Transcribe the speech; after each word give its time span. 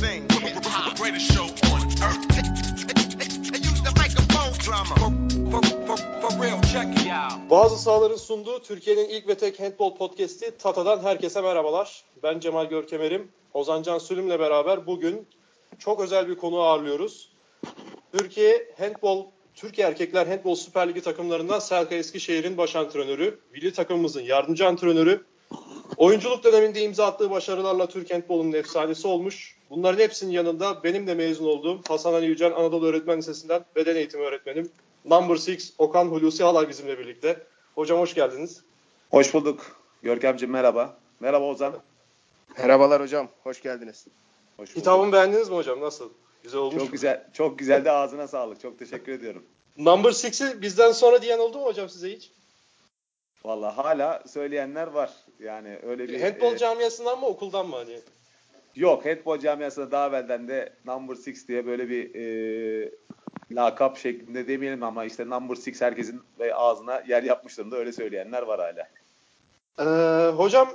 thing. 0.00 0.26
Greatest 0.98 1.32
show 1.32 1.44
on 1.72 1.80
earth. 2.06 2.24
They 3.52 3.60
use 3.70 3.82
the 3.82 3.92
microphone 4.02 4.52
drama. 4.66 4.96
Bazı 7.50 7.78
sahaların 7.78 8.16
sunduğu 8.16 8.62
Türkiye'nin 8.62 9.08
ilk 9.08 9.28
ve 9.28 9.34
tek 9.34 9.60
handball 9.60 9.96
podcast'i 9.96 10.58
Tata'dan 10.58 11.02
herkese 11.02 11.40
merhabalar. 11.40 12.04
Ben 12.22 12.40
Cemal 12.40 12.64
Görkemer'im. 12.64 13.28
Ozancan 13.54 13.98
Sülüm'le 13.98 14.38
beraber 14.38 14.86
bugün 14.86 15.26
çok 15.78 16.00
özel 16.00 16.28
bir 16.28 16.34
konu 16.34 16.58
ağırlıyoruz. 16.58 17.32
Türkiye 18.12 18.74
Handball 18.78 19.24
Türkiye 19.54 19.86
Erkekler 19.86 20.26
Handball 20.26 20.54
Süper 20.54 20.88
Ligi 20.88 21.00
takımlarından 21.00 21.58
Selka 21.58 21.94
Eskişehir'in 21.94 22.56
baş 22.56 22.76
antrenörü, 22.76 23.38
milli 23.52 23.72
takımımızın 23.72 24.22
yardımcı 24.22 24.66
antrenörü, 24.66 25.24
oyunculuk 26.00 26.44
döneminde 26.44 26.82
imza 26.82 27.06
attığı 27.06 27.30
başarılarla 27.30 27.86
Türk 27.86 28.14
Handball'un 28.14 28.52
efsanesi 28.52 29.08
olmuş. 29.08 29.56
Bunların 29.70 30.02
hepsinin 30.02 30.32
yanında 30.32 30.84
benim 30.84 31.06
de 31.06 31.14
mezun 31.14 31.46
olduğum 31.46 31.80
Hasan 31.88 32.14
Ali 32.14 32.26
Yücel 32.26 32.56
Anadolu 32.56 32.86
Öğretmen 32.86 33.18
Lisesi'nden 33.18 33.64
beden 33.76 33.96
eğitimi 33.96 34.22
öğretmenim. 34.22 34.70
Number 35.04 35.34
6 35.34 35.56
Okan 35.78 36.06
Hulusi 36.06 36.44
Halay 36.44 36.68
bizimle 36.68 36.98
birlikte. 36.98 37.46
Hocam 37.74 37.98
hoş 37.98 38.14
geldiniz. 38.14 38.62
Hoş 39.10 39.34
bulduk. 39.34 39.80
Görkemciğim 40.02 40.52
merhaba. 40.52 40.96
Merhaba 41.20 41.44
Ozan. 41.44 41.74
Merhabalar 42.58 43.02
hocam, 43.02 43.28
hoş 43.42 43.62
geldiniz. 43.62 44.06
Hoş 44.56 44.70
bulduk. 44.70 44.82
Hitabımı 44.82 45.12
beğendiniz 45.12 45.48
mi 45.48 45.56
hocam? 45.56 45.80
Nasıl? 45.80 46.10
Güzel 46.42 46.60
olmuş 46.60 46.74
Çok 46.74 46.84
mu? 46.84 46.92
güzel. 46.92 47.26
Çok 47.32 47.58
güzel 47.58 47.84
de 47.84 47.90
ağzına 47.90 48.28
sağlık. 48.28 48.60
Çok 48.60 48.78
teşekkür 48.78 49.12
ediyorum. 49.12 49.42
Number 49.78 50.10
6'i 50.10 50.62
bizden 50.62 50.92
sonra 50.92 51.22
diyen 51.22 51.38
oldu 51.38 51.58
mu 51.58 51.64
hocam 51.64 51.88
size 51.88 52.12
hiç? 52.12 52.30
Vallahi 53.44 53.74
hala 53.74 54.22
söyleyenler 54.26 54.86
var. 54.86 55.10
Yani 55.40 55.78
öyle 55.82 56.08
bir 56.08 56.20
Handball 56.20 56.54
e, 56.54 56.58
camiasından 56.58 57.20
mı 57.20 57.26
okuldan 57.26 57.68
mı 57.68 57.76
hani? 57.76 57.98
yok. 58.76 59.06
Handball 59.06 59.38
camiasında 59.38 59.90
daha 59.90 60.08
evvelden 60.08 60.48
de 60.48 60.72
Number 60.84 61.14
6 61.14 61.48
diye 61.48 61.66
böyle 61.66 61.88
bir 61.88 62.14
e, 62.14 62.90
lakap 63.50 63.98
şeklinde 63.98 64.48
demeyelim 64.48 64.82
ama 64.82 65.04
işte 65.04 65.30
Number 65.30 65.54
6 65.54 65.84
herkesin 65.84 66.22
ve 66.38 66.54
ağzına 66.54 67.02
yer 67.08 67.22
yapmıştır 67.22 67.70
da 67.70 67.76
öyle 67.76 67.92
söyleyenler 67.92 68.42
var 68.42 68.60
hala. 68.60 68.88
Ee, 69.78 70.30
hocam 70.30 70.68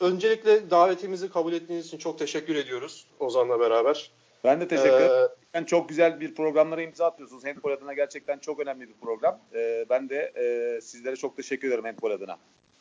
öncelikle 0.00 0.70
davetimizi 0.70 1.30
kabul 1.30 1.52
ettiğiniz 1.52 1.86
için 1.86 1.98
çok 1.98 2.18
teşekkür 2.18 2.54
ediyoruz 2.54 3.06
Ozan'la 3.20 3.60
beraber. 3.60 4.10
Ben 4.44 4.60
de 4.60 4.68
teşekkür 4.68 4.90
ederim. 4.90 5.28
Ee, 5.54 5.66
çok 5.66 5.88
güzel 5.88 6.20
bir 6.20 6.34
programlara 6.34 6.82
imza 6.82 7.06
atıyorsunuz. 7.06 7.44
Handball 7.44 7.72
adına 7.72 7.92
gerçekten 7.92 8.38
çok 8.38 8.60
önemli 8.60 8.88
bir 8.88 8.94
program. 8.94 9.38
E, 9.54 9.86
ben 9.90 10.08
de 10.08 10.32
e, 10.36 10.80
sizlere 10.80 11.16
çok 11.16 11.36
teşekkür 11.36 11.68
ederim 11.68 11.84
Handball 11.84 12.10
adına. 12.10 12.38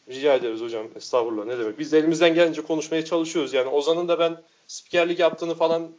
Rica 0.10 0.34
ederiz 0.36 0.62
hocam. 0.62 0.88
Estağfurullah 0.96 1.46
ne 1.46 1.60
demek. 1.60 1.80
Biz 1.80 1.92
de 1.92 1.98
elimizden 1.98 2.34
gelince 2.34 2.62
konuşmaya 2.62 3.06
çalışıyoruz. 3.06 3.54
Yani 3.54 3.70
Ozan'ın 3.70 4.08
da 4.08 4.20
ben 4.20 4.42
spikerlik 4.68 5.20
yaptığını 5.20 5.56
falan 5.56 5.92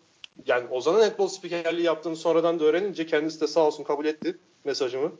yani 0.47 0.69
Ozan'ın 0.71 1.01
handball 1.01 1.29
spikerliği 1.29 1.87
yaptığını 1.87 2.17
sonradan 2.17 2.61
da 2.61 2.65
öğrenince 2.65 3.07
kendisi 3.07 3.41
de 3.41 3.47
sağ 3.47 3.67
olsun 3.67 3.85
kabul 3.85 4.05
etti 4.05 4.39
mesajımı. 4.65 5.13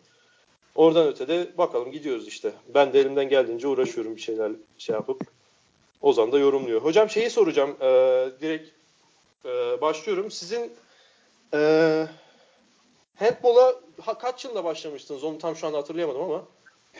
Oradan 0.75 1.07
öte 1.07 1.29
de 1.29 1.59
bakalım 1.59 1.91
gidiyoruz 1.93 2.29
işte. 2.29 2.53
Ben 2.75 2.93
de 2.93 3.01
elimden 3.01 3.29
geldiğince 3.29 3.69
uğraşıyorum 3.69 4.17
bir 4.17 4.21
şeyler 4.21 4.53
şey 4.79 4.95
yapıp. 4.95 5.21
Ozan 6.03 6.33
da 6.33 6.39
yorumluyor. 6.39 6.83
Hocam 6.83 7.11
şeyi 7.11 7.31
soracağım. 7.31 7.77
Ee, 7.81 8.29
direkt 8.41 8.71
e, 9.45 9.81
başlıyorum. 9.81 10.31
Sizin 10.31 10.73
e, 11.55 12.07
handball'a 13.17 13.75
ha- 14.03 14.19
kaç 14.19 14.45
yılında 14.45 14.65
başlamıştınız? 14.65 15.25
Onu 15.25 15.39
tam 15.39 15.57
şu 15.57 15.67
anda 15.67 15.79
hatırlayamadım 15.79 16.23
ama. 16.23 16.45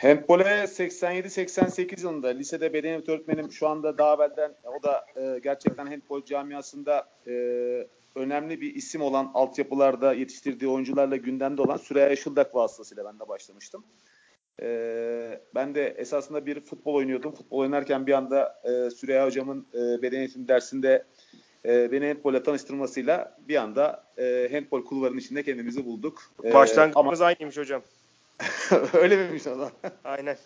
Handball'e 0.01 0.63
87-88 0.63 2.01
yılında 2.01 2.27
lisede 2.27 2.73
beden 2.73 2.89
eğitimi 2.89 3.17
öğretmenim 3.17 3.51
şu 3.51 3.67
anda 3.67 3.97
daha 3.97 4.15
evvelden 4.15 4.55
o 4.79 4.83
da 4.83 5.05
e, 5.15 5.39
gerçekten 5.39 5.85
handball 5.85 6.25
camiasında 6.25 7.09
e, 7.27 7.31
önemli 8.15 8.61
bir 8.61 8.75
isim 8.75 9.01
olan 9.01 9.31
altyapılarda 9.33 10.13
yetiştirdiği 10.13 10.71
oyuncularla 10.71 11.15
gündemde 11.15 11.61
olan 11.61 11.77
Süreyya 11.77 12.09
Işıldak 12.09 12.55
vasıtasıyla 12.55 13.05
ben 13.05 13.19
de 13.19 13.27
başlamıştım. 13.27 13.83
E, 14.61 15.39
ben 15.55 15.75
de 15.75 15.87
esasında 15.87 16.45
bir 16.45 16.59
futbol 16.59 16.93
oynuyordum. 16.93 17.31
Futbol 17.31 17.57
oynarken 17.57 18.07
bir 18.07 18.13
anda 18.13 18.61
e, 18.63 18.89
Süreyya 18.89 19.25
hocamın 19.25 19.67
e, 19.73 20.01
beden 20.01 20.19
eğitimi 20.19 20.47
dersinde 20.47 21.05
e, 21.65 21.91
beni 21.91 22.07
handboll'e 22.07 22.43
tanıştırmasıyla 22.43 23.37
bir 23.47 23.55
anda 23.55 24.03
e, 24.17 24.49
handball 24.51 24.83
kulvarının 24.83 25.17
içinde 25.17 25.43
kendimizi 25.43 25.85
bulduk. 25.85 26.21
E, 26.43 26.53
Başlangıcımız 26.53 27.21
aynıymış 27.21 27.57
hocam. 27.57 27.81
öyle 28.93 29.17
miymiş 29.17 29.47
o 29.47 29.49
zaman? 29.49 29.71
Aynen. 30.03 30.37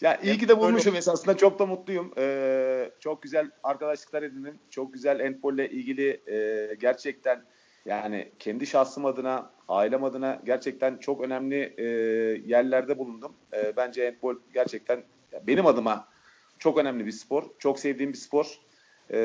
Ya 0.00 0.20
iyi 0.22 0.38
ki 0.38 0.48
de 0.48 0.58
bulmuşum 0.58 0.96
esasında 0.96 1.36
çok 1.36 1.58
da 1.58 1.66
mutluyum. 1.66 2.12
Ee, 2.18 2.90
çok 3.00 3.22
güzel 3.22 3.50
arkadaşlıklar 3.62 4.22
edindim. 4.22 4.58
Çok 4.70 4.92
güzel 4.92 5.20
ile 5.20 5.70
ilgili 5.70 6.20
e, 6.26 6.74
gerçekten 6.74 7.44
yani 7.86 8.32
kendi 8.38 8.66
şahsım 8.66 9.06
adına, 9.06 9.50
ailem 9.68 10.04
adına 10.04 10.40
gerçekten 10.44 10.96
çok 10.96 11.20
önemli 11.20 11.74
e, 11.76 11.84
yerlerde 12.46 12.98
bulundum. 12.98 13.32
E, 13.52 13.76
bence 13.76 14.04
handball 14.04 14.36
gerçekten 14.54 15.02
benim 15.46 15.66
adıma 15.66 16.08
çok 16.58 16.78
önemli 16.78 17.06
bir 17.06 17.12
spor. 17.12 17.44
Çok 17.58 17.78
sevdiğim 17.78 18.12
bir 18.12 18.18
spor. 18.18 18.58
E, 19.12 19.18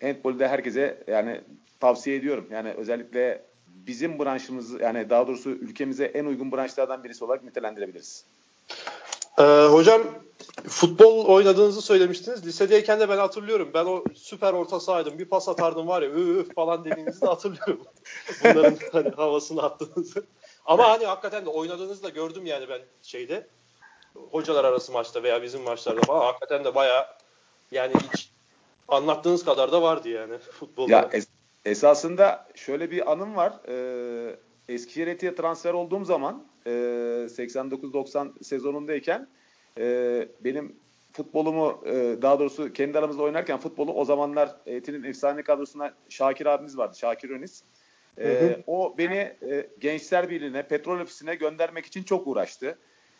handball'ü 0.00 0.38
de 0.38 0.48
herkese 0.48 1.04
yani 1.06 1.40
tavsiye 1.80 2.16
ediyorum. 2.16 2.48
Yani 2.50 2.72
özellikle 2.72 3.44
bizim 3.86 4.18
branşımız 4.18 4.80
yani 4.80 5.10
daha 5.10 5.26
doğrusu 5.26 5.50
ülkemize 5.50 6.04
en 6.04 6.24
uygun 6.24 6.52
branşlardan 6.52 7.04
birisi 7.04 7.24
olarak 7.24 7.44
nitelendirebiliriz. 7.44 8.24
Ee, 9.38 9.42
hocam 9.70 10.02
futbol 10.68 11.24
oynadığınızı 11.26 11.82
söylemiştiniz. 11.82 12.46
Lisedeyken 12.46 13.00
de 13.00 13.08
ben 13.08 13.18
hatırlıyorum. 13.18 13.70
Ben 13.74 13.84
o 13.84 14.04
süper 14.14 14.52
orta 14.52 14.80
sahaydım. 14.80 15.18
Bir 15.18 15.24
pas 15.24 15.48
atardım 15.48 15.88
var 15.88 16.02
ya 16.02 16.10
üf 16.10 16.48
üf 16.48 16.54
falan 16.54 16.84
dediğinizi 16.84 17.22
de 17.22 17.26
hatırlıyorum. 17.26 17.86
Bunların 18.44 18.76
hani 18.92 19.10
havasını 19.10 19.62
attığınızı. 19.62 20.26
Ama 20.66 20.88
hani 20.90 21.06
hakikaten 21.06 21.46
de 21.46 21.50
oynadığınızı 21.50 22.02
da 22.02 22.08
gördüm 22.08 22.46
yani 22.46 22.68
ben 22.68 22.80
şeyde. 23.02 23.46
Hocalar 24.30 24.64
arası 24.64 24.92
maçta 24.92 25.22
veya 25.22 25.42
bizim 25.42 25.62
maçlarda 25.62 26.00
falan. 26.00 26.20
Hakikaten 26.20 26.64
de 26.64 26.74
bayağı 26.74 27.06
yani 27.70 27.92
hiç 28.12 28.30
anlattığınız 28.88 29.44
kadar 29.44 29.72
da 29.72 29.82
vardı 29.82 30.08
yani 30.08 30.38
futbolda. 30.38 30.92
Ya 30.92 31.02
es- 31.12 31.35
esasında 31.66 32.46
şöyle 32.54 32.90
bir 32.90 33.12
anım 33.12 33.36
var. 33.36 33.52
Ee, 33.68 34.36
Eskişehir 34.68 35.06
Eti'ye 35.06 35.34
transfer 35.34 35.72
olduğum 35.72 36.04
zaman 36.04 36.44
e, 36.66 36.70
89-90 36.70 38.44
sezonundayken 38.44 39.28
e, 39.78 40.28
benim 40.40 40.76
futbolumu 41.12 41.82
e, 41.86 41.92
daha 42.22 42.38
doğrusu 42.38 42.72
kendi 42.72 42.98
aramızda 42.98 43.22
oynarken 43.22 43.58
futbolu 43.58 43.92
o 43.92 44.04
zamanlar 44.04 44.56
Eti'nin 44.66 45.02
efsane 45.02 45.42
kadrosuna 45.42 45.94
Şakir 46.08 46.46
abimiz 46.46 46.78
vardı. 46.78 46.98
Şakir 46.98 47.30
Öniz. 47.30 47.62
E, 48.18 48.28
Hı 48.28 48.46
hı. 48.46 48.62
o 48.66 48.98
beni 48.98 49.36
e, 49.42 49.68
Gençler 49.78 50.30
Birliği'ne, 50.30 50.68
Petrol 50.68 51.00
Ofisi'ne 51.00 51.34
göndermek 51.34 51.86
için 51.86 52.02
çok 52.02 52.26
uğraştı. 52.26 52.78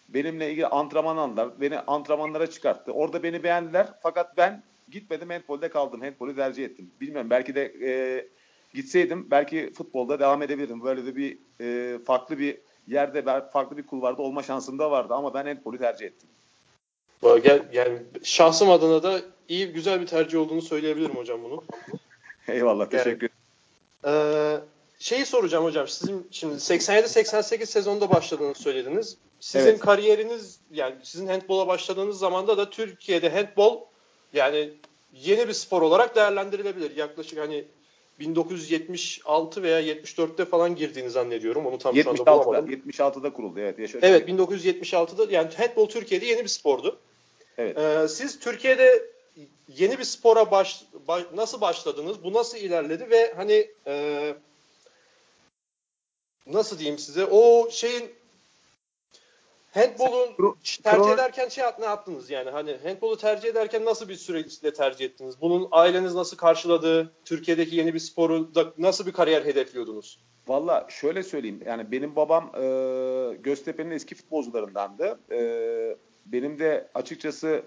Benimle 0.08 0.50
ilgili 0.50 0.66
antrenman 0.66 1.16
aldılar. 1.16 1.60
Beni 1.60 1.78
antrenmanlara 1.78 2.46
çıkarttı. 2.46 2.92
Orada 2.92 3.22
beni 3.22 3.42
beğendiler. 3.42 3.88
Fakat 4.02 4.36
ben 4.36 4.62
gitmedim 4.90 5.30
handbolde 5.30 5.68
kaldım. 5.68 6.00
Handbolü 6.00 6.36
tercih 6.36 6.64
ettim. 6.64 6.90
Bilmiyorum 7.00 7.30
belki 7.30 7.54
de 7.54 7.74
e, 7.82 8.26
gitseydim 8.74 9.30
belki 9.30 9.72
futbolda 9.72 10.20
devam 10.20 10.42
edebilirdim. 10.42 10.84
Böyle 10.84 11.06
de 11.06 11.16
bir 11.16 11.38
e, 11.60 11.98
farklı 12.04 12.38
bir 12.38 12.58
yerde 12.86 13.24
farklı 13.52 13.76
bir 13.76 13.86
kulvarda 13.86 14.22
olma 14.22 14.42
şansım 14.42 14.78
da 14.78 14.90
vardı 14.90 15.14
ama 15.14 15.34
ben 15.34 15.46
handbolü 15.46 15.78
tercih 15.78 16.06
ettim. 16.06 16.28
Gel- 17.22 17.68
yani 17.72 17.98
şahsım 18.22 18.70
adına 18.70 19.02
da 19.02 19.20
iyi 19.48 19.66
güzel 19.66 20.00
bir 20.00 20.06
tercih 20.06 20.38
olduğunu 20.40 20.62
söyleyebilirim 20.62 21.16
hocam 21.16 21.42
bunu. 21.42 21.64
Eyvallah 22.48 22.90
teşekkür 22.90 23.16
ederim. 23.16 23.30
Ee, 24.06 24.60
şeyi 24.98 25.26
soracağım 25.26 25.64
hocam. 25.64 25.88
Sizin 25.88 26.26
şimdi 26.30 26.54
87-88 26.54 27.66
sezonda 27.66 28.10
başladığını 28.10 28.54
söylediniz. 28.54 29.16
Sizin 29.40 29.68
Evet. 29.68 29.80
kariyeriniz 29.80 30.60
yani 30.72 30.94
sizin 31.02 31.26
handbola 31.26 31.68
başladığınız 31.68 32.18
zamanda 32.18 32.58
da 32.58 32.70
Türkiye'de 32.70 33.30
handbol 33.30 33.80
yani 34.36 34.70
yeni 35.12 35.48
bir 35.48 35.52
spor 35.52 35.82
olarak 35.82 36.16
değerlendirilebilir. 36.16 36.96
Yaklaşık 36.96 37.38
hani 37.38 37.64
1976 38.18 39.62
veya 39.62 39.80
74'te 39.80 40.44
falan 40.44 40.76
girdiğini 40.76 41.10
zannediyorum. 41.10 41.66
Onu 41.66 41.78
tam 41.78 41.96
şu 41.96 42.10
anda 42.10 42.22
76'da, 42.22 42.44
bulamadım. 42.44 42.70
76'da 42.70 43.32
kuruldu 43.32 43.60
evet. 43.60 43.78
Yaşa 43.78 43.98
Evet 44.02 44.28
1976'da 44.28 45.32
yani 45.32 45.48
handbol 45.56 45.88
Türkiye'de 45.88 46.26
yeni 46.26 46.42
bir 46.42 46.48
spordu. 46.48 46.98
Evet. 47.58 47.78
Ee, 47.78 48.08
siz 48.08 48.38
Türkiye'de 48.38 49.04
yeni 49.76 49.98
bir 49.98 50.04
spora 50.04 50.50
baş, 50.50 50.82
baş- 51.08 51.26
nasıl 51.34 51.60
başladınız? 51.60 52.24
Bu 52.24 52.32
nasıl 52.32 52.58
ilerledi 52.58 53.10
ve 53.10 53.32
hani 53.36 53.70
e, 53.86 54.34
nasıl 56.46 56.78
diyeyim 56.78 56.98
size 56.98 57.24
o 57.24 57.70
şeyin 57.70 58.10
handbolun 59.76 60.28
Kro- 60.38 60.82
tercih 60.82 61.10
ederken 61.10 61.48
şey 61.48 61.64
ne 61.78 61.84
yaptınız 61.84 62.30
yani 62.30 62.50
hani 62.50 62.76
handbolu 62.82 63.16
tercih 63.16 63.48
ederken 63.48 63.84
nasıl 63.84 64.08
bir 64.08 64.14
süreçle 64.14 64.74
tercih 64.74 65.04
ettiniz? 65.04 65.40
Bunun 65.40 65.68
aileniz 65.70 66.14
nasıl 66.14 66.36
karşıladı? 66.36 67.12
Türkiye'deki 67.24 67.76
yeni 67.76 67.94
bir 67.94 67.98
sporu 67.98 68.54
da 68.54 68.72
nasıl 68.78 69.06
bir 69.06 69.12
kariyer 69.12 69.44
hedefliyordunuz? 69.44 70.18
Valla 70.48 70.86
şöyle 70.88 71.22
söyleyeyim. 71.22 71.62
Yani 71.66 71.92
benim 71.92 72.16
babam 72.16 72.52
e, 72.54 73.34
Göztepe'nin 73.34 73.90
eski 73.90 74.14
futbolcularındandı. 74.14 75.18
E, 75.30 75.40
benim 76.26 76.58
de 76.58 76.88
açıkçası 76.94 77.62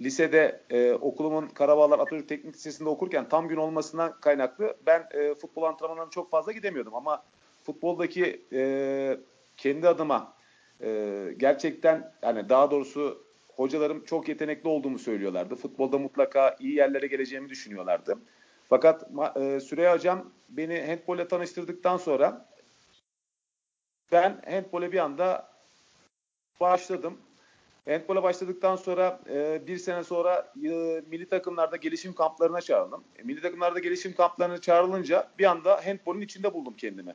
lisede 0.00 0.60
e, 0.70 0.92
okulumun 0.92 1.46
Karabağlar 1.46 1.98
Atatürk 1.98 2.28
Teknik 2.28 2.54
Lisesi'nde 2.54 2.88
okurken 2.88 3.28
tam 3.28 3.48
gün 3.48 3.56
olmasından 3.56 4.20
kaynaklı 4.20 4.76
ben 4.86 5.08
e, 5.10 5.34
futbol 5.34 5.62
antrenmanlarına 5.62 6.10
çok 6.10 6.30
fazla 6.30 6.52
gidemiyordum 6.52 6.94
ama 6.94 7.22
futboldaki 7.64 8.42
e, 8.52 9.20
kendi 9.56 9.88
adıma 9.88 10.37
e, 10.82 11.34
gerçekten 11.36 12.12
yani 12.22 12.48
daha 12.48 12.70
doğrusu 12.70 13.24
hocalarım 13.48 14.04
çok 14.04 14.28
yetenekli 14.28 14.68
olduğumu 14.68 14.98
söylüyorlardı. 14.98 15.54
Futbolda 15.54 15.98
mutlaka 15.98 16.56
iyi 16.60 16.74
yerlere 16.74 17.06
geleceğimi 17.06 17.48
düşünüyorlardı. 17.48 18.18
Fakat 18.68 19.10
e, 19.36 19.60
Süreyya 19.60 19.94
Hocam 19.94 20.32
beni 20.48 20.86
handbolle 20.86 21.28
tanıştırdıktan 21.28 21.96
sonra 21.96 22.48
ben 24.12 24.42
handbole 24.50 24.92
bir 24.92 24.98
anda 24.98 25.48
başladım. 26.60 27.18
Handball'a 27.88 28.22
başladıktan 28.22 28.76
sonra 28.76 29.20
e, 29.30 29.66
bir 29.66 29.76
sene 29.76 30.04
sonra 30.04 30.52
e, 30.64 31.02
milli 31.06 31.28
takımlarda 31.28 31.76
gelişim 31.76 32.12
kamplarına 32.12 32.60
çağrıldım. 32.60 33.04
E, 33.16 33.22
milli 33.22 33.40
takımlarda 33.40 33.78
gelişim 33.78 34.14
kamplarına 34.14 34.60
çağrılınca 34.60 35.30
bir 35.38 35.44
anda 35.44 35.86
handball'un 35.86 36.20
içinde 36.20 36.54
buldum 36.54 36.74
kendimi. 36.74 37.14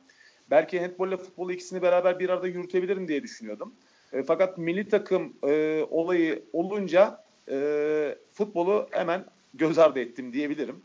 Belki 0.50 0.80
handball 0.80 1.08
ile 1.08 1.16
futbolu 1.16 1.52
ikisini 1.52 1.82
beraber 1.82 2.18
bir 2.18 2.28
arada 2.28 2.46
yürütebilirim 2.46 3.08
diye 3.08 3.22
düşünüyordum. 3.22 3.74
E, 4.12 4.22
fakat 4.22 4.58
milli 4.58 4.88
takım 4.88 5.36
e, 5.46 5.82
olayı 5.90 6.44
olunca 6.52 7.24
e, 7.50 8.18
futbolu 8.32 8.88
hemen 8.90 9.24
göz 9.54 9.78
ardı 9.78 10.00
ettim 10.00 10.32
diyebilirim. 10.32 10.84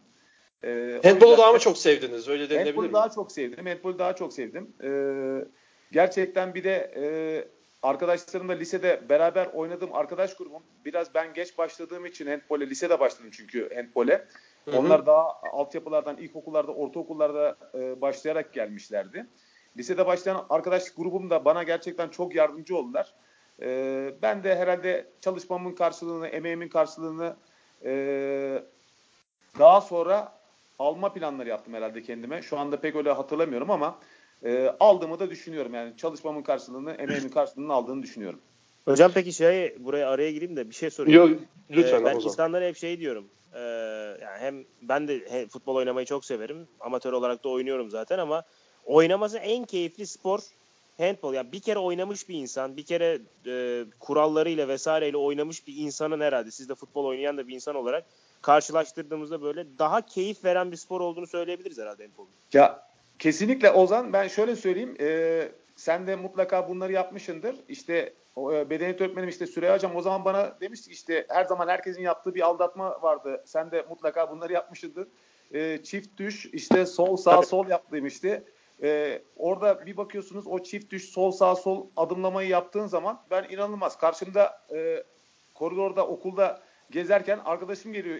E, 0.63 0.99
Handball'u 1.03 1.37
daha 1.37 1.51
mı 1.51 1.59
çok 1.59 1.77
sevdiniz? 1.77 2.27
Öyle 2.27 2.49
denilebilir 2.49 2.73
Handball'u 2.73 2.93
daha 2.93 3.09
çok 3.09 3.31
sevdim. 3.31 3.65
Handball'u 3.65 3.99
daha 3.99 4.15
çok 4.15 4.33
sevdim. 4.33 4.73
E, 4.83 4.89
gerçekten 5.91 6.55
bir 6.55 6.63
de 6.63 6.91
e, 6.95 7.03
arkadaşlarımla 7.83 8.53
lisede 8.53 9.01
beraber 9.09 9.45
oynadığım 9.45 9.93
arkadaş 9.93 10.37
grubum 10.37 10.63
biraz 10.85 11.13
ben 11.13 11.33
geç 11.33 11.57
başladığım 11.57 12.05
için 12.05 12.27
handbole 12.27 12.69
lisede 12.69 12.99
başladım 12.99 13.29
çünkü 13.33 13.75
handbole. 13.75 14.25
Onlar 14.73 15.05
daha 15.05 15.41
altyapılardan 15.53 16.17
ilkokullarda, 16.17 16.71
ortaokullarda 16.71 17.57
e, 17.73 18.01
başlayarak 18.01 18.53
gelmişlerdi. 18.53 19.25
Lisede 19.77 20.05
başlayan 20.05 20.45
arkadaş 20.49 20.89
grubum 20.89 21.29
da 21.29 21.45
bana 21.45 21.63
gerçekten 21.63 22.09
çok 22.09 22.35
yardımcı 22.35 22.77
oldular. 22.77 23.13
E, 23.61 24.13
ben 24.21 24.43
de 24.43 24.55
herhalde 24.55 25.07
çalışmamın 25.21 25.75
karşılığını, 25.75 26.27
emeğimin 26.27 26.69
karşılığını 26.69 27.35
e, 27.85 28.63
daha 29.59 29.81
sonra 29.81 30.39
alma 30.79 31.13
planları 31.13 31.49
yaptım 31.49 31.73
herhalde 31.73 32.01
kendime. 32.01 32.41
Şu 32.41 32.59
anda 32.59 32.81
pek 32.81 32.95
öyle 32.95 33.11
hatırlamıyorum 33.11 33.71
ama 33.71 33.99
e, 34.43 34.75
aldığımı 34.79 35.19
da 35.19 35.29
düşünüyorum. 35.29 35.73
Yani 35.73 35.97
çalışmamın 35.97 36.41
karşılığını, 36.41 36.91
emeğimin 36.91 37.29
karşılığını 37.29 37.73
aldığını 37.73 38.03
düşünüyorum. 38.03 38.39
Hocam 38.85 39.11
peki 39.13 39.33
şey 39.33 39.75
buraya 39.79 40.09
araya 40.09 40.31
gireyim 40.31 40.55
de 40.55 40.69
bir 40.69 40.75
şey 40.75 40.89
sorayım. 40.89 41.17
Yok 41.17 41.39
lütfen. 41.69 42.01
Ee, 42.01 42.05
ben 42.05 42.19
insanlara 42.19 42.65
hep 42.65 42.77
şey 42.77 42.99
diyorum. 42.99 43.27
Ee, 43.53 43.59
yani 44.21 44.39
hem 44.39 44.63
ben 44.81 45.07
de 45.07 45.29
he, 45.29 45.47
futbol 45.47 45.75
oynamayı 45.75 46.05
çok 46.05 46.25
severim. 46.25 46.67
Amatör 46.79 47.13
olarak 47.13 47.43
da 47.43 47.49
oynuyorum 47.49 47.89
zaten 47.89 48.19
ama 48.19 48.43
oynaması 48.89 49.37
en 49.37 49.65
keyifli 49.65 50.07
spor 50.07 50.39
handball. 50.97 51.33
Yani 51.33 51.51
bir 51.51 51.59
kere 51.59 51.79
oynamış 51.79 52.29
bir 52.29 52.35
insan, 52.35 52.77
bir 52.77 52.85
kere 52.85 53.19
e, 53.47 53.85
kurallarıyla 53.99 54.67
vesaireyle 54.67 55.17
oynamış 55.17 55.67
bir 55.67 55.75
insanın 55.77 56.21
herhalde 56.21 56.51
siz 56.51 56.69
de 56.69 56.75
futbol 56.75 57.05
oynayan 57.05 57.37
da 57.37 57.47
bir 57.47 57.55
insan 57.55 57.75
olarak 57.75 58.05
karşılaştırdığımızda 58.41 59.41
böyle 59.41 59.65
daha 59.79 60.01
keyif 60.01 60.45
veren 60.45 60.71
bir 60.71 60.77
spor 60.77 61.01
olduğunu 61.01 61.27
söyleyebiliriz 61.27 61.77
herhalde 61.77 62.03
handball'un. 62.03 62.29
Ya 62.53 62.87
kesinlikle 63.19 63.71
Ozan 63.71 64.13
ben 64.13 64.27
şöyle 64.27 64.55
söyleyeyim. 64.55 64.95
E, 64.99 65.51
sen 65.75 66.07
de 66.07 66.15
mutlaka 66.15 66.69
bunları 66.69 66.91
yapmışındır. 66.91 67.55
İşte 67.69 68.13
e, 68.37 68.69
bedeniyet 68.69 69.01
öğretmenim 69.01 69.29
işte 69.29 69.47
Süreyya 69.47 69.75
Hocam 69.75 69.95
o 69.95 70.01
zaman 70.01 70.25
bana 70.25 70.57
demişti 70.61 70.91
işte 70.91 71.25
her 71.29 71.45
zaman 71.45 71.67
herkesin 71.67 72.01
yaptığı 72.01 72.35
bir 72.35 72.41
aldatma 72.41 73.01
vardı. 73.01 73.43
Sen 73.45 73.71
de 73.71 73.85
mutlaka 73.89 74.31
bunları 74.31 74.53
yapmışsındır. 74.53 75.07
E, 75.53 75.83
çift 75.83 76.17
düş 76.17 76.45
işte 76.45 76.85
sol 76.85 77.17
sağ 77.17 77.41
sol 77.41 77.67
yap 77.67 77.91
demişti. 77.91 78.43
E, 78.83 79.21
orada 79.35 79.85
bir 79.85 79.97
bakıyorsunuz 79.97 80.47
o 80.47 80.63
çift 80.63 80.91
düş 80.91 81.09
sol 81.09 81.31
sağ 81.31 81.55
sol 81.55 81.87
adımlamayı 81.97 82.49
yaptığın 82.49 82.87
zaman 82.87 83.21
ben 83.31 83.47
inanılmaz. 83.49 83.97
Karşımda 83.97 84.61
e, 84.73 85.03
koridorda 85.53 86.07
okulda 86.07 86.61
gezerken 86.91 87.39
arkadaşım 87.45 87.93
geliyor 87.93 88.17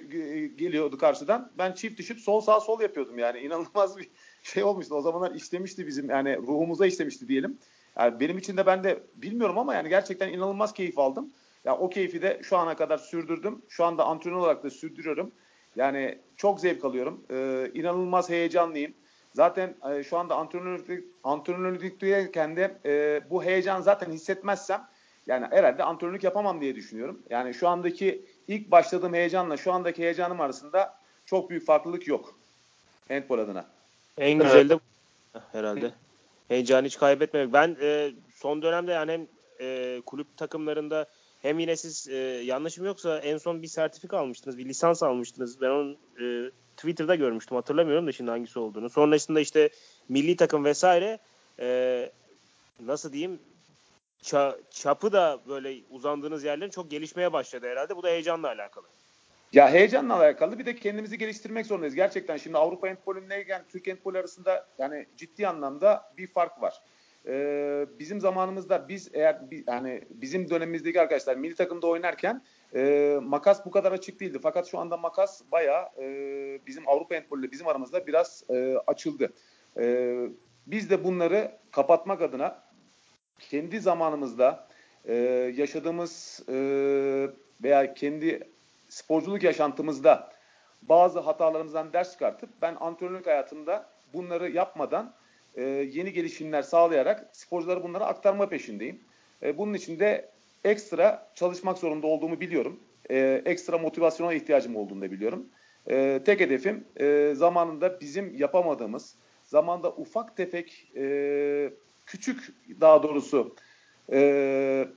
geliyordu 0.57 0.97
karşıdan. 0.97 1.51
Ben 1.57 1.71
çift 1.73 2.00
düşüp 2.00 2.19
sol 2.19 2.41
sağ 2.41 2.59
sol 2.59 2.81
yapıyordum 2.81 3.19
yani. 3.19 3.39
inanılmaz 3.45 3.97
bir 3.97 4.09
şey 4.44 4.63
olmuştu. 4.63 4.95
O 4.95 5.01
zamanlar 5.01 5.31
işlemişti 5.31 5.88
bizim 5.88 6.09
yani 6.09 6.38
ruhumuza 6.38 6.85
işlemişti 6.85 7.27
diyelim. 7.27 7.57
Yani 7.97 8.19
benim 8.19 8.38
için 8.38 8.57
de 8.57 8.65
ben 8.65 8.83
de 8.83 9.03
bilmiyorum 9.15 9.57
ama 9.57 9.75
yani 9.75 9.89
gerçekten 9.89 10.29
inanılmaz 10.29 10.73
keyif 10.73 11.00
aldım. 11.00 11.25
Ya 11.25 11.71
yani 11.71 11.81
o 11.81 11.89
keyfi 11.89 12.21
de 12.21 12.39
şu 12.44 12.57
ana 12.57 12.75
kadar 12.75 12.97
sürdürdüm. 12.97 13.62
Şu 13.69 13.85
anda 13.85 14.05
antrenör 14.05 14.35
olarak 14.35 14.63
da 14.63 14.69
sürdürüyorum. 14.69 15.31
Yani 15.75 16.19
çok 16.38 16.59
zevk 16.59 16.85
alıyorum. 16.85 17.23
Ee, 17.31 17.71
inanılmaz 17.73 18.29
heyecanlıyım. 18.29 18.94
Zaten 19.33 19.75
e, 19.91 20.03
şu 20.03 20.17
anda 20.17 20.35
antrenörlük 20.35 21.05
antrenörlükteyken 21.23 22.55
de 22.55 22.77
e, 22.85 23.21
bu 23.29 23.43
heyecan 23.43 23.81
zaten 23.81 24.11
hissetmezsem 24.11 24.87
yani 25.27 25.47
herhalde 25.51 25.83
antrenörlük 25.83 26.23
yapamam 26.23 26.61
diye 26.61 26.75
düşünüyorum. 26.75 27.21
Yani 27.29 27.53
şu 27.53 27.67
andaki 27.67 28.25
ilk 28.47 28.71
başladığım 28.71 29.13
heyecanla 29.13 29.57
şu 29.57 29.73
andaki 29.73 30.03
heyecanım 30.03 30.41
arasında 30.41 30.97
çok 31.25 31.49
büyük 31.49 31.65
farklılık 31.65 32.07
yok. 32.07 32.39
Handball 33.07 33.39
adına. 33.39 33.65
En 34.17 34.39
güzeli 34.39 34.69
de 34.69 34.79
herhalde. 35.51 35.91
Heyecanı 36.47 36.85
hiç 36.85 36.97
kaybetmemek. 36.97 37.53
Ben 37.53 37.77
e, 37.81 38.11
son 38.35 38.61
dönemde 38.61 38.91
yani 38.91 39.11
hem 39.11 39.27
e, 39.61 40.01
kulüp 40.05 40.37
takımlarında 40.37 41.05
hem 41.41 41.59
yine 41.59 41.75
siz 41.75 42.07
e, 42.07 42.15
yanlışım 42.44 42.86
yoksa 42.86 43.19
en 43.19 43.38
son 43.38 43.62
bir 43.62 43.68
sertifika 43.68 44.18
almıştınız, 44.18 44.57
bir 44.57 44.65
lisans 44.65 45.03
almıştınız. 45.03 45.62
Ben 45.62 45.69
onu 45.69 45.97
e, 46.21 46.51
Twitter'da 46.77 47.15
görmüştüm. 47.15 47.56
Hatırlamıyorum 47.56 48.07
da 48.07 48.12
şimdi 48.12 48.31
hangisi 48.31 48.59
olduğunu. 48.59 48.89
Sonrasında 48.89 49.39
işte 49.39 49.69
milli 50.09 50.36
takım 50.36 50.65
vesaire 50.65 51.19
e, 51.59 52.09
nasıl 52.80 53.13
diyeyim 53.13 53.39
ça, 54.21 54.57
çapı 54.71 55.12
da 55.12 55.39
böyle 55.47 55.75
uzandığınız 55.89 56.44
yerlerin 56.44 56.71
çok 56.71 56.91
gelişmeye 56.91 57.33
başladı 57.33 57.68
herhalde. 57.68 57.95
Bu 57.95 58.03
da 58.03 58.07
heyecanla 58.07 58.47
alakalı. 58.47 58.88
Ya 59.53 59.69
heyecanla 59.69 60.15
alakalı 60.15 60.59
bir 60.59 60.65
de 60.65 60.75
kendimizi 60.75 61.18
geliştirmek 61.18 61.65
zorundayız. 61.65 61.95
Gerçekten 61.95 62.38
şimdi 62.38 62.57
Avrupa 62.57 62.89
handbolüne 62.89 63.45
yani 63.47 63.63
Türk 63.69 63.88
handbol 63.88 64.15
arasında 64.15 64.68
yani 64.77 65.06
ciddi 65.18 65.47
anlamda 65.47 66.13
bir 66.18 66.27
fark 66.27 66.62
var. 66.62 66.81
Ee, 67.27 67.86
bizim 68.00 68.21
zamanımızda 68.21 68.88
biz 68.89 69.10
eğer 69.13 69.42
yani 69.68 70.01
bizim 70.10 70.50
dönemimizdeki 70.50 71.01
arkadaşlar 71.01 71.36
milli 71.36 71.56
takımda 71.56 71.88
oynarken 71.88 72.44
e, 72.75 73.19
makas 73.24 73.66
bu 73.66 73.71
kadar 73.71 73.92
açık 73.92 74.19
değildi. 74.19 74.39
Fakat 74.44 74.68
şu 74.68 74.80
anda 74.80 74.98
makas 74.98 75.42
bayağı 75.51 75.89
e, 75.98 76.06
bizim 76.68 76.89
Avrupa 76.89 77.16
handbol 77.16 77.39
ile 77.39 77.51
bizim 77.51 77.68
aramızda 77.68 78.07
biraz 78.07 78.44
e, 78.50 78.75
açıldı. 78.88 79.33
E, 79.77 80.15
biz 80.67 80.89
de 80.89 81.03
bunları 81.03 81.58
kapatmak 81.72 82.22
adına 82.22 82.63
kendi 83.39 83.79
zamanımızda 83.79 84.67
e, 85.05 85.15
yaşadığımız 85.55 86.43
e, 86.50 86.55
veya 87.63 87.93
kendi 87.93 88.50
sporculuk 88.89 89.43
yaşantımızda 89.43 90.32
bazı 90.82 91.20
hatalarımızdan 91.20 91.93
ders 91.93 92.12
çıkartıp 92.12 92.50
ben 92.62 92.75
antrenörlük 92.79 93.27
hayatımda 93.27 93.89
bunları 94.13 94.51
yapmadan 94.51 95.13
e, 95.56 95.63
yeni 95.63 96.13
gelişimler 96.13 96.62
sağlayarak 96.62 97.29
sporculara 97.34 97.84
bunları 97.84 98.06
aktarma 98.06 98.50
peşindeyim. 98.50 99.00
E, 99.44 99.58
bunun 99.58 99.74
için 99.74 100.00
de 100.00 100.29
ekstra 100.63 101.27
çalışmak 101.36 101.77
zorunda 101.77 102.08
olduğumu 102.08 102.39
biliyorum. 102.39 102.79
E, 103.10 103.41
ekstra 103.46 103.77
motivasyona 103.77 104.34
ihtiyacım 104.34 104.75
olduğunu 104.75 105.01
da 105.01 105.12
biliyorum. 105.12 105.46
E, 105.89 106.22
tek 106.25 106.39
hedefim 106.39 106.84
e, 107.00 107.34
zamanında 107.36 108.01
bizim 108.01 108.38
yapamadığımız, 108.38 109.15
zamanda 109.46 109.91
ufak 109.91 110.38
tefek 110.38 110.91
e, 110.96 111.70
küçük 112.06 112.53
daha 112.82 113.03
doğrusu 113.03 113.56
e, 114.12 114.88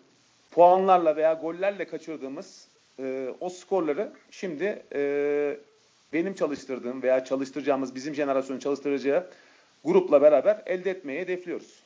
puanlarla 0.51 1.17
veya 1.17 1.33
gollerle 1.33 1.85
kaçırdığımız 1.85 2.69
e, 2.99 3.29
o 3.41 3.49
skorları 3.49 4.13
şimdi 4.31 4.83
e, 4.95 5.57
benim 6.13 6.35
çalıştırdığım 6.35 7.03
veya 7.03 7.25
çalıştıracağımız 7.25 7.95
bizim 7.95 8.15
jenerasyonun 8.15 8.61
çalıştıracağı 8.61 9.31
grupla 9.85 10.23
beraber 10.23 10.63
elde 10.67 10.91
etmeyi 10.91 11.21
hedefliyoruz. 11.21 11.83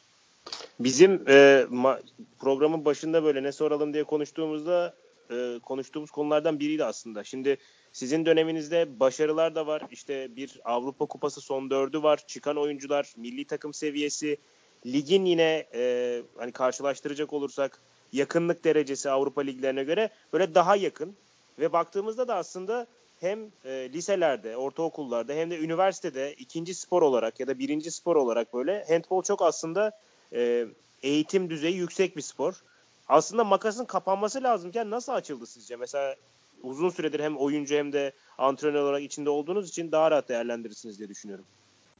Bizim 0.80 1.12
e, 1.28 1.66
ma- 1.70 2.02
programın 2.38 2.84
başında 2.84 3.24
böyle 3.24 3.42
ne 3.42 3.52
soralım 3.52 3.94
diye 3.94 4.04
konuştuğumuzda 4.04 4.94
e, 5.30 5.58
konuştuğumuz 5.62 6.10
konulardan 6.10 6.60
biriydi 6.60 6.84
aslında. 6.84 7.24
Şimdi 7.24 7.56
sizin 7.92 8.26
döneminizde 8.26 9.00
başarılar 9.00 9.54
da 9.54 9.66
var. 9.66 9.82
İşte 9.90 10.36
bir 10.36 10.60
Avrupa 10.64 11.06
Kupası 11.06 11.40
son 11.40 11.70
dördü 11.70 12.02
var. 12.02 12.24
Çıkan 12.26 12.56
oyuncular, 12.56 13.14
milli 13.16 13.44
takım 13.44 13.74
seviyesi, 13.74 14.38
ligin 14.86 15.24
yine 15.24 15.66
e, 15.74 16.22
hani 16.36 16.52
karşılaştıracak 16.52 17.32
olursak 17.32 17.80
yakınlık 18.12 18.64
derecesi 18.64 19.10
Avrupa 19.10 19.40
liglerine 19.40 19.84
göre 19.84 20.10
böyle 20.32 20.54
daha 20.54 20.76
yakın 20.76 21.16
ve 21.58 21.72
baktığımızda 21.72 22.28
da 22.28 22.34
aslında 22.34 22.86
hem 23.20 23.38
e, 23.64 23.92
liselerde, 23.92 24.56
ortaokullarda 24.56 25.32
hem 25.32 25.50
de 25.50 25.58
üniversitede 25.58 26.34
ikinci 26.34 26.74
spor 26.74 27.02
olarak 27.02 27.40
ya 27.40 27.46
da 27.46 27.58
birinci 27.58 27.90
spor 27.90 28.16
olarak 28.16 28.54
böyle 28.54 28.84
handball 28.88 29.22
çok 29.22 29.42
aslında 29.42 29.92
e, 30.32 30.66
eğitim 31.02 31.50
düzeyi 31.50 31.76
yüksek 31.76 32.16
bir 32.16 32.22
spor. 32.22 32.62
Aslında 33.08 33.44
makasın 33.44 33.84
kapanması 33.84 34.42
lazımken 34.42 34.90
nasıl 34.90 35.12
açıldı 35.12 35.46
sizce? 35.46 35.76
Mesela 35.76 36.16
uzun 36.62 36.90
süredir 36.90 37.20
hem 37.20 37.36
oyuncu 37.36 37.74
hem 37.74 37.92
de 37.92 38.12
antrenör 38.38 38.82
olarak 38.82 39.02
içinde 39.02 39.30
olduğunuz 39.30 39.68
için 39.68 39.92
daha 39.92 40.10
rahat 40.10 40.28
değerlendirirsiniz 40.28 40.98
diye 40.98 41.08
düşünüyorum. 41.08 41.44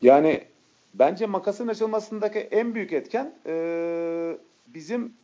Yani 0.02 0.44
bence 0.94 1.26
makasın 1.26 1.68
açılmasındaki 1.68 2.38
en 2.38 2.74
büyük 2.74 2.92
etken 2.92 3.34
e, 3.46 4.38
bizim 4.66 5.14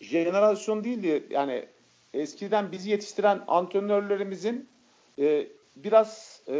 jenerasyon 0.00 0.84
değildi. 0.84 1.26
Yani 1.30 1.66
eskiden 2.14 2.72
bizi 2.72 2.90
yetiştiren 2.90 3.40
antrenörlerimizin 3.46 4.68
e, 5.18 5.48
biraz 5.76 6.42
e, 6.48 6.56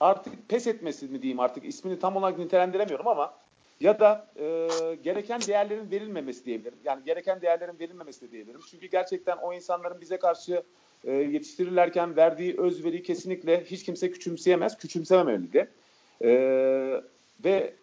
artık 0.00 0.48
pes 0.48 0.66
etmesi 0.66 1.06
mi 1.06 1.22
diyeyim 1.22 1.40
artık 1.40 1.64
ismini 1.64 1.98
tam 1.98 2.16
olarak 2.16 2.38
nitelendiremiyorum 2.38 3.08
ama 3.08 3.34
ya 3.80 4.00
da 4.00 4.26
e, 4.36 4.68
gereken 5.02 5.40
değerlerin 5.40 5.90
verilmemesi 5.90 6.44
diyebilirim. 6.44 6.78
Yani 6.84 7.04
gereken 7.04 7.40
değerlerin 7.40 7.78
verilmemesi 7.78 8.20
de 8.20 8.30
diyebilirim. 8.30 8.60
Çünkü 8.70 8.86
gerçekten 8.86 9.36
o 9.36 9.52
insanların 9.52 10.00
bize 10.00 10.18
karşı 10.18 10.62
e, 11.04 11.12
yetiştirilirken 11.12 12.16
verdiği 12.16 12.60
özveri 12.60 13.02
kesinlikle 13.02 13.64
hiç 13.64 13.84
kimse 13.84 14.10
küçümseyemez, 14.10 14.78
küçümsememeli 14.78 15.52
de. 15.52 15.68
E, 16.22 16.30
ve 17.44 17.74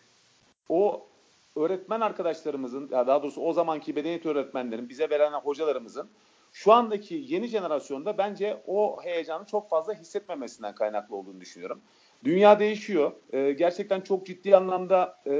o 0.70 1.08
öğretmen 1.56 2.02
arkadaşlarımızın, 2.02 2.90
daha 2.92 3.24
doğrusu 3.24 3.42
o 3.42 3.54
zamanki 3.54 3.96
bedeniyet 3.96 4.26
öğretmenlerin, 4.26 4.90
bize 4.90 5.10
veren 5.10 5.32
hocalarımızın 5.32 6.10
şu 6.56 6.74
andaki 6.74 7.26
yeni 7.28 7.48
jenerasyonda 7.48 8.18
bence 8.18 8.64
o 8.68 9.04
heyecanı 9.04 9.46
çok 9.46 9.70
fazla 9.70 9.94
hissetmemesinden 9.94 10.76
kaynaklı 10.76 11.16
olduğunu 11.16 11.42
düşünüyorum. 11.42 11.82
Dünya 12.24 12.60
değişiyor. 12.60 13.12
E, 13.34 13.52
gerçekten 13.52 14.02
çok 14.02 14.26
ciddi 14.26 14.58
anlamda 14.58 15.18
e, 15.28 15.36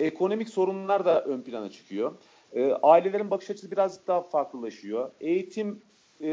ekonomik 0.00 0.48
sorunlar 0.48 1.04
da 1.04 1.24
ön 1.24 1.42
plana 1.42 1.70
çıkıyor. 1.70 2.12
E, 2.52 2.72
ailelerin 2.72 3.30
bakış 3.30 3.50
açısı 3.50 3.70
birazcık 3.70 4.06
daha 4.06 4.22
farklılaşıyor. 4.22 5.10
Eğitim 5.20 5.82
e, 6.22 6.28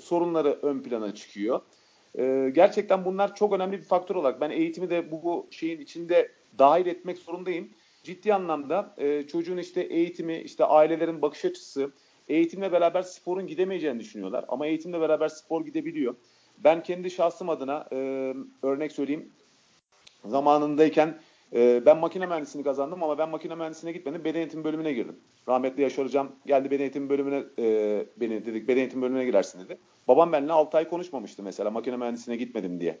sorunları 0.00 0.58
ön 0.62 0.82
plana 0.82 1.14
çıkıyor. 1.14 1.60
E, 2.18 2.50
gerçekten 2.54 3.04
bunlar 3.04 3.34
çok 3.34 3.52
önemli 3.52 3.78
bir 3.78 3.84
faktör 3.84 4.14
olarak 4.14 4.40
ben 4.40 4.50
eğitimi 4.50 4.90
de 4.90 5.10
bu, 5.10 5.22
bu 5.22 5.46
şeyin 5.50 5.80
içinde 5.80 6.32
dahil 6.58 6.86
etmek 6.86 7.18
zorundayım. 7.18 7.70
Ciddi 8.02 8.34
anlamda 8.34 8.94
e, 8.98 9.26
çocuğun 9.26 9.56
işte 9.56 9.80
eğitimi, 9.80 10.38
işte 10.38 10.64
ailelerin 10.64 11.22
bakış 11.22 11.44
açısı, 11.44 11.92
eğitimle 12.28 12.72
beraber 12.72 13.02
sporun 13.02 13.46
gidemeyeceğini 13.46 14.00
düşünüyorlar. 14.00 14.44
Ama 14.48 14.66
eğitimle 14.66 15.00
beraber 15.00 15.28
spor 15.28 15.64
gidebiliyor. 15.64 16.14
Ben 16.58 16.82
kendi 16.82 17.10
şahsım 17.10 17.48
adına 17.48 17.88
e, 17.92 17.96
örnek 18.62 18.92
söyleyeyim. 18.92 19.32
Zamanındayken 20.24 21.18
e, 21.52 21.86
ben 21.86 21.98
makine 21.98 22.26
mühendisliğini 22.26 22.64
kazandım 22.64 23.02
ama 23.02 23.18
ben 23.18 23.28
makine 23.28 23.54
mühendisliğine 23.54 23.98
gitmedim. 23.98 24.24
Beden 24.24 24.38
eğitim 24.38 24.64
bölümüne 24.64 24.92
girdim. 24.92 25.16
Rahmetli 25.48 25.82
Yaşar 25.82 26.04
Hocam 26.04 26.32
geldi 26.46 26.70
beden 26.70 26.82
eğitim 26.82 27.08
bölümüne 27.08 27.44
e, 27.58 28.06
beni 28.16 28.46
dedik 28.46 28.68
beden 28.68 28.80
eğitim 28.80 29.02
bölümüne 29.02 29.24
girersin 29.24 29.64
dedi. 29.64 29.78
Babam 30.08 30.32
benimle 30.32 30.52
6 30.52 30.76
ay 30.76 30.88
konuşmamıştı 30.88 31.42
mesela 31.42 31.70
makine 31.70 31.96
mühendisliğine 31.96 32.44
gitmedim 32.44 32.80
diye. 32.80 33.00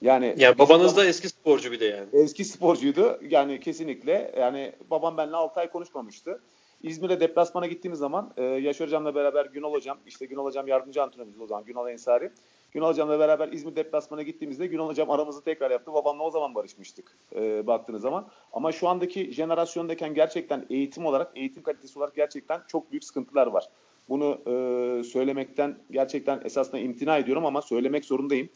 Yani 0.00 0.34
yani 0.38 0.58
babanız 0.58 0.96
da 0.96 1.04
eski 1.04 1.28
sporcu 1.28 1.72
bir 1.72 1.80
de 1.80 1.84
yani. 1.84 2.08
Eski 2.12 2.44
sporcuydu. 2.44 3.20
Yani 3.28 3.60
kesinlikle 3.60 4.34
yani 4.38 4.72
babam 4.90 5.16
benimle 5.16 5.36
6 5.36 5.60
ay 5.60 5.70
konuşmamıştı. 5.70 6.40
İzmir'e 6.84 7.20
deplasmana 7.20 7.66
gittiğimiz 7.66 7.98
zaman 7.98 8.32
e, 8.36 8.42
Yaşar 8.44 8.86
Hocam'la 8.86 9.14
beraber 9.14 9.46
Günal 9.46 9.72
Hocam, 9.72 9.98
işte 10.06 10.26
Günal 10.26 10.44
Hocam 10.44 10.68
yardımcı 10.68 11.02
antrenörümüz 11.02 11.40
o 11.40 11.46
zaman 11.46 11.64
Günal 11.64 11.90
Ensari. 11.90 12.30
Günal 12.72 12.88
Hocam'la 12.88 13.18
beraber 13.18 13.48
İzmir 13.48 13.76
deplasmana 13.76 14.22
gittiğimizde 14.22 14.66
Günal 14.66 14.88
Hocam 14.88 15.10
aramızı 15.10 15.44
tekrar 15.44 15.70
yaptı. 15.70 15.94
Babamla 15.94 16.22
o 16.22 16.30
zaman 16.30 16.54
barışmıştık 16.54 17.16
e, 17.36 17.66
baktığınız 17.66 18.02
zaman. 18.02 18.28
Ama 18.52 18.72
şu 18.72 18.88
andaki 18.88 19.32
jenerasyondayken 19.32 20.14
gerçekten 20.14 20.66
eğitim 20.70 21.06
olarak, 21.06 21.32
eğitim 21.36 21.62
kalitesi 21.62 21.98
olarak 21.98 22.14
gerçekten 22.14 22.60
çok 22.68 22.90
büyük 22.90 23.04
sıkıntılar 23.04 23.46
var. 23.46 23.68
Bunu 24.08 24.38
e, 24.46 25.04
söylemekten 25.04 25.78
gerçekten 25.90 26.40
esasında 26.44 26.78
imtina 26.78 27.18
ediyorum 27.18 27.46
ama 27.46 27.62
söylemek 27.62 28.04
zorundayım. 28.04 28.48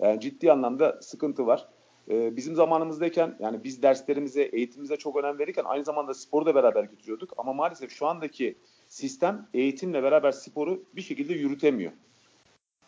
Yani 0.00 0.20
ciddi 0.20 0.52
anlamda 0.52 1.02
sıkıntı 1.02 1.46
var. 1.46 1.68
Ee, 2.10 2.36
bizim 2.36 2.54
zamanımızdayken 2.54 3.36
yani 3.40 3.64
biz 3.64 3.82
derslerimize, 3.82 4.42
eğitimimize 4.42 4.96
çok 4.96 5.16
önem 5.16 5.38
verirken 5.38 5.64
aynı 5.64 5.84
zamanda 5.84 6.14
sporu 6.14 6.46
da 6.46 6.54
beraber 6.54 6.84
götürüyorduk. 6.84 7.34
Ama 7.36 7.52
maalesef 7.52 7.92
şu 7.92 8.06
andaki 8.06 8.54
sistem 8.88 9.48
eğitimle 9.54 10.02
beraber 10.02 10.32
sporu 10.32 10.82
bir 10.96 11.02
şekilde 11.02 11.32
yürütemiyor. 11.32 11.92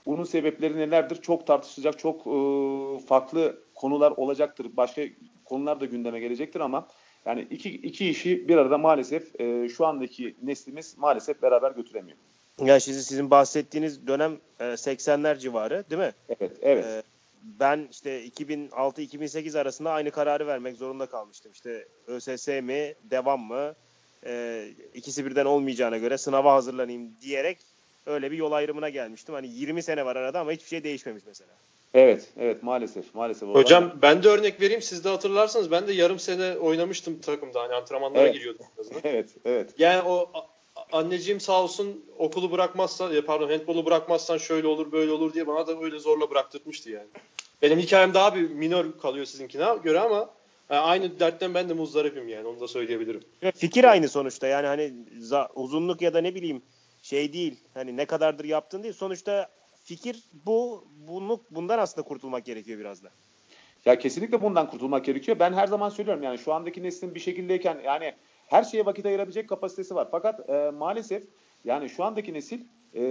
Bunun 0.06 0.24
sebepleri 0.24 0.76
nelerdir? 0.76 1.16
Çok 1.16 1.46
tartışılacak, 1.46 1.98
çok 1.98 2.20
e, 2.26 3.06
farklı 3.06 3.62
konular 3.74 4.10
olacaktır. 4.10 4.66
Başka 4.76 5.02
konular 5.44 5.80
da 5.80 5.84
gündeme 5.84 6.20
gelecektir 6.20 6.60
ama 6.60 6.88
yani 7.26 7.46
iki, 7.50 7.70
iki 7.70 8.10
işi 8.10 8.48
bir 8.48 8.56
arada 8.56 8.78
maalesef 8.78 9.40
e, 9.40 9.68
şu 9.68 9.86
andaki 9.86 10.36
neslimiz 10.42 10.98
maalesef 10.98 11.42
beraber 11.42 11.70
götüremiyor. 11.70 12.16
Ya 12.64 12.80
şimdi 12.80 13.02
sizin 13.02 13.30
bahsettiğiniz 13.30 14.06
dönem 14.06 14.32
e, 14.60 14.64
80'ler 14.64 15.38
civarı 15.38 15.84
değil 15.90 16.02
mi? 16.02 16.12
Evet, 16.28 16.52
evet. 16.62 16.84
E, 16.84 17.02
ben 17.44 17.88
işte 17.90 18.26
2006-2008 18.26 19.58
arasında 19.58 19.90
aynı 19.90 20.10
kararı 20.10 20.46
vermek 20.46 20.76
zorunda 20.76 21.06
kalmıştım. 21.06 21.52
İşte 21.52 21.88
ÖSS 22.06 22.48
mi, 22.48 22.94
devam 23.10 23.40
mı? 23.40 23.74
E, 24.26 24.64
ikisi 24.94 25.26
birden 25.26 25.44
olmayacağına 25.44 25.98
göre 25.98 26.18
sınava 26.18 26.54
hazırlanayım 26.54 27.10
diyerek 27.22 27.58
öyle 28.06 28.30
bir 28.30 28.36
yol 28.36 28.52
ayrımına 28.52 28.88
gelmiştim. 28.88 29.34
Hani 29.34 29.48
20 29.48 29.82
sene 29.82 30.06
var 30.06 30.16
arada 30.16 30.40
ama 30.40 30.52
hiçbir 30.52 30.68
şey 30.68 30.84
değişmemiş 30.84 31.22
mesela. 31.26 31.50
Evet, 31.94 32.28
evet 32.38 32.62
maalesef, 32.62 33.14
maalesef. 33.14 33.48
Hocam 33.48 33.92
ben 34.02 34.22
de 34.22 34.28
örnek 34.28 34.60
vereyim. 34.60 34.82
Siz 34.82 35.04
de 35.04 35.08
hatırlarsanız 35.08 35.70
ben 35.70 35.86
de 35.86 35.92
yarım 35.92 36.18
sene 36.18 36.56
oynamıştım 36.56 37.20
takımda. 37.20 37.62
Hani 37.62 37.74
antrenmanlara 37.74 38.22
evet. 38.22 38.34
giriyordum. 38.34 38.66
evet, 39.04 39.28
evet. 39.44 39.70
Yani 39.78 40.02
o 40.02 40.30
anneciğim 40.94 41.40
sağ 41.40 41.62
olsun 41.62 42.04
okulu 42.18 42.52
bırakmazsan, 42.52 43.22
pardon 43.26 43.50
handbolu 43.50 43.86
bırakmazsan 43.86 44.38
şöyle 44.38 44.66
olur 44.66 44.92
böyle 44.92 45.12
olur 45.12 45.32
diye 45.32 45.46
bana 45.46 45.66
da 45.66 45.80
öyle 45.80 45.98
zorla 45.98 46.30
bıraktırmıştı 46.30 46.90
yani. 46.90 47.06
Benim 47.62 47.78
hikayem 47.78 48.14
daha 48.14 48.34
bir 48.34 48.50
minor 48.50 48.98
kalıyor 49.02 49.26
sizinkine 49.26 49.64
göre 49.84 50.00
ama 50.00 50.30
yani 50.70 50.80
aynı 50.80 51.20
dertten 51.20 51.54
ben 51.54 51.68
de 51.68 51.72
muzdaripim 51.72 52.28
yani 52.28 52.46
onu 52.46 52.60
da 52.60 52.68
söyleyebilirim. 52.68 53.20
Fikir 53.54 53.84
aynı 53.84 54.08
sonuçta 54.08 54.46
yani 54.46 54.66
hani 54.66 54.92
uzunluk 55.54 56.02
ya 56.02 56.14
da 56.14 56.20
ne 56.20 56.34
bileyim 56.34 56.62
şey 57.02 57.32
değil 57.32 57.60
hani 57.74 57.96
ne 57.96 58.04
kadardır 58.04 58.44
yaptın 58.44 58.82
değil 58.82 58.94
sonuçta 58.94 59.48
fikir 59.84 60.22
bu 60.46 60.84
bunu 61.08 61.40
bundan 61.50 61.78
aslında 61.78 62.06
kurtulmak 62.06 62.44
gerekiyor 62.44 62.78
biraz 62.80 63.02
da. 63.02 63.10
Ya 63.84 63.98
kesinlikle 63.98 64.42
bundan 64.42 64.70
kurtulmak 64.70 65.04
gerekiyor. 65.04 65.38
Ben 65.38 65.52
her 65.52 65.66
zaman 65.66 65.88
söylüyorum 65.88 66.22
yani 66.22 66.38
şu 66.38 66.52
andaki 66.52 66.82
neslin 66.82 67.14
bir 67.14 67.20
şekildeyken 67.20 67.80
yani 67.84 68.14
her 68.48 68.64
şeye 68.64 68.86
vakit 68.86 69.06
ayırabilecek 69.06 69.48
kapasitesi 69.48 69.94
var. 69.94 70.08
Fakat 70.10 70.50
e, 70.50 70.70
maalesef 70.70 71.24
yani 71.64 71.88
şu 71.88 72.04
andaki 72.04 72.34
nesil 72.34 72.60
e, 72.94 73.02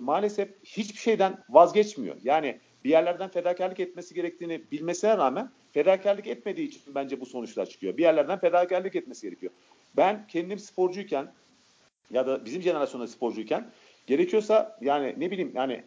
maalesef 0.00 0.48
hiçbir 0.64 0.98
şeyden 0.98 1.38
vazgeçmiyor. 1.48 2.16
Yani 2.24 2.58
bir 2.84 2.90
yerlerden 2.90 3.28
fedakarlık 3.28 3.80
etmesi 3.80 4.14
gerektiğini 4.14 4.62
bilmesine 4.72 5.18
rağmen 5.18 5.50
fedakarlık 5.72 6.26
etmediği 6.26 6.68
için 6.68 6.82
bence 6.94 7.20
bu 7.20 7.26
sonuçlar 7.26 7.66
çıkıyor. 7.66 7.96
Bir 7.96 8.02
yerlerden 8.02 8.38
fedakarlık 8.38 8.96
etmesi 8.96 9.26
gerekiyor. 9.26 9.52
Ben 9.96 10.26
kendim 10.26 10.58
sporcuyken 10.58 11.32
ya 12.10 12.26
da 12.26 12.44
bizim 12.44 12.62
jenerasyonda 12.62 13.06
sporcuyken 13.06 13.70
gerekiyorsa 14.06 14.78
yani 14.80 15.14
ne 15.18 15.30
bileyim 15.30 15.52
yani 15.54 15.82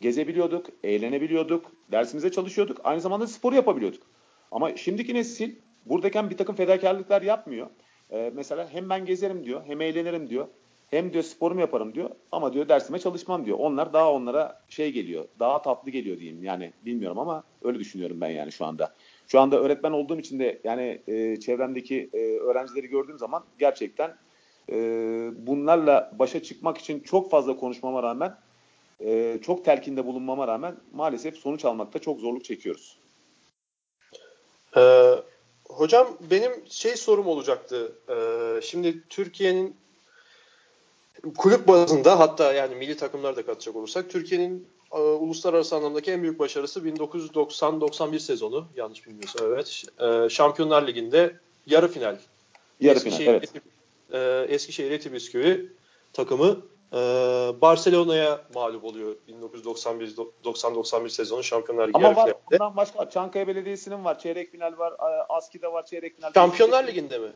gezebiliyorduk, 0.00 0.66
eğlenebiliyorduk, 0.84 1.72
dersimize 1.92 2.30
çalışıyorduk, 2.32 2.80
aynı 2.84 3.00
zamanda 3.00 3.26
spor 3.26 3.52
yapabiliyorduk. 3.52 4.02
Ama 4.50 4.76
şimdiki 4.76 5.14
nesil 5.14 5.54
buradayken 5.86 6.30
bir 6.30 6.36
takım 6.36 6.56
fedakarlıklar 6.56 7.22
yapmıyor. 7.22 7.66
Ee, 8.10 8.32
mesela 8.34 8.68
hem 8.72 8.90
ben 8.90 9.04
gezerim 9.06 9.44
diyor, 9.44 9.62
hem 9.66 9.80
eğlenirim 9.80 10.30
diyor, 10.30 10.46
hem 10.90 11.12
diyor 11.12 11.24
sporumu 11.24 11.60
yaparım 11.60 11.94
diyor 11.94 12.10
ama 12.32 12.52
diyor 12.52 12.68
dersime 12.68 12.98
çalışmam 12.98 13.46
diyor. 13.46 13.58
Onlar 13.60 13.92
daha 13.92 14.12
onlara 14.12 14.60
şey 14.68 14.92
geliyor, 14.92 15.24
daha 15.38 15.62
tatlı 15.62 15.90
geliyor 15.90 16.18
diyeyim. 16.18 16.44
Yani 16.44 16.72
bilmiyorum 16.84 17.18
ama 17.18 17.44
öyle 17.62 17.78
düşünüyorum 17.78 18.20
ben 18.20 18.28
yani 18.28 18.52
şu 18.52 18.64
anda. 18.64 18.94
Şu 19.28 19.40
anda 19.40 19.60
öğretmen 19.60 19.92
olduğum 19.92 20.18
için 20.18 20.38
de 20.38 20.60
yani 20.64 21.00
e, 21.08 21.40
çevremdeki 21.40 22.10
e, 22.12 22.18
öğrencileri 22.38 22.86
gördüğüm 22.86 23.18
zaman 23.18 23.44
gerçekten 23.58 24.14
e, 24.72 24.76
bunlarla 25.36 26.12
başa 26.18 26.42
çıkmak 26.42 26.78
için 26.78 27.00
çok 27.00 27.30
fazla 27.30 27.56
konuşmama 27.56 28.02
rağmen, 28.02 28.36
e, 29.00 29.38
çok 29.42 29.64
telkinde 29.64 30.06
bulunmama 30.06 30.48
rağmen 30.48 30.74
maalesef 30.92 31.36
sonuç 31.36 31.64
almakta 31.64 31.98
çok 31.98 32.20
zorluk 32.20 32.44
çekiyoruz. 32.44 32.98
Ee, 34.76 35.14
hocam 35.84 36.18
benim 36.30 36.52
şey 36.70 36.96
sorum 36.96 37.26
olacaktı. 37.26 37.92
Ee, 38.08 38.60
şimdi 38.62 39.02
Türkiye'nin 39.08 39.76
kulüp 41.36 41.68
bazında 41.68 42.18
hatta 42.18 42.52
yani 42.52 42.74
milli 42.74 42.96
takımlar 42.96 43.36
da 43.36 43.46
katacak 43.46 43.76
olursak 43.76 44.10
Türkiye'nin 44.10 44.66
e, 44.92 44.98
uluslararası 44.98 45.76
anlamdaki 45.76 46.12
en 46.12 46.22
büyük 46.22 46.38
başarısı 46.38 46.80
1990-91 46.80 48.18
sezonu 48.18 48.66
yanlış 48.76 49.06
bilmiyorsam 49.06 49.46
evet. 49.52 49.82
E, 50.00 50.28
Şampiyonlar 50.28 50.86
Ligi'nde 50.86 51.36
yarı 51.66 51.88
final. 51.88 52.18
Yarı 52.80 52.96
Eskişehir, 52.96 53.24
final 53.24 53.34
evet. 54.10 54.48
E, 54.48 54.54
Eskişehir 54.54 54.90
Etibisküvi 54.90 55.72
takımı 56.12 56.60
e, 56.94 56.98
Barcelona'ya 57.60 58.40
mağlup 58.54 58.84
oluyor 58.84 59.16
1991-91 59.28 61.08
sezonu 61.08 61.42
Şampiyonlar 61.42 61.88
Ligi 61.88 61.98
Ama 61.98 62.08
var 62.08 62.14
finalde. 62.14 62.34
bundan 62.50 62.76
başka 62.76 63.10
Çankaya 63.10 63.48
Belediyesi'nin 63.48 64.04
var. 64.04 64.18
Çeyrek 64.18 64.50
final 64.50 64.78
var. 64.78 64.94
Aski'de 65.28 65.72
var 65.72 65.86
çeyrek 65.86 66.16
final. 66.16 66.32
Şampiyonlar 66.32 66.86
Ligi'nde 66.86 67.18
mi? 67.18 67.28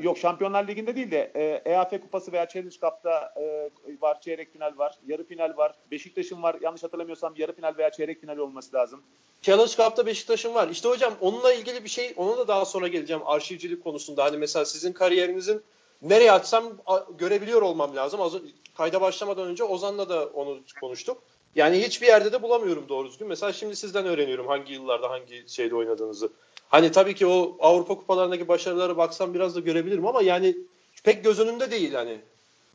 Yok 0.00 0.18
Şampiyonlar 0.18 0.68
Ligi'nde 0.68 0.96
değil 0.96 1.10
de 1.10 1.32
e, 1.34 1.70
EAF 1.70 1.90
Kupası 1.90 2.32
veya 2.32 2.48
Challenge 2.48 2.70
Cup'ta 2.70 3.34
e, 3.36 3.70
var, 4.00 4.20
çeyrek 4.20 4.52
final 4.52 4.78
var, 4.78 4.98
yarı 5.06 5.24
final 5.24 5.56
var. 5.56 5.74
Beşiktaş'ın 5.90 6.42
var, 6.42 6.56
yanlış 6.60 6.82
hatırlamıyorsam 6.82 7.34
yarı 7.36 7.52
final 7.52 7.74
veya 7.78 7.90
çeyrek 7.90 8.20
final 8.20 8.36
olması 8.36 8.76
lazım. 8.76 9.02
Challenge 9.42 9.72
Cup'ta 9.72 10.06
Beşiktaş'ın 10.06 10.54
var. 10.54 10.68
İşte 10.68 10.88
hocam 10.88 11.12
onunla 11.20 11.52
ilgili 11.52 11.84
bir 11.84 11.88
şey, 11.88 12.14
ona 12.16 12.38
da 12.38 12.48
daha 12.48 12.64
sonra 12.64 12.88
geleceğim 12.88 13.22
arşivcilik 13.24 13.84
konusunda. 13.84 14.24
Hani 14.24 14.36
mesela 14.36 14.64
sizin 14.64 14.92
kariyerinizin 14.92 15.62
nereye 16.02 16.32
açsam 16.32 16.64
görebiliyor 17.18 17.62
olmam 17.62 17.96
lazım. 17.96 18.20
Az, 18.20 18.32
kayda 18.76 19.00
başlamadan 19.00 19.48
önce 19.48 19.64
Ozan'la 19.64 20.08
da 20.08 20.26
onu 20.26 20.58
konuştuk. 20.80 21.22
Yani 21.54 21.82
hiçbir 21.82 22.06
yerde 22.06 22.32
de 22.32 22.42
bulamıyorum 22.42 22.88
doğru 22.88 23.08
düzgün. 23.08 23.28
Mesela 23.28 23.52
şimdi 23.52 23.76
sizden 23.76 24.06
öğreniyorum 24.06 24.46
hangi 24.46 24.72
yıllarda 24.72 25.10
hangi 25.10 25.44
şeyde 25.46 25.74
oynadığınızı. 25.74 26.30
Hani 26.68 26.92
tabii 26.92 27.14
ki 27.14 27.26
o 27.26 27.56
Avrupa 27.60 27.94
kupalarındaki 27.94 28.48
başarılara 28.48 28.96
baksam 28.96 29.34
biraz 29.34 29.56
da 29.56 29.60
görebilirim 29.60 30.06
ama 30.06 30.22
yani 30.22 30.56
pek 31.04 31.24
göz 31.24 31.40
önünde 31.40 31.70
değil 31.70 31.94
hani. 31.94 32.18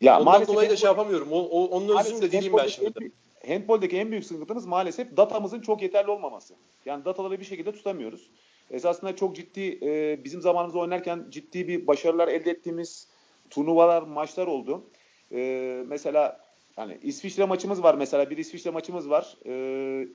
Ya 0.02 0.14
Ondan 0.14 0.26
maalesef 0.26 0.48
dolayı 0.48 0.70
da 0.70 0.76
şey 0.76 0.88
yapamıyorum. 0.88 1.32
O, 1.32 1.40
o, 1.40 1.66
onun 1.66 2.00
özünü 2.00 2.22
de 2.22 2.32
dileyim 2.32 2.58
ben 2.58 2.68
şimdi. 2.68 3.12
handboldeki 3.48 3.98
en 3.98 4.12
büyük 4.12 4.26
sıkıntımız 4.26 4.66
maalesef 4.66 5.18
datamızın 5.18 5.62
çok 5.62 5.82
yeterli 5.82 6.12
olmaması. 6.12 6.54
Yani 6.86 7.06
dataları 7.06 7.40
bir 7.40 7.46
şekilde 7.46 7.72
tutamıyoruz. 7.72 8.30
Esasında 8.72 9.16
çok 9.16 9.36
ciddi 9.36 9.80
e, 9.82 10.24
bizim 10.24 10.42
zamanımızda 10.42 10.80
oynarken 10.80 11.26
ciddi 11.30 11.68
bir 11.68 11.88
başarılar 11.88 12.28
elde 12.28 12.52
ettiğimiz 12.52 13.08
turnuvalar, 13.50 14.02
maçlar 14.02 14.48
oldu. 14.48 14.84
E, 15.32 15.84
mesela 15.88 16.46
yani 16.78 16.98
İsviçre 17.04 17.46
maçımız 17.46 17.84
var 17.84 17.96
mesela 17.96 18.30
bir 18.30 18.38
İsviçre 18.38 18.70
maçımız 18.72 19.10
var. 19.10 19.38
E, 19.46 19.50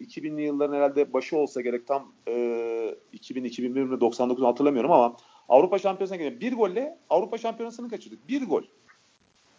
2000'li 0.01 0.43
yılların 0.43 0.77
herhalde 0.77 1.13
başı 1.13 1.37
olsa 1.37 1.61
gerek 1.61 1.87
tam 1.87 2.13
e, 2.29 2.95
2000 3.13 3.45
2001 3.45 3.83
mi 3.83 4.01
99 4.01 4.45
hatırlamıyorum 4.45 4.93
ama 4.93 5.17
Avrupa 5.49 5.79
Şampiyonası'na 5.79 6.17
gelen 6.17 6.41
bir 6.41 6.53
golle 6.53 6.99
Avrupa 7.11 7.39
Şampiyonası'nı 7.39 7.89
kaçırdık. 7.89 8.29
Bir 8.29 8.47
gol. 8.47 8.63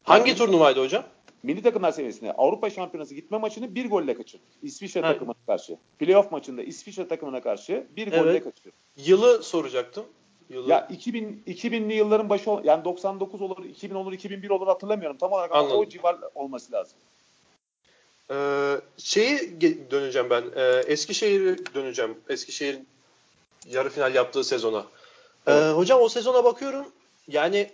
Hangi 0.03 0.29
yani, 0.29 0.37
turnuvaydı 0.37 0.81
hocam? 0.81 1.03
Milli 1.43 1.61
takımlar 1.61 1.91
seviyesinde 1.91 2.33
Avrupa 2.33 2.69
Şampiyonası 2.69 3.15
gitme 3.15 3.37
maçını 3.37 3.75
bir 3.75 3.89
golle 3.89 4.13
kaçırdık. 4.13 4.47
İsviçre 4.61 4.99
evet. 4.99 5.13
takımına 5.13 5.35
karşı. 5.47 5.77
Playoff 5.99 6.31
maçında 6.31 6.63
İsviçre 6.63 7.07
takımına 7.07 7.41
karşı 7.41 7.87
bir 7.95 8.07
evet. 8.07 8.19
golle 8.19 8.43
kaçırdık. 8.43 8.73
Yılı 9.05 9.43
soracaktım. 9.43 10.05
Yılı. 10.51 10.69
Ya 10.69 10.87
2000 10.91 11.43
2000'li 11.47 11.93
yılların 11.93 12.29
başı 12.29 12.49
yani 12.63 12.85
99 12.85 13.41
olur, 13.41 13.65
2000 13.65 13.95
olur, 13.95 14.13
2001 14.13 14.49
olur 14.49 14.67
hatırlamıyorum 14.67 15.17
tam 15.17 15.31
olarak 15.31 15.51
ama 15.51 15.69
o 15.69 15.89
civar 15.89 16.17
olması 16.35 16.71
lazım. 16.71 16.97
Ee, 18.31 18.75
şeyi 18.97 19.61
döneceğim 19.91 20.29
ben. 20.29 20.43
Ee, 20.55 20.83
Eskişehir'e 20.87 21.73
döneceğim. 21.75 22.17
Eskişehir'in 22.29 22.87
yarı 23.69 23.89
final 23.89 24.15
yaptığı 24.15 24.43
sezona. 24.43 24.79
Ee, 25.47 25.51
evet. 25.51 25.75
Hocam 25.75 26.01
o 26.01 26.09
sezona 26.09 26.43
bakıyorum. 26.43 26.85
Yani 27.27 27.69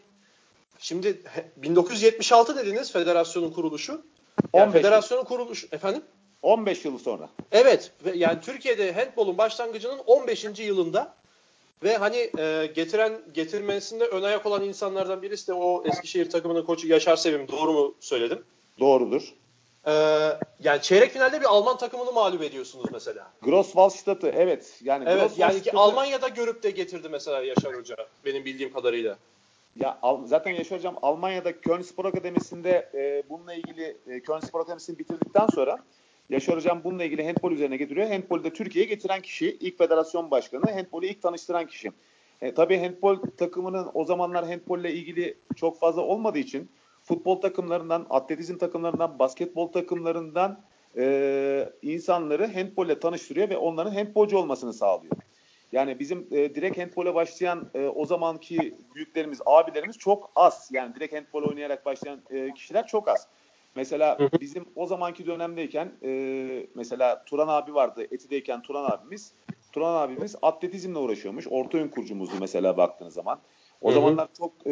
şimdi 0.79 1.22
1976 1.57 2.57
dediniz 2.57 2.91
federasyonun 2.91 3.51
kuruluşu. 3.51 4.01
Yani 4.53 4.72
federasyonun 4.72 5.24
kuruluşu 5.24 5.67
efendim? 5.72 6.01
15 6.41 6.86
yıl 6.86 6.98
sonra. 7.00 7.29
Evet. 7.51 7.91
Yani 8.13 8.41
Türkiye'de 8.41 8.93
handbolun 8.93 9.38
başlangıcının 9.38 9.98
15. 9.98 10.46
yılında 10.60 11.15
ve 11.84 11.98
hani 11.98 12.29
e, 12.38 12.72
getiren 12.75 13.22
getirmesinde 13.34 14.05
ön 14.05 14.24
ayak 14.24 14.46
olan 14.46 14.63
insanlardan 14.63 15.22
birisi 15.22 15.48
de 15.48 15.53
o 15.53 15.84
Eskişehir 15.86 16.29
takımının 16.29 16.63
koçu 16.63 16.88
Yaşar 16.88 17.15
Sevim. 17.15 17.48
Doğru 17.48 17.74
mu 17.74 17.96
söyledim? 18.00 18.43
Doğrudur. 18.79 19.34
Ee, 19.88 19.91
yani 20.63 20.81
çeyrek 20.81 21.12
finalde 21.12 21.41
bir 21.41 21.46
Alman 21.46 21.77
takımını 21.77 22.12
mağlup 22.12 22.43
ediyorsunuz 22.43 22.86
mesela. 22.91 23.31
Grosswaldstadt'ı 23.41 24.27
evet. 24.27 24.79
Yani 24.84 25.05
evet 25.07 25.31
yani 25.38 25.62
ki 25.62 25.72
Almanya'da 25.72 26.27
görüp 26.27 26.63
de 26.63 26.72
getirdi 26.72 27.10
mesela 27.10 27.43
Yaşar 27.43 27.75
Hoca 27.75 27.96
benim 28.25 28.46
bildiğim 28.46 28.74
kadarıyla. 28.74 29.17
Ya 29.75 30.00
zaten 30.25 30.51
Yaşar 30.51 30.77
Hocam 30.77 30.98
Almanya'da 31.01 31.62
Köln 31.62 31.81
Spor 31.81 32.05
Akademisi'nde 32.05 32.89
e, 32.93 33.24
bununla 33.29 33.53
ilgili 33.53 33.98
e, 34.07 34.19
Köln 34.19 34.39
Spor 34.39 34.60
Akademisi'ni 34.60 35.00
bitirdikten 35.00 35.48
sonra 35.55 35.79
Yaşar 36.29 36.55
Hocam 36.55 36.84
bununla 36.84 37.03
ilgili 37.03 37.25
handball 37.25 37.51
üzerine 37.51 37.77
getiriyor. 37.77 38.07
Handball'u 38.07 38.43
da 38.43 38.50
Türkiye'ye 38.50 38.89
getiren 38.89 39.22
kişi, 39.22 39.57
ilk 39.60 39.77
federasyon 39.77 40.31
başkanı, 40.31 40.72
handball'u 40.72 41.05
ilk 41.05 41.22
tanıştıran 41.22 41.68
kişi. 41.68 41.92
E, 42.42 42.53
tabii 42.53 42.77
handball 42.77 43.18
takımının 43.37 43.87
o 43.94 44.05
zamanlar 44.05 44.46
handball 44.46 44.79
ile 44.79 44.94
ilgili 44.94 45.37
çok 45.55 45.79
fazla 45.79 46.01
olmadığı 46.01 46.40
için 46.40 46.70
futbol 47.03 47.42
takımlarından, 47.42 48.07
atletizm 48.09 48.57
takımlarından, 48.57 49.20
basketbol 49.20 49.68
takımlarından 49.68 50.61
e, 50.98 51.70
insanları 51.81 52.53
handball 52.53 52.85
ile 52.85 53.00
tanıştırıyor 53.00 53.50
ve 53.50 53.57
onların 53.57 53.92
handbolcu 53.92 54.37
olmasını 54.37 54.74
sağlıyor. 54.74 55.16
Yani 55.72 56.00
bizim 56.00 56.27
e, 56.31 56.55
direkt 56.55 56.77
handbole 56.77 57.16
başlayan 57.16 57.70
e, 57.74 57.85
o 57.85 58.05
zamanki 58.05 58.75
büyüklerimiz, 58.96 59.40
abilerimiz 59.46 59.98
çok 59.98 60.31
az. 60.35 60.70
Yani 60.74 60.96
direkt 60.96 61.16
handbol 61.16 61.44
oynayarak 61.44 61.85
başlayan 61.85 62.20
e, 62.29 62.53
kişiler 62.53 62.87
çok 62.87 63.07
az. 63.07 63.27
Mesela 63.77 64.18
bizim 64.42 64.66
o 64.75 64.85
zamanki 64.85 65.25
dönemdeyken 65.25 65.92
e, 66.03 66.68
mesela 66.75 67.24
Turan 67.25 67.48
abi 67.48 67.74
vardı. 67.74 68.03
Eti'deyken 68.11 68.61
Turan 68.61 68.92
abimiz. 68.92 69.33
Turan 69.72 69.94
abimiz 69.94 70.35
atletizmle 70.42 70.98
uğraşıyormuş. 70.98 71.48
Orta 71.50 71.77
ön 71.77 71.87
kurucumuzdu 71.87 72.35
mesela 72.40 72.77
baktığınız 72.77 73.13
zaman. 73.13 73.40
O 73.81 73.87
Hı-hı. 73.87 73.96
zamanlar 73.96 74.27
çok 74.37 74.68
e, 74.68 74.72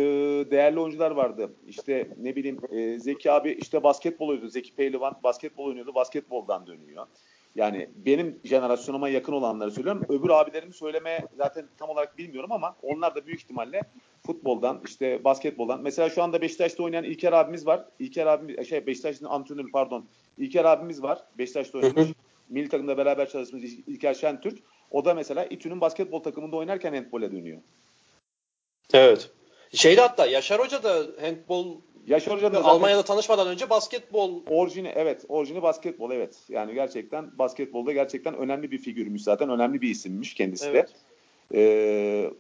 değerli 0.52 0.80
oyuncular 0.80 1.12
vardı. 1.12 1.56
İşte 1.68 2.10
ne 2.18 2.36
bileyim 2.36 2.60
e, 2.72 3.00
Zeki 3.00 3.32
abi 3.32 3.52
işte 3.52 3.84
basketbol 3.84 4.28
oynuyordu. 4.28 4.50
Zeki 4.50 4.76
Pehlivan 4.76 5.15
basketbol 5.24 5.65
oynuyordu. 5.65 5.96
Basketboldan 5.96 6.68
dönüyor. 6.68 7.08
Yani 7.56 7.89
benim 7.96 8.39
jenerasyonuma 8.44 9.10
yakın 9.10 9.34
olanları 9.34 9.72
söylüyorum. 9.72 10.06
Öbür 10.10 10.30
abilerimi 10.30 10.74
söylemeye 10.74 11.28
zaten 11.38 11.68
tam 11.78 11.89
olarak 11.89 12.18
bilmiyorum 12.18 12.52
ama 12.52 12.76
onlar 12.82 13.15
da 13.15 13.26
büyük 13.26 13.39
ihtimalle 13.39 13.82
futboldan 14.26 14.82
işte 14.86 15.24
basketboldan. 15.24 15.82
Mesela 15.82 16.10
şu 16.10 16.24
anda 16.24 16.41
Beşiktaş'ta 16.41 16.84
oynayan 16.84 17.04
İlker 17.04 17.34
abimiz 17.34 17.65
var. 17.65 17.86
İlker 18.00 18.26
abimiz 18.26 18.68
şey 18.70 18.88
Beşiktaş'ın 18.88 19.26
antrenörü 19.26 19.72
pardon. 19.72 20.06
İlker 20.38 20.65
abimiz 20.65 21.04
var. 21.04 21.24
Beşiktaş'ta 21.38 21.78
oynamış. 21.78 22.08
Milli 22.50 22.70
takımda 22.70 22.98
beraber 22.98 23.30
çalışmış 23.30 23.63
İlker 23.63 24.13
Şentürk. 24.13 24.60
O 24.91 25.06
da 25.06 25.13
mesela 25.13 25.46
İTÜ'nün 25.46 25.82
basketbol 25.82 26.20
takımında 26.20 26.56
oynarken 26.56 26.94
handbole 26.94 27.32
dönüyor. 27.32 27.62
Evet. 28.94 29.32
Şeyde 29.74 30.02
hatta 30.02 30.26
Yaşar 30.26 30.60
Hoca 30.60 30.84
da 30.84 31.06
handbol 31.22 31.78
Yaşar 32.08 32.34
Hoca 32.34 32.54
da 32.54 32.63
Almanya'da 32.63 33.04
tanışmadan 33.04 33.48
önce 33.48 33.70
basketbol 33.70 34.41
orijini 34.50 34.88
evet 34.96 35.26
orijini 35.30 35.62
basketbol 35.62 36.12
evet. 36.12 36.36
Yani 36.50 36.74
gerçekten 36.74 37.38
basketbolda 37.38 37.94
gerçekten 37.94 38.34
önemli 38.34 38.72
bir 38.72 38.78
figürmüş 38.78 39.22
zaten. 39.22 39.50
Önemli 39.50 39.82
bir 39.82 39.89
isimmiş 39.89 40.34
kendisi 40.34 40.65
evet. 40.65 40.89
de. 40.89 41.58
Ee, 41.60 42.32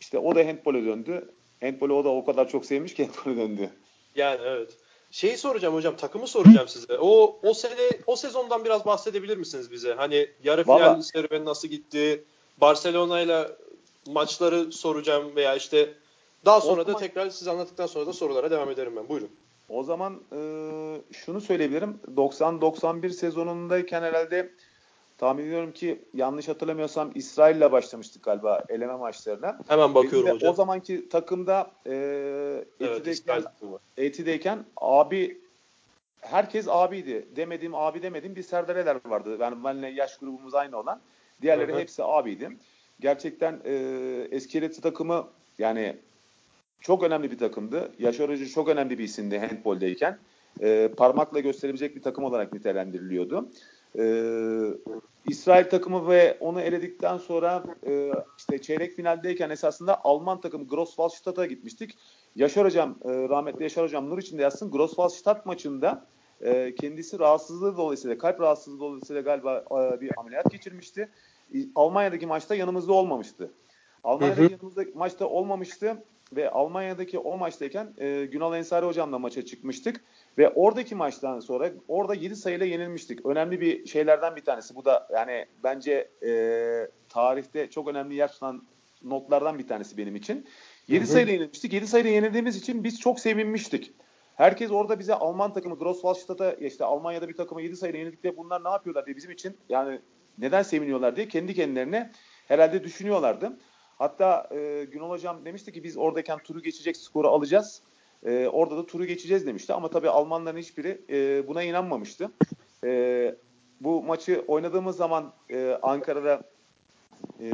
işte 0.00 0.18
o 0.18 0.34
da 0.34 0.46
handbole 0.46 0.86
döndü. 0.86 1.30
Handbolu 1.60 1.94
o 1.94 2.04
da 2.04 2.08
o 2.08 2.24
kadar 2.24 2.48
çok 2.48 2.66
sevmiş 2.66 2.94
ki 2.94 3.06
handbole 3.06 3.36
döndü. 3.36 3.70
Yani 4.16 4.40
evet. 4.44 4.76
Şeyi 5.10 5.36
soracağım 5.36 5.74
hocam, 5.74 5.96
takımı 5.96 6.26
soracağım 6.26 6.68
size. 6.68 6.98
O 6.98 7.38
o 7.42 7.54
sene 7.54 7.90
o 8.06 8.16
sezondan 8.16 8.64
biraz 8.64 8.86
bahsedebilir 8.86 9.36
misiniz 9.36 9.72
bize? 9.72 9.92
Hani 9.92 10.28
yarı 10.44 10.64
final 10.64 10.80
Vallahi... 10.80 11.02
serüveni 11.02 11.44
nasıl 11.44 11.68
gitti? 11.68 12.24
Barcelona 12.60 13.20
ile 13.20 13.48
maçları 14.06 14.72
soracağım 14.72 15.36
veya 15.36 15.56
işte 15.56 15.94
daha 16.44 16.60
sonra 16.60 16.82
o 16.82 16.86
da 16.86 16.92
zaman, 16.92 17.00
tekrar 17.00 17.30
siz 17.30 17.48
anlattıktan 17.48 17.86
sonra 17.86 18.06
da 18.06 18.12
sorulara 18.12 18.50
devam 18.50 18.70
ederim 18.70 18.96
ben. 18.96 19.08
Buyurun. 19.08 19.30
O 19.68 19.82
zaman 19.82 20.20
e, 20.32 20.38
şunu 21.12 21.40
söyleyebilirim. 21.40 22.00
90-91 22.16 23.10
sezonundayken 23.10 24.02
herhalde 24.02 24.50
tahmin 25.18 25.42
ediyorum 25.42 25.72
ki 25.72 26.04
yanlış 26.14 26.48
hatırlamıyorsam 26.48 27.10
İsrail'le 27.14 27.72
başlamıştık 27.72 28.22
galiba 28.22 28.64
eleme 28.68 28.96
maçlarına. 28.96 29.58
Hemen 29.68 29.94
bakıyorum 29.94 30.30
hocam. 30.30 30.50
O 30.50 30.54
zamanki 30.54 31.08
takımda 31.08 31.70
e, 31.86 31.94
evet, 32.80 33.22
Eti'deyken, 33.96 34.64
abi 34.76 35.40
herkes 36.20 36.68
abiydi. 36.68 37.28
Demediğim 37.36 37.74
abi 37.74 38.02
demediğim 38.02 38.36
bir 38.36 38.42
Serdar 38.42 38.76
Eler 38.76 38.98
vardı. 39.04 39.36
Yani 39.40 39.64
benimle 39.64 39.88
yaş 39.88 40.18
grubumuz 40.18 40.54
aynı 40.54 40.78
olan. 40.78 41.00
Diğerleri 41.42 41.72
Hı-hı. 41.72 41.80
hepsi 41.80 42.04
abiydi. 42.04 42.56
Gerçekten 43.00 43.60
e, 43.64 43.74
eski 44.30 44.58
Eti 44.58 44.80
takımı 44.80 45.28
yani 45.58 45.96
çok 46.82 47.02
önemli 47.02 47.30
bir 47.30 47.38
takımdı. 47.38 47.92
Yaşar 47.98 48.30
Hoca 48.30 48.46
çok 48.46 48.68
önemli 48.68 48.98
bir 48.98 49.04
isimdi 49.04 49.38
handboldeyken. 49.38 50.18
E, 50.60 50.88
parmakla 50.96 51.40
gösterebilecek 51.40 51.96
bir 51.96 52.02
takım 52.02 52.24
olarak 52.24 52.52
nitelendiriliyordu. 52.52 53.48
E, 53.98 54.04
İsrail 55.28 55.70
takımı 55.70 56.08
ve 56.08 56.36
onu 56.40 56.60
eledikten 56.60 57.18
sonra 57.18 57.64
e, 57.86 58.12
işte 58.38 58.62
çeyrek 58.62 58.92
finaldeyken 58.96 59.50
esasında 59.50 60.04
Alman 60.04 60.40
takımı 60.40 60.68
Grosswaldstadt'a 60.68 61.46
gitmiştik. 61.46 61.98
Yaşar 62.36 62.64
Hocam, 62.64 62.98
e, 63.04 63.08
rahmetli 63.08 63.62
Yaşar 63.62 63.84
Hocam 63.84 64.10
nur 64.10 64.18
içinde 64.18 64.42
yazsın. 64.42 64.70
Grosswaldstadt 64.70 65.46
maçında 65.46 66.06
e, 66.40 66.74
kendisi 66.74 67.18
rahatsızlığı 67.18 67.76
dolayısıyla, 67.76 68.18
kalp 68.18 68.40
rahatsızlığı 68.40 68.80
dolayısıyla 68.80 69.22
galiba 69.22 69.64
e, 69.70 70.00
bir 70.00 70.10
ameliyat 70.16 70.50
geçirmişti. 70.50 71.08
Almanya'daki 71.74 72.26
maçta 72.26 72.54
yanımızda 72.54 72.92
olmamıştı. 72.92 73.50
Almanya'daki 74.04 74.52
yanımızda 74.52 74.84
maçta 74.94 75.26
olmamıştı 75.26 75.96
ve 76.36 76.50
Almanya'daki 76.50 77.18
o 77.18 77.36
maçtayken 77.36 77.94
e, 77.98 78.24
Günal 78.24 78.56
Ensari 78.56 78.86
hocamla 78.86 79.18
maça 79.18 79.44
çıkmıştık 79.44 80.04
ve 80.38 80.48
oradaki 80.48 80.94
maçtan 80.94 81.40
sonra 81.40 81.70
orada 81.88 82.14
7 82.14 82.36
sayıyla 82.36 82.66
yenilmiştik. 82.66 83.26
Önemli 83.26 83.60
bir 83.60 83.86
şeylerden 83.86 84.36
bir 84.36 84.44
tanesi. 84.44 84.74
Bu 84.74 84.84
da 84.84 85.08
yani 85.12 85.46
bence 85.64 86.10
e, 86.26 86.30
tarihte 87.08 87.70
çok 87.70 87.88
önemli 87.88 88.14
yer 88.14 88.32
tutan 88.32 88.62
notlardan 89.04 89.58
bir 89.58 89.68
tanesi 89.68 89.98
benim 89.98 90.16
için. 90.16 90.46
7 90.88 91.06
sayıyla 91.06 91.32
yenilmiştik. 91.32 91.72
7 91.72 91.86
sayıyla 91.86 92.10
yenildiğimiz 92.10 92.56
için 92.56 92.84
biz 92.84 93.00
çok 93.00 93.20
sevinmiştik. 93.20 93.92
Herkes 94.36 94.70
orada 94.70 94.98
bize 94.98 95.14
Alman 95.14 95.52
takımı 95.52 95.78
Grosswaldstadt'a 95.78 96.52
işte 96.52 96.84
Almanya'da 96.84 97.28
bir 97.28 97.36
takıma 97.36 97.60
7 97.60 97.76
sayıyla 97.76 97.98
yenildik 97.98 98.24
de 98.24 98.36
bunlar 98.36 98.64
ne 98.64 98.68
yapıyorlar 98.68 99.06
diye 99.06 99.16
bizim 99.16 99.30
için 99.30 99.56
yani 99.68 100.00
neden 100.38 100.62
seviniyorlar 100.62 101.16
diye 101.16 101.28
kendi 101.28 101.54
kendilerine 101.54 102.10
herhalde 102.48 102.84
düşünüyorlardı. 102.84 103.58
Hatta 104.02 104.48
e, 104.52 104.86
Günol 104.92 105.10
Hocam 105.10 105.44
demişti 105.44 105.72
ki 105.72 105.84
biz 105.84 105.96
oradayken 105.96 106.38
turu 106.38 106.62
geçecek 106.62 106.96
skoru 106.96 107.28
alacağız. 107.28 107.82
E, 108.26 108.46
orada 108.46 108.76
da 108.76 108.86
turu 108.86 109.04
geçeceğiz 109.04 109.46
demişti. 109.46 109.72
Ama 109.72 109.90
tabii 109.90 110.08
Almanların 110.08 110.58
hiçbiri 110.58 111.00
e, 111.10 111.48
buna 111.48 111.62
inanmamıştı. 111.62 112.30
E, 112.84 113.34
bu 113.80 114.02
maçı 114.02 114.44
oynadığımız 114.48 114.96
zaman 114.96 115.32
e, 115.50 115.78
Ankara'da 115.82 116.42
e, 117.40 117.52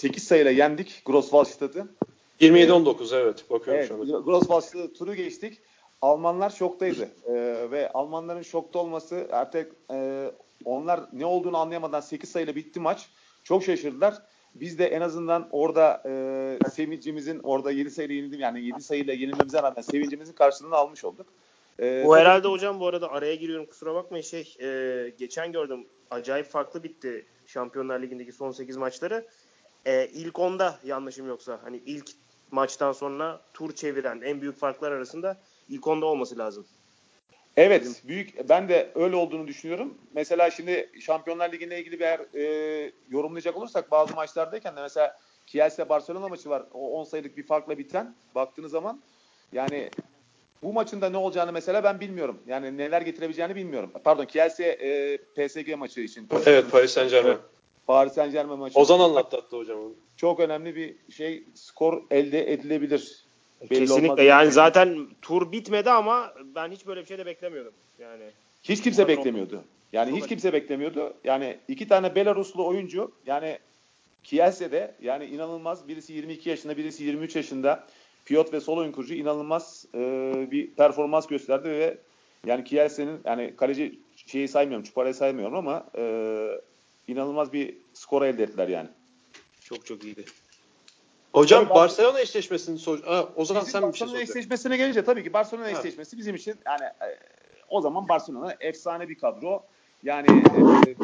8 0.00 0.24
sayıyla 0.24 0.50
yendik 0.50 1.02
Grosswaldstadt'ı. 1.04 1.88
27-19 2.40 3.16
evet 3.16 3.50
bakıyorum 3.50 3.80
Evet, 3.80 3.88
şu 3.88 3.94
anda. 3.94 4.18
Grosswaldstadt'ı 4.18 4.92
turu 4.92 5.14
geçtik. 5.14 5.60
Almanlar 6.02 6.50
şoktaydı. 6.50 7.08
E, 7.26 7.32
ve 7.70 7.90
Almanların 7.94 8.42
şokta 8.42 8.78
olması 8.78 9.28
artık 9.32 9.72
e, 9.92 10.30
onlar 10.64 11.00
ne 11.12 11.26
olduğunu 11.26 11.56
anlayamadan 11.56 12.00
8 12.00 12.30
sayıyla 12.30 12.56
bitti 12.56 12.80
maç. 12.80 13.08
Çok 13.44 13.64
şaşırdılar. 13.64 14.33
Biz 14.54 14.78
de 14.78 14.86
en 14.86 15.00
azından 15.00 15.48
orada 15.50 16.02
e, 16.06 16.58
sevincimizin 16.70 17.40
orada 17.42 17.70
7 17.70 17.90
sayıyla 17.90 18.14
yenildim 18.14 18.40
yani 18.40 18.64
7 18.64 18.80
sayıyla 18.82 19.14
yenilmemize 19.14 19.62
rağmen 19.62 19.82
sevincimizin 19.82 20.32
karşılığını 20.32 20.74
almış 20.74 21.04
olduk. 21.04 21.26
E, 21.80 22.04
Bu 22.06 22.16
herhalde 22.16 22.48
hocam 22.48 22.80
bu 22.80 22.86
arada 22.86 23.10
araya 23.10 23.34
giriyorum 23.34 23.66
kusura 23.66 23.94
bakmayın 23.94 24.22
şey 24.22 24.56
e, 24.60 25.10
geçen 25.18 25.52
gördüm 25.52 25.86
acayip 26.10 26.46
farklı 26.46 26.82
bitti 26.82 27.26
Şampiyonlar 27.46 28.02
Ligi'ndeki 28.02 28.32
son 28.32 28.50
8 28.50 28.76
maçları. 28.76 29.26
E, 29.86 30.06
ilk 30.06 30.38
onda 30.38 30.78
yanlışım 30.84 31.28
yoksa 31.28 31.60
hani 31.62 31.76
ilk 31.86 32.10
maçtan 32.50 32.92
sonra 32.92 33.40
tur 33.54 33.72
çeviren 33.72 34.20
en 34.20 34.40
büyük 34.40 34.56
farklar 34.56 34.92
arasında 34.92 35.40
ilk 35.68 35.86
onda 35.86 36.06
olması 36.06 36.38
lazım. 36.38 36.66
Evet, 37.56 38.02
büyük. 38.04 38.48
Ben 38.48 38.68
de 38.68 38.90
öyle 38.94 39.16
olduğunu 39.16 39.46
düşünüyorum. 39.48 39.98
Mesela 40.14 40.50
şimdi 40.50 40.90
Şampiyonlar 41.00 41.52
Ligi'ne 41.52 41.78
ilgili 41.78 42.00
bir 42.00 42.38
e, 42.38 42.92
yorumlayacak 43.10 43.56
olursak 43.56 43.90
bazı 43.90 44.14
maçlardayken 44.14 44.76
de 44.76 44.80
mesela 44.82 45.18
Kielse 45.46 45.88
Barcelona 45.88 46.28
maçı 46.28 46.50
var. 46.50 46.62
O 46.72 47.00
10 47.00 47.04
sayılık 47.04 47.36
bir 47.36 47.46
farkla 47.46 47.78
biten 47.78 48.14
baktığınız 48.34 48.72
zaman 48.72 49.00
yani 49.52 49.90
bu 50.62 50.72
maçın 50.72 51.00
da 51.00 51.10
ne 51.10 51.16
olacağını 51.16 51.52
mesela 51.52 51.84
ben 51.84 52.00
bilmiyorum. 52.00 52.38
Yani 52.46 52.76
neler 52.76 53.02
getirebileceğini 53.02 53.54
bilmiyorum. 53.54 53.90
Pardon 54.04 54.24
Kielse 54.24 54.64
e, 54.64 55.16
PSG 55.16 55.74
maçı 55.76 56.00
için. 56.00 56.28
Evet 56.46 56.70
Paris 56.70 56.90
Saint 56.90 57.10
Germain. 57.10 57.38
Paris 57.86 58.12
Saint 58.12 58.32
Germain 58.32 58.58
maçı. 58.58 58.78
Ozan 58.78 59.00
anlattı 59.00 59.36
hatta 59.36 59.56
hocam. 59.56 59.78
Çok 60.16 60.40
önemli 60.40 60.76
bir 60.76 61.12
şey 61.12 61.44
skor 61.54 62.02
elde 62.10 62.52
edilebilir. 62.52 63.23
Belli 63.70 63.80
Kesinlikle 63.80 64.22
yani 64.22 64.52
zaten 64.52 65.06
tur 65.22 65.52
bitmedi 65.52 65.90
ama 65.90 66.34
ben 66.54 66.70
hiç 66.70 66.86
böyle 66.86 67.00
bir 67.00 67.06
şey 67.06 67.18
de 67.18 67.26
beklemiyordum. 67.26 67.72
Yani 67.98 68.24
Hiç 68.62 68.82
kimse 68.82 69.08
beklemiyordu. 69.08 69.64
Yani 69.92 70.16
hiç 70.16 70.26
kimse 70.26 70.52
beklemiyordu. 70.52 71.14
Yani 71.24 71.58
iki 71.68 71.88
tane 71.88 72.14
Belaruslu 72.14 72.66
oyuncu 72.66 73.12
yani 73.26 73.58
Kielce'de 74.24 74.94
yani 75.02 75.24
inanılmaz 75.24 75.88
birisi 75.88 76.12
22 76.12 76.48
yaşında 76.48 76.76
birisi 76.76 77.04
23 77.04 77.36
yaşında 77.36 77.86
Piyot 78.24 78.52
ve 78.52 78.60
sol 78.60 78.78
oyun 78.78 78.92
kurucu 78.92 79.14
inanılmaz 79.14 79.86
e, 79.94 79.98
bir 80.50 80.70
performans 80.70 81.26
gösterdi 81.26 81.68
ve 81.68 81.98
yani 82.46 82.64
Kielce'nin 82.64 83.20
yani 83.24 83.56
kaleci 83.56 83.98
şeyi 84.26 84.48
saymıyorum 84.48 84.84
Çupara'yı 84.84 85.14
saymıyorum 85.14 85.54
ama 85.54 85.86
e, 85.98 86.46
inanılmaz 87.08 87.52
bir 87.52 87.74
skor 87.94 88.22
elde 88.22 88.42
ettiler 88.42 88.68
yani. 88.68 88.88
çok 89.60 89.86
çok 89.86 90.04
iyiydi. 90.04 90.24
Hocam 91.34 91.66
ben- 91.68 91.74
Barcelona 91.74 92.20
eşleşmesini 92.20 92.78
sor. 92.78 93.02
Ha, 93.02 93.28
o 93.36 93.44
zaman 93.44 93.60
sen 93.60 93.92
bir 93.92 93.98
şey 93.98 94.08
soracaksın. 94.08 94.32
eşleşmesine 94.32 94.76
gelince 94.76 95.04
tabii 95.04 95.24
ki 95.24 95.32
Barcelona 95.32 95.66
Ha. 95.66 95.70
eşleşmesi 95.70 96.18
bizim 96.18 96.34
için 96.34 96.54
yani 96.66 96.84
e, 96.84 97.18
o 97.68 97.80
zaman 97.80 98.08
Barcelona 98.08 98.56
efsane 98.60 99.08
bir 99.08 99.18
kadro. 99.18 99.62
Yani 100.02 100.26
e, 100.28 100.94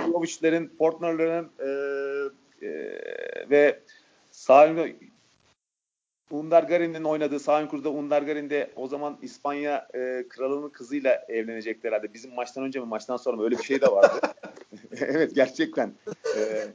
Portner'ların 0.79 1.51
e, 1.59 1.69
e, 2.67 2.71
ve 3.51 3.81
sağ 4.31 4.67
Undargarin'in 6.31 7.05
oynadığı 7.05 7.41
ön 7.63 7.67
kurda 7.67 7.91
Undargarin'de 7.91 8.71
o 8.77 8.87
zaman 8.89 9.19
İspanya 9.23 9.89
e, 9.95 10.25
kralının 10.29 10.69
kızıyla 10.69 11.25
evlenecekti 11.29 11.89
herhalde. 11.89 12.15
Bizim 12.15 12.35
maçtan 12.35 12.65
önce 12.65 12.81
mi 12.81 12.87
maçtan 12.87 13.17
sonra 13.17 13.37
mı 13.37 13.45
öyle 13.45 13.59
bir 13.59 13.63
şey 13.63 13.81
de 13.81 13.87
vardı. 13.87 14.21
evet 15.01 15.35
gerçekten. 15.35 15.95
E, 16.37 16.67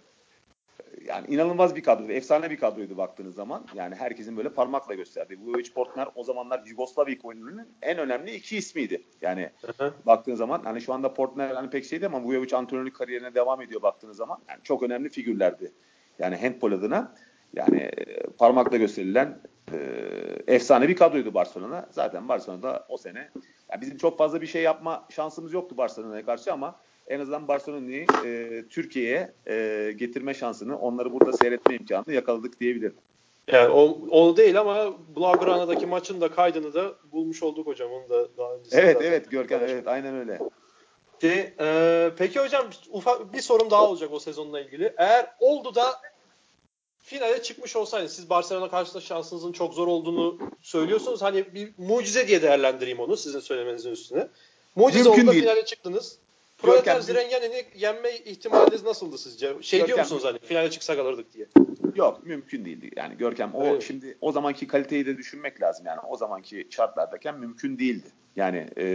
yani 1.08 1.28
inanılmaz 1.28 1.76
bir 1.76 1.84
kadroydu. 1.84 2.12
Efsane 2.12 2.50
bir 2.50 2.58
kadroydu 2.58 2.98
baktığınız 2.98 3.36
zaman. 3.36 3.66
Yani 3.76 3.96
herkesin 3.96 4.38
böyle 4.38 4.50
parmakla 4.50 4.94
gösterdiği. 4.94 5.40
Vujovic 5.40 5.74
Portner 5.74 6.08
o 6.16 6.24
zamanlar 6.24 6.64
Yugoslavya 6.66 7.16
ilk 7.16 7.26
oyununun 7.26 7.68
en 7.82 7.98
önemli 7.98 8.36
iki 8.36 8.58
ismiydi. 8.58 9.04
Yani 9.22 9.50
Hı 9.62 9.86
hı. 9.86 9.94
baktığınız 10.06 10.38
zaman 10.38 10.62
hani 10.64 10.82
şu 10.82 10.94
anda 10.94 11.14
Portner 11.14 11.50
hani 11.50 11.70
pek 11.70 11.86
şeydi 11.86 12.06
ama 12.06 12.24
Vujovic 12.24 12.56
antrenörlük 12.56 12.96
kariyerine 12.96 13.36
devam 13.36 13.62
ediyor 13.62 13.82
baktığınız 13.82 14.18
zaman. 14.18 14.40
Yani 14.50 14.60
çok 14.64 14.84
önemli 14.84 15.10
figürlerdi. 15.10 15.72
Yani 16.20 16.36
handball 16.36 16.72
adına 16.72 17.16
yani 17.54 17.78
e, 17.78 18.24
parmakla 18.38 18.78
gösterilen 18.78 19.40
e, 19.74 19.78
efsane 20.48 20.88
bir 20.90 20.96
kadroydu 20.96 21.34
Barcelona. 21.34 21.88
Zaten 21.92 22.28
Barcelona'da 22.28 22.86
o 22.90 22.98
sene 22.98 23.30
yani 23.72 23.82
bizim 23.82 23.98
çok 23.98 24.18
fazla 24.18 24.42
bir 24.42 24.48
şey 24.48 24.62
yapma 24.62 25.08
şansımız 25.10 25.54
yoktu 25.54 25.78
Barcelona'ya 25.78 26.26
karşı 26.26 26.54
ama 26.54 26.76
en 27.08 27.20
azından 27.20 27.48
Barcelona'yı 27.48 28.06
e, 28.26 28.64
Türkiye'ye 28.70 29.34
e, 29.48 29.92
getirme 29.98 30.34
şansını, 30.34 30.80
onları 30.80 31.14
burada 31.14 31.34
seyretme 31.34 31.76
imkanını 31.76 32.14
yakaladık 32.14 32.60
diyebilirim. 32.60 32.96
Yani 33.52 33.70
o, 33.70 33.98
o 34.12 34.38
değil 34.38 34.60
ama 34.60 34.94
Blaugrana'daki 35.16 35.86
maçın 35.86 36.22
da 36.22 36.32
kaydını 36.32 36.74
da 36.74 36.94
bulmuş 37.12 37.44
olduk 37.44 37.68
hocam. 37.68 37.92
Onu 37.92 38.10
da 38.10 38.38
daha 38.38 38.54
öncesinde 38.54 38.82
Evet 38.82 38.98
evet 39.02 39.32
Görkem 39.32 39.62
evet 39.64 39.88
aynen 39.88 40.16
öyle. 40.16 40.40
De, 41.22 41.54
e, 41.60 42.12
peki 42.18 42.40
hocam 42.40 42.66
ufak 42.90 43.34
bir 43.34 43.42
sorum 43.42 43.72
daha 43.72 43.90
olacak 43.90 44.10
o 44.14 44.20
sezonla 44.20 44.62
ilgili. 44.62 44.94
Eğer 44.98 45.36
oldu 45.40 45.76
da 45.76 46.02
finale 47.00 47.42
çıkmış 47.44 47.76
olsaydı 47.76 48.10
siz 48.10 48.30
Barcelona 48.30 48.70
karşısında 48.70 49.02
şansınızın 49.02 49.52
çok 49.52 49.74
zor 49.74 49.88
olduğunu 49.88 50.40
söylüyorsunuz. 50.62 51.22
Hani 51.22 51.54
bir 51.54 51.74
mucize 51.78 52.28
diye 52.28 52.42
değerlendireyim 52.42 53.00
onu 53.00 53.18
sizin 53.18 53.40
söylemenizin 53.40 53.92
üstüne. 53.92 54.28
Mucize 54.76 55.10
Mümkün 55.10 55.22
oldu 55.22 55.28
da 55.28 55.32
değil. 55.32 55.44
finale 55.44 55.66
çıktınız. 55.66 56.18
Görkem, 56.66 56.84
Proleter 56.84 57.02
Zrenjanin'i 57.02 57.66
yenme 57.76 58.12
ihtimaliniz 58.16 58.84
nasıldı 58.84 59.18
sizce? 59.18 59.54
Şey 59.62 59.78
diyor 59.80 59.88
Görkem, 59.88 60.04
musunuz 60.04 60.24
hani 60.26 60.40
finale 60.40 60.70
çıksak 60.70 61.00
alırdık 61.00 61.34
diye? 61.34 61.46
Yok 61.96 62.26
mümkün 62.26 62.66
değildi. 62.66 62.92
Yani 62.96 63.18
Görkem 63.18 63.52
o 63.54 63.66
Evet. 63.66 63.84
şimdi 63.84 64.18
o 64.22 64.32
zamanki 64.32 64.68
kaliteyi 64.68 65.06
de 65.06 65.18
düşünmek 65.18 65.62
lazım. 65.62 65.86
Yani 65.86 66.00
o 66.10 66.18
zamanki 66.18 66.68
şartlardayken 66.70 67.40
mümkün 67.40 67.80
değildi. 67.80 68.08
Yani 68.36 68.68
e, 68.78 68.86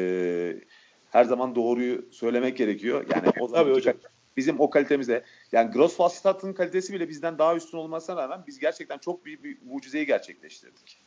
her 1.11 1.25
zaman 1.25 1.55
doğruyu 1.55 2.05
söylemek 2.13 2.57
gerekiyor. 2.57 3.05
Yani 3.15 3.29
o 3.41 3.49
zamanki 3.49 3.73
hocam. 3.73 3.95
kal- 4.03 4.11
bizim 4.37 4.61
o 4.61 4.71
kalitemize 4.71 5.25
yani 5.53 5.71
Grosswaldstadt'ın 5.73 6.53
kalitesi 6.53 6.93
bile 6.93 7.09
bizden 7.09 7.39
daha 7.39 7.57
üstün 7.57 7.79
olmasına 7.79 8.17
rağmen 8.23 8.41
biz 8.47 8.59
gerçekten 8.59 8.99
çok 8.99 9.25
büyük 9.25 9.45
bir 9.45 9.59
mucizeyi 9.67 10.07
gerçekleştirdik. 10.07 10.99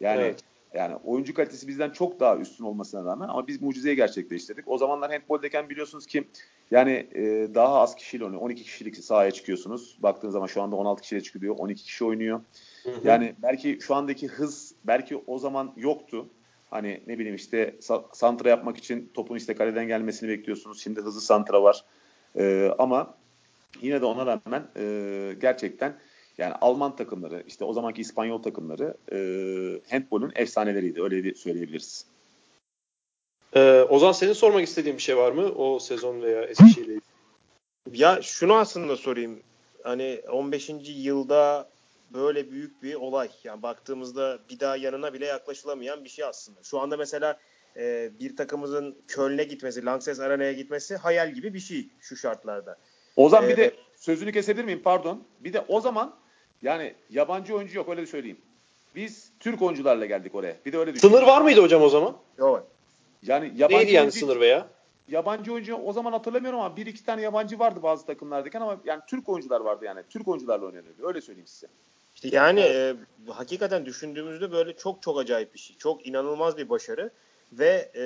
Yani 0.00 0.20
Evet. 0.22 0.40
Yani 0.74 0.96
oyuncu 1.04 1.34
kalitesi 1.34 1.68
bizden 1.68 1.90
çok 1.90 2.20
daha 2.20 2.36
üstün 2.36 2.64
olmasına 2.64 3.04
rağmen 3.04 3.28
ama 3.28 3.46
biz 3.46 3.62
mucizeyi 3.62 3.96
gerçekleştirdik. 3.96 4.68
O 4.68 4.78
zamanlar 4.78 5.10
handboldeyken 5.10 5.68
biliyorsunuz 5.68 6.06
ki 6.06 6.24
yani 6.70 7.06
e, 7.14 7.54
daha 7.54 7.80
az 7.80 7.96
kişiyle 7.96 8.24
oynuyor. 8.24 8.42
12 8.42 8.62
kişilik 8.62 8.96
sahaya 8.96 9.30
çıkıyorsunuz. 9.30 9.98
Baktığınız 10.02 10.32
zaman 10.32 10.46
şu 10.46 10.62
anda 10.62 10.76
16 10.76 11.02
kişiyle 11.02 11.22
çıkıyor. 11.22 11.54
12 11.58 11.82
kişi 11.82 12.04
oynuyor. 12.04 12.40
Hı 12.82 12.90
hı. 12.90 13.00
Yani 13.04 13.34
belki 13.42 13.78
şu 13.80 13.94
andaki 13.94 14.28
hız 14.28 14.74
belki 14.84 15.22
o 15.26 15.38
zaman 15.38 15.72
yoktu. 15.76 16.28
Hani 16.70 17.00
ne 17.06 17.18
bileyim 17.18 17.36
işte 17.36 17.74
sa- 17.80 18.04
santra 18.12 18.48
yapmak 18.48 18.76
için 18.76 19.10
topun 19.14 19.36
işte 19.36 19.54
kaleden 19.54 19.86
gelmesini 19.86 20.28
bekliyorsunuz. 20.28 20.82
Şimdi 20.82 21.00
hızlı 21.00 21.20
santra 21.20 21.62
var. 21.62 21.84
E, 22.38 22.70
ama 22.78 23.14
yine 23.82 24.00
de 24.00 24.04
ona 24.04 24.26
rağmen 24.26 24.62
e, 24.76 25.36
gerçekten 25.40 25.94
yani 26.38 26.54
Alman 26.60 26.96
takımları, 26.96 27.44
işte 27.46 27.64
o 27.64 27.72
zamanki 27.72 28.00
İspanyol 28.00 28.42
takımları 28.42 28.94
e, 29.12 29.18
handbolun 29.90 30.32
efsaneleriydi. 30.34 31.02
Öyle 31.02 31.24
bir 31.24 31.34
söyleyebiliriz. 31.34 32.06
Ee, 33.56 33.82
Ozan 33.88 34.12
senin 34.12 34.32
sormak 34.32 34.62
istediğin 34.62 34.96
bir 34.96 35.02
şey 35.02 35.16
var 35.16 35.32
mı 35.32 35.42
o 35.42 35.78
sezon 35.78 36.22
veya 36.22 36.42
Eskişehir'le 36.42 36.82
ilgili? 36.88 37.00
Ya 37.92 38.22
şunu 38.22 38.54
aslında 38.54 38.96
sorayım. 38.96 39.40
Hani 39.82 40.20
15. 40.30 40.70
yılda 40.86 41.68
böyle 42.14 42.50
büyük 42.50 42.82
bir 42.82 42.94
olay. 42.94 43.28
Yani 43.44 43.62
baktığımızda 43.62 44.38
bir 44.50 44.60
daha 44.60 44.76
yanına 44.76 45.12
bile 45.14 45.26
yaklaşılamayan 45.26 46.04
bir 46.04 46.08
şey 46.08 46.24
aslında. 46.24 46.60
Şu 46.62 46.80
anda 46.80 46.96
mesela 46.96 47.38
e, 47.76 48.10
bir 48.20 48.36
takımımızın 48.36 48.96
Köln'e 49.08 49.44
gitmesi, 49.44 49.84
Lanxess 49.84 50.20
Arena'ya 50.20 50.52
gitmesi 50.52 50.96
hayal 50.96 51.30
gibi 51.32 51.54
bir 51.54 51.60
şey 51.60 51.88
şu 52.00 52.16
şartlarda. 52.16 52.76
Ozan 53.16 53.48
bir 53.48 53.52
Ee, 53.52 53.56
de 53.56 53.74
sözünü 53.96 54.32
kesebilir 54.32 54.64
miyim? 54.64 54.80
Pardon. 54.84 55.24
Bir 55.40 55.52
de 55.52 55.64
o 55.68 55.80
zaman 55.80 56.14
yani 56.64 56.94
yabancı 57.10 57.54
oyuncu 57.56 57.76
yok 57.76 57.88
öyle 57.88 58.02
de 58.02 58.06
söyleyeyim. 58.06 58.38
Biz 58.94 59.30
Türk 59.40 59.62
oyuncularla 59.62 60.06
geldik 60.06 60.34
oraya. 60.34 60.56
Bir 60.66 60.72
de 60.72 60.78
öyle 60.78 60.94
düşün. 60.94 61.08
Sınır 61.08 61.22
var 61.22 61.42
mıydı 61.42 61.62
hocam 61.62 61.82
o 61.82 61.88
zaman? 61.88 62.16
Yok. 62.38 62.66
Yani 63.22 63.52
yabancı 63.56 63.78
Neydi 63.78 63.92
yani 63.92 64.02
oyuncu, 64.02 64.18
sınır 64.18 64.40
veya? 64.40 64.68
yabancı 65.08 65.52
oyuncu 65.52 65.76
o 65.76 65.92
zaman 65.92 66.12
hatırlamıyorum 66.12 66.60
ama 66.60 66.76
bir 66.76 66.86
iki 66.86 67.04
tane 67.04 67.22
yabancı 67.22 67.58
vardı 67.58 67.82
bazı 67.82 68.06
takımlardayken 68.06 68.60
ama 68.60 68.80
yani 68.84 69.02
Türk 69.08 69.28
oyuncular 69.28 69.60
vardı 69.60 69.84
yani. 69.84 70.00
Türk 70.10 70.28
oyuncularla 70.28 70.66
oynanıyordu. 70.66 71.08
Öyle 71.08 71.20
söyleyeyim 71.20 71.46
size. 71.46 71.66
İşte 72.14 72.28
yani 72.32 72.60
e, 72.60 72.94
hakikaten 73.28 73.86
düşündüğümüzde 73.86 74.52
böyle 74.52 74.76
çok 74.76 75.02
çok 75.02 75.18
acayip 75.18 75.54
bir 75.54 75.58
şey. 75.58 75.76
Çok 75.76 76.06
inanılmaz 76.06 76.56
bir 76.56 76.68
başarı 76.68 77.10
ve 77.52 77.90
e, 77.96 78.04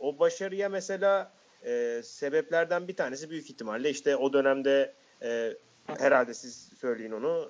o 0.00 0.18
başarıya 0.18 0.68
mesela 0.68 1.32
e, 1.66 2.00
sebeplerden 2.04 2.88
bir 2.88 2.96
tanesi 2.96 3.30
büyük 3.30 3.50
ihtimalle 3.50 3.90
işte 3.90 4.16
o 4.16 4.32
dönemde 4.32 4.94
e, 5.22 5.54
herhalde 5.98 6.34
siz 6.34 6.70
söyleyin 6.80 7.12
onu 7.12 7.48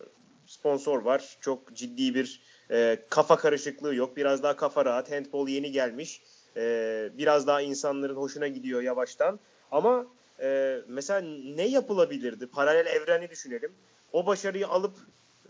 sponsor 0.49 1.03
var. 1.03 1.37
Çok 1.41 1.75
ciddi 1.75 2.15
bir 2.15 2.43
e, 2.71 2.99
kafa 3.11 3.37
karışıklığı 3.37 3.95
yok. 3.95 4.17
Biraz 4.17 4.43
daha 4.43 4.57
kafa 4.57 4.85
rahat. 4.85 5.13
Handball 5.13 5.49
yeni 5.49 5.73
gelmiş. 5.73 6.23
E, 6.57 7.11
biraz 7.19 7.47
daha 7.47 7.61
insanların 7.61 8.17
hoşuna 8.17 8.49
gidiyor 8.49 8.83
yavaştan. 8.83 9.41
Ama 9.71 10.07
e, 10.41 10.79
mesela 10.89 11.21
ne 11.57 11.67
yapılabilirdi? 11.69 12.47
Paralel 12.47 12.87
evreni 12.87 13.31
düşünelim. 13.31 13.73
O 14.13 14.27
başarıyı 14.27 14.69
alıp 14.69 14.97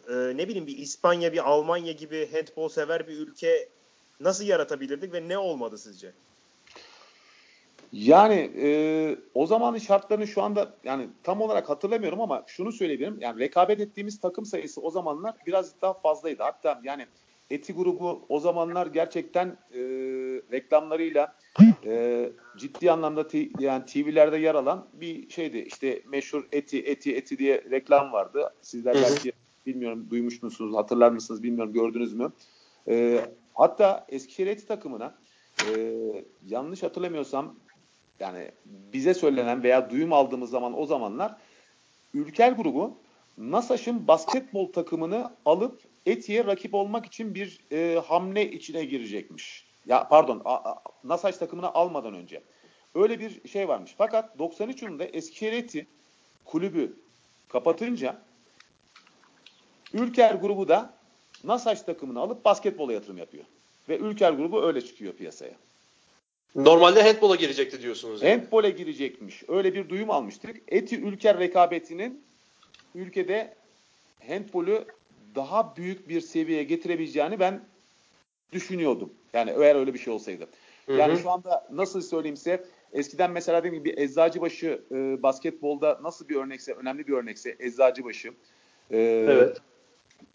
e, 0.09 0.15
ne 0.15 0.49
bileyim 0.49 0.67
bir 0.67 0.79
İspanya, 0.79 1.33
bir 1.33 1.49
Almanya 1.51 1.93
gibi 1.93 2.29
handball 2.33 2.69
sever 2.69 3.09
bir 3.09 3.19
ülke 3.19 3.69
nasıl 4.21 4.45
yaratabilirdik 4.45 5.13
ve 5.13 5.29
ne 5.29 5.39
olmadı 5.39 5.79
sizce? 5.79 6.13
Yani 7.93 8.51
e, 8.63 9.17
o 9.35 9.47
zamanın 9.47 9.79
şartlarını 9.79 10.27
şu 10.27 10.43
anda 10.43 10.75
yani 10.85 11.09
tam 11.23 11.41
olarak 11.41 11.69
hatırlamıyorum 11.69 12.21
ama 12.21 12.45
şunu 12.47 12.73
söyleyebilirim. 12.73 13.17
Yani 13.21 13.41
rekabet 13.41 13.81
ettiğimiz 13.81 14.21
takım 14.21 14.45
sayısı 14.45 14.81
o 14.81 14.91
zamanlar 14.91 15.35
biraz 15.47 15.81
daha 15.83 15.95
fazlaydı. 15.95 16.43
Hatta 16.43 16.81
yani 16.85 17.07
Eti 17.51 17.73
grubu 17.73 18.27
o 18.29 18.41
zamanlar 18.41 18.87
gerçekten 18.87 19.47
e, 19.49 19.81
reklamlarıyla 20.53 21.35
e, 21.85 22.29
ciddi 22.57 22.93
anlamda 22.93 23.29
t- 23.29 23.49
yani 23.59 23.85
TV'lerde 23.85 24.37
yer 24.39 24.55
alan 24.55 24.87
bir 24.93 25.31
şeydi. 25.31 25.59
İşte 25.59 26.03
meşhur 26.09 26.49
Eti 26.53 26.79
Eti 26.79 27.17
Eti 27.17 27.39
diye 27.39 27.65
reklam 27.71 28.13
vardı. 28.13 28.55
Sizler 28.63 28.95
belki 28.95 29.33
bilmiyorum 29.67 30.07
duymuş 30.11 30.43
musunuz, 30.43 30.77
hatırlar 30.77 31.11
mısınız 31.11 31.43
bilmiyorum 31.43 31.73
gördünüz 31.73 32.15
mü? 32.15 32.33
E, 32.89 33.21
hatta 33.55 34.07
Eskişehir 34.09 34.47
Eti 34.47 34.67
takımına 34.67 35.15
e, 35.67 35.99
yanlış 36.47 36.83
hatırlamıyorsam 36.83 37.55
yani 38.21 38.51
bize 38.65 39.15
söylenen 39.15 39.63
veya 39.63 39.91
duyum 39.91 40.13
aldığımız 40.13 40.51
zaman 40.51 40.81
o 40.81 40.87
zamanlar 40.87 41.37
Ülker 42.15 42.53
grubu 42.53 42.99
NASAŞ'ın 43.39 44.09
basketbol 44.09 44.73
takımını 44.73 45.33
alıp 45.45 45.83
Eti'ye 46.07 46.45
rakip 46.45 46.75
olmak 46.75 47.07
için 47.07 47.35
bir 47.35 47.61
e, 47.73 48.01
hamle 48.07 48.51
içine 48.51 48.85
girecekmiş. 48.85 49.67
Ya 49.87 50.09
pardon 50.09 50.43
a, 50.45 50.75
takımını 51.39 51.75
almadan 51.75 52.15
önce. 52.15 52.43
Öyle 52.95 53.21
bir 53.21 53.49
şey 53.49 53.69
varmış. 53.69 53.95
Fakat 53.99 54.39
93 54.39 54.83
yılında 54.83 55.05
Eskişehir 55.05 55.53
Eti 55.53 55.87
kulübü 56.45 56.97
kapatınca 57.49 58.23
Ülker 59.93 60.35
grubu 60.35 60.69
da 60.69 60.95
NASAŞ 61.45 61.83
takımını 61.83 62.21
alıp 62.21 62.45
basketbola 62.45 62.93
yatırım 62.93 63.19
yapıyor. 63.19 63.45
Ve 63.89 63.99
Ülker 63.99 64.33
grubu 64.33 64.63
öyle 64.63 64.81
çıkıyor 64.81 65.13
piyasaya. 65.13 65.55
Normalde 66.55 67.03
handbola 67.03 67.37
girecekti 67.37 67.83
diyorsunuz. 67.83 68.23
Yani. 68.23 68.41
Handbole 68.41 68.71
girecekmiş. 68.71 69.43
Öyle 69.49 69.75
bir 69.75 69.89
duyum 69.89 70.11
almıştık. 70.11 70.57
Eti 70.69 71.01
Ülker 71.01 71.39
rekabetinin 71.39 72.25
ülkede 72.95 73.55
handbolü 74.29 74.85
daha 75.35 75.77
büyük 75.77 76.09
bir 76.09 76.21
seviyeye 76.21 76.65
getirebileceğini 76.65 77.41
ben 77.41 77.61
düşünüyordum. 78.53 79.13
Yani 79.33 79.51
eğer 79.51 79.77
öyle 79.77 79.95
bir 79.95 79.99
şey 79.99 80.13
olsaydı. 80.13 80.49
Hı 80.87 80.93
hı. 80.93 80.97
Yani 80.97 81.19
şu 81.19 81.31
anda 81.31 81.69
nasıl 81.73 82.01
söyleyeyim 82.01 82.37
size 82.37 82.65
eskiden 82.93 83.31
mesela 83.31 83.65
dediğim 83.65 83.85
gibi 83.85 84.03
Eczacıbaşı 84.03 84.83
e, 84.91 85.23
basketbolda 85.23 85.99
nasıl 86.03 86.29
bir 86.29 86.37
örnekse, 86.37 86.73
önemli 86.73 87.07
bir 87.07 87.13
örnekse 87.13 87.57
Eczacıbaşı. 87.59 88.29
E, 88.91 88.99
evet. 89.29 89.59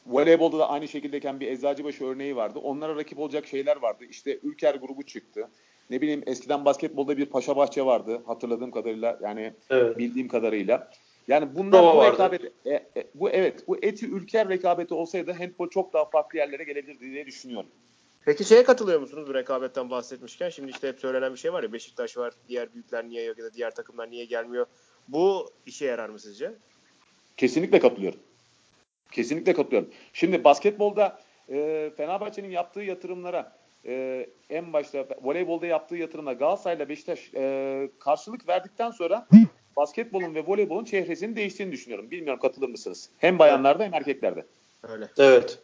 Voleybolda 0.06 0.60
da 0.60 0.70
aynı 0.70 0.88
şekildeyken 0.88 1.40
bir 1.40 1.48
Eczacıbaşı 1.48 2.06
örneği 2.06 2.36
vardı. 2.36 2.60
Onlara 2.60 2.96
rakip 2.96 3.20
olacak 3.20 3.48
şeyler 3.48 3.82
vardı. 3.82 4.06
İşte 4.10 4.40
Ülker 4.44 4.76
grubu 4.76 5.04
çıktı. 5.04 5.50
Ne 5.94 6.02
bileyim 6.02 6.24
eskiden 6.26 6.66
basketbolda 6.66 7.18
bir 7.18 7.26
Paşa 7.26 7.56
Bahçe 7.56 7.86
vardı 7.86 8.22
hatırladığım 8.26 8.72
kadarıyla 8.72 9.20
yani 9.24 9.54
evet. 9.70 9.98
bildiğim 9.98 10.28
kadarıyla. 10.28 10.92
Yani 11.28 11.56
bunlar 11.56 11.84
Roma 11.84 11.96
bu 11.96 12.12
rekabet 12.12 12.42
e, 12.66 12.74
e, 12.74 13.08
bu 13.16 13.30
evet 13.30 13.68
bu 13.68 13.78
eti 13.82 14.06
ülker 14.06 14.50
rekabeti 14.50 14.94
olsaydı 14.94 15.32
handball 15.32 15.70
çok 15.70 15.94
daha 15.94 16.06
farklı 16.06 16.38
yerlere 16.38 16.64
gelebilirdi 16.64 17.12
diye 17.12 17.26
düşünüyorum. 17.26 17.70
Peki 18.26 18.46
şeye 18.46 18.64
katılıyor 18.64 19.00
musunuz 19.00 19.28
bu 19.28 19.34
rekabetten 19.34 19.90
bahsetmişken? 19.90 20.50
Şimdi 20.50 20.72
işte 20.72 20.88
hep 20.88 21.00
söylenen 21.00 21.34
bir 21.34 21.40
şey 21.40 21.54
var 21.54 21.64
ya 21.64 21.74
Beşiktaş 21.74 22.18
var, 22.18 22.34
diğer 22.48 22.74
büyükler 22.74 23.10
niye 23.10 23.24
yok 23.24 23.38
ya 23.38 23.46
da 23.46 23.54
diğer 23.54 23.76
takımlar 23.76 24.12
niye 24.12 24.26
gelmiyor? 24.26 24.66
Bu 25.08 25.50
işe 25.66 25.86
yarar 25.86 26.10
mı 26.10 26.20
sizce? 26.20 26.52
Kesinlikle 27.38 27.80
katılıyorum. 27.80 28.20
Kesinlikle 29.12 29.54
katılıyorum. 29.54 29.90
Şimdi 30.14 30.44
basketbolda 30.44 31.20
e, 31.50 31.92
Fenerbahçe'nin 31.98 32.50
yaptığı 32.50 32.82
yatırımlara 32.82 33.63
e, 33.86 34.28
en 34.50 34.74
başta 34.74 35.06
voleybolda 35.22 35.66
yaptığı 35.66 35.96
yatırımla 35.96 36.34
Galatasaray'la 36.34 36.90
Beşiktaş 36.90 37.34
e, 37.36 37.90
karşılık 38.00 38.48
verdikten 38.48 38.92
sonra 38.92 39.28
basketbolun 39.76 40.36
ve 40.36 40.44
voleybolun 40.48 40.86
çehresinin 40.86 41.36
değiştiğini 41.36 41.72
düşünüyorum. 41.72 42.12
Bilmiyorum 42.12 42.40
katılır 42.42 42.70
mısınız? 42.70 43.10
Hem 43.18 43.40
bayanlarda 43.40 43.84
hem 43.84 43.94
erkeklerde. 43.94 44.46
Öyle. 44.84 45.08
Evet. 45.18 45.60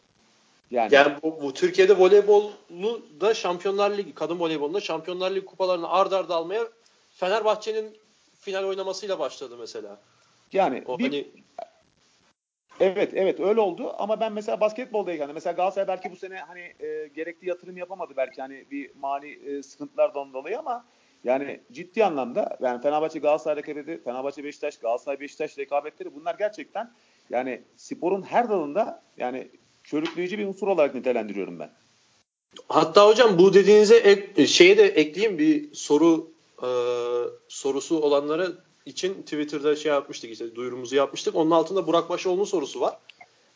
Yani, 0.72 0.94
yani 0.94 1.14
bu, 1.24 1.42
bu 1.42 1.54
Türkiye'de 1.54 1.98
voleybolu 1.98 2.52
da 3.22 3.34
Şampiyonlar 3.34 3.98
Ligi, 3.98 4.14
kadın 4.14 4.40
voleybolunda 4.40 4.82
Şampiyonlar 4.82 5.32
Ligi 5.32 5.46
kupalarını 5.46 5.90
ard 5.90 6.12
arda 6.12 6.36
almaya 6.36 6.68
Fenerbahçe'nin 7.16 7.98
final 8.40 8.64
oynamasıyla 8.64 9.20
başladı 9.20 9.56
mesela. 9.60 9.98
Yani 10.54 10.84
o 10.88 11.00
bir, 11.00 11.04
hani 11.04 11.28
Evet 12.80 13.12
evet 13.16 13.40
öyle 13.40 13.60
oldu 13.60 13.94
ama 13.98 14.20
ben 14.20 14.34
mesela 14.34 14.60
basketboldayken 14.60 15.30
mesela 15.34 15.54
Galatasaray 15.54 15.88
belki 15.88 16.12
bu 16.12 16.16
sene 16.16 16.40
hani 16.40 16.60
e, 16.60 17.08
gerekli 17.16 17.50
yatırım 17.50 17.78
yapamadı 17.78 18.14
belki 18.18 18.42
hani 18.42 18.66
bir 18.72 18.92
mali 19.02 19.58
e, 19.58 19.64
sıkıntılardan 19.64 20.34
dolayı 20.34 20.60
ama 20.60 20.86
yani 21.24 21.60
ciddi 21.72 22.06
anlamda 22.06 22.58
yani 22.62 22.82
Fenerbahçe 22.82 23.20
Galatasaray 23.20 23.64
rekabeti, 23.64 24.04
Fenerbahçe 24.04 24.44
Beşiktaş, 24.44 24.78
Galatasaray 24.78 25.20
Beşiktaş 25.20 25.58
rekabetleri 25.58 26.16
bunlar 26.16 26.36
gerçekten 26.36 26.92
yani 27.30 27.62
sporun 27.76 28.22
her 28.22 28.50
dalında 28.50 29.04
yani 29.18 29.50
körükleyici 29.84 30.40
bir 30.40 30.48
unsur 30.48 30.68
olarak 30.68 30.96
nitelendiriyorum 30.96 31.60
ben. 31.60 31.70
Hatta 32.68 33.08
hocam 33.08 33.38
bu 33.40 33.54
dediğinize 33.54 33.96
ek, 33.96 34.48
şeye 34.48 34.78
de 34.78 34.84
ekleyeyim 34.84 35.40
bir 35.40 35.74
soru 35.74 36.32
e, 36.64 36.70
sorusu 37.48 38.02
olanlara 38.02 38.48
için 38.86 39.14
Twitter'da 39.14 39.76
şey 39.76 39.92
yapmıştık 39.92 40.32
işte 40.32 40.56
duyurumuzu 40.56 40.96
yapmıştık. 40.96 41.36
Onun 41.36 41.52
altında 41.52 41.88
Burak 41.88 42.10
Başoğlu'nun 42.10 42.46
sorusu 42.46 42.82
var. 42.82 42.98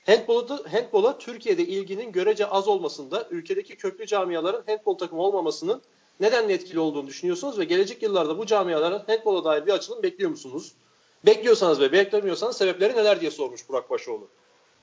Handbola, 0.05 0.59
handbola 0.71 1.17
Türkiye'de 1.17 1.63
ilginin 1.63 2.11
görece 2.11 2.45
az 2.45 2.67
olmasında 2.67 3.27
ülkedeki 3.31 3.75
köklü 3.75 4.07
camiaların 4.07 4.63
handbol 4.67 4.97
takımı 4.97 5.21
olmamasının 5.21 5.81
neden 6.19 6.49
etkili 6.49 6.79
olduğunu 6.79 7.07
düşünüyorsunuz 7.07 7.59
ve 7.59 7.63
gelecek 7.63 8.03
yıllarda 8.03 8.37
bu 8.37 8.45
camiaların 8.45 9.03
handbola 9.07 9.43
dair 9.43 9.65
bir 9.65 9.71
açılım 9.71 10.03
bekliyor 10.03 10.31
musunuz? 10.31 10.71
Bekliyorsanız 11.25 11.79
ve 11.79 11.91
beklemiyorsanız 11.91 12.57
sebepleri 12.57 12.95
neler 12.95 13.21
diye 13.21 13.31
sormuş 13.31 13.69
Burak 13.69 13.89
Başoğlu. 13.89 14.27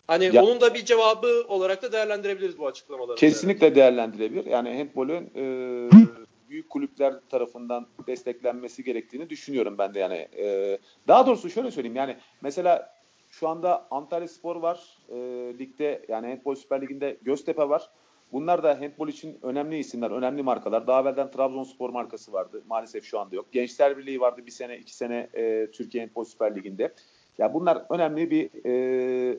Hani 0.06 0.36
ya, 0.36 0.44
onun 0.44 0.60
da 0.60 0.74
bir 0.74 0.84
cevabı 0.84 1.44
olarak 1.48 1.82
da 1.82 1.92
değerlendirebiliriz 1.92 2.58
bu 2.58 2.66
açıklamaları. 2.66 3.16
Kesinlikle 3.16 3.66
yani. 3.66 3.74
değerlendirebilir. 3.74 4.46
Yani 4.46 4.78
handbolun 4.78 5.30
e, 5.36 6.19
büyük 6.50 6.70
kulüpler 6.70 7.14
tarafından 7.28 7.86
desteklenmesi 8.06 8.84
gerektiğini 8.84 9.30
düşünüyorum 9.30 9.78
ben 9.78 9.94
de 9.94 9.98
yani. 9.98 10.28
E, 10.38 10.78
daha 11.08 11.26
doğrusu 11.26 11.50
şöyle 11.50 11.70
söyleyeyim 11.70 11.96
yani 11.96 12.16
mesela 12.40 12.94
şu 13.30 13.48
anda 13.48 13.86
Antalya 13.90 14.28
Spor 14.28 14.56
var 14.56 14.98
e, 15.08 15.16
ligde 15.58 16.04
yani 16.08 16.26
Handball 16.26 16.54
Süper 16.54 16.82
Ligi'nde 16.82 17.16
Göztepe 17.22 17.68
var. 17.68 17.90
Bunlar 18.32 18.62
da 18.62 18.80
handball 18.80 19.08
için 19.08 19.38
önemli 19.42 19.78
isimler, 19.78 20.10
önemli 20.10 20.42
markalar. 20.42 20.86
Daha 20.86 21.00
evvelden 21.00 21.30
Trabzonspor 21.30 21.90
markası 21.90 22.32
vardı. 22.32 22.62
Maalesef 22.68 23.04
şu 23.04 23.20
anda 23.20 23.36
yok. 23.36 23.52
Gençler 23.52 23.98
Birliği 23.98 24.20
vardı 24.20 24.46
bir 24.46 24.50
sene, 24.50 24.78
iki 24.78 24.96
sene 24.96 25.28
e, 25.34 25.70
Türkiye 25.70 26.04
Handball 26.04 26.24
Süper 26.24 26.56
Ligi'nde. 26.56 26.94
Ya 27.38 27.54
bunlar 27.54 27.84
önemli 27.90 28.30
bir 28.30 28.50
e, 28.66 29.38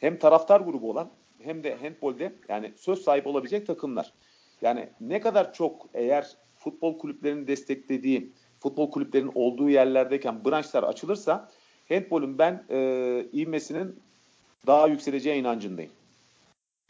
hem 0.00 0.18
taraftar 0.18 0.60
grubu 0.60 0.90
olan 0.90 1.10
hem 1.38 1.64
de 1.64 1.74
handbolde 1.74 2.32
yani 2.48 2.72
söz 2.76 3.02
sahibi 3.02 3.28
olabilecek 3.28 3.66
takımlar. 3.66 4.12
Yani 4.62 4.88
ne 5.00 5.20
kadar 5.20 5.52
çok 5.52 5.88
eğer 5.94 6.36
futbol 6.64 6.98
kulüplerinin 6.98 7.46
desteklediği, 7.46 8.32
futbol 8.60 8.90
kulüplerinin 8.90 9.32
olduğu 9.34 9.70
yerlerdeyken 9.70 10.44
branşlar 10.44 10.82
açılırsa 10.82 11.50
handbolun 11.88 12.38
ben 12.38 12.64
e, 12.70 12.78
ivmesinin 13.32 14.00
daha 14.66 14.88
yükseleceği 14.88 15.40
inancındayım. 15.40 15.90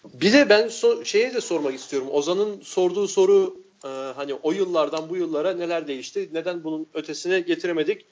Bir 0.05 0.33
de 0.33 0.49
ben 0.49 0.67
so- 0.67 1.05
şeye 1.05 1.35
de 1.35 1.41
sormak 1.41 1.75
istiyorum. 1.75 2.09
Ozan'ın 2.13 2.61
sorduğu 2.61 3.09
soru 3.09 3.57
e, 3.85 3.89
hani 3.89 4.35
o 4.35 4.53
yıllardan 4.53 5.11
bu 5.11 5.17
yıllara 5.17 5.53
neler 5.53 5.87
değişti? 5.87 6.31
Neden 6.33 6.65
bunun 6.65 6.87
ötesine 6.95 7.41
getiremedik? 7.41 8.07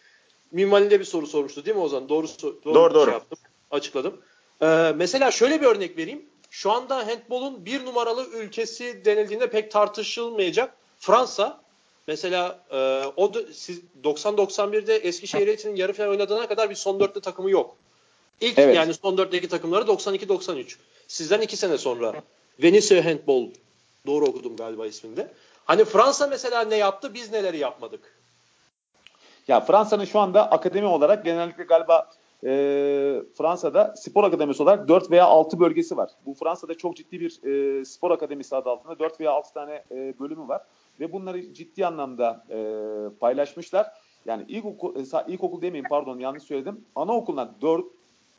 Minvalinde 0.53 1.01
bir 1.01 1.05
soru 1.05 1.27
sormuştu 1.27 1.65
değil 1.65 1.77
mi 1.77 1.83
Ozan? 1.83 2.09
Doğru 2.09 2.27
doğru, 2.43 2.61
doğru, 2.65 2.95
doğru. 2.95 3.05
Şey 3.05 3.13
yaptım, 3.13 3.39
açıkladım. 3.71 4.21
E, 4.63 4.93
mesela 4.97 5.31
şöyle 5.31 5.61
bir 5.61 5.67
örnek 5.67 5.99
vereyim. 5.99 6.23
Şu 6.51 6.71
anda 6.71 7.07
handbolun 7.07 7.67
bir 7.67 7.85
numaralı 7.85 8.27
ülkesi 8.27 9.05
denildiğinde 9.05 9.51
pek 9.51 9.71
tartışılmayacak. 9.71 10.77
Fransa 11.01 11.61
mesela 12.07 12.59
e, 12.71 12.77
o 13.17 13.35
da, 13.35 13.41
siz 13.53 13.81
90-91'de 14.05 14.97
Eskişehir 14.97 15.47
için 15.47 15.77
yarı 15.77 15.93
final 15.93 16.09
oynadığına 16.09 16.49
kadar 16.49 16.71
bir 16.71 16.75
son 16.75 17.01
dörtte 17.01 17.21
takımı 17.21 17.51
yok. 17.51 17.77
İlk 18.41 18.59
Evet. 18.59 18.77
yani 18.77 18.95
son 18.95 19.19
dörtteki 19.19 19.49
takımları 19.49 19.85
92-93. 19.85 20.77
Sizden 21.09 21.41
iki 21.41 21.57
sene 21.57 21.79
sonra. 21.79 22.15
Venice 22.63 23.03
Handball. 23.03 23.47
Doğru 24.07 24.27
okudum 24.27 24.57
galiba 24.57 24.87
isminde. 24.87 25.33
Hani 25.65 25.85
Fransa 25.85 26.27
mesela 26.27 26.63
ne 26.63 26.77
yaptı 26.77 27.15
biz 27.15 27.33
neleri 27.33 27.59
yapmadık? 27.59 28.01
Ya 29.49 29.61
Fransa'nın 29.61 30.05
şu 30.05 30.19
anda 30.19 30.51
akademi 30.51 30.87
olarak 30.87 31.25
genellikle 31.25 31.65
galiba 31.65 32.11
e, 32.45 32.49
Fransa'da 33.39 33.95
spor 33.97 34.25
akademisi 34.25 34.63
olarak 34.63 34.89
4 34.89 35.11
veya 35.11 35.25
6 35.25 35.61
bölgesi 35.61 35.97
var. 35.97 36.11
Bu 36.27 36.35
Fransa'da 36.35 36.75
çok 36.75 36.97
ciddi 36.97 37.21
bir 37.21 37.43
e, 37.45 37.85
spor 37.85 38.11
akademisi 38.11 38.57
adı 38.57 38.71
altında 38.71 38.99
4 38.99 39.21
veya 39.21 39.31
6 39.31 39.55
tane 39.55 39.85
e, 39.91 40.15
bölümü 40.21 40.49
var. 40.49 40.63
Ve 41.01 41.13
bunları 41.13 41.55
ciddi 41.55 41.87
anlamda 41.87 42.45
e, 42.51 42.59
paylaşmışlar. 43.19 43.93
Yani 44.27 44.45
ilkokul, 44.49 44.97
e, 44.97 44.99
sa- 44.99 45.31
ilkokul 45.31 45.63
demeyeyim 45.63 45.89
pardon 45.89 46.19
yanlış 46.19 46.43
söyledim. 46.43 46.85
Anaokulundan 46.97 47.55
4, 47.63 47.85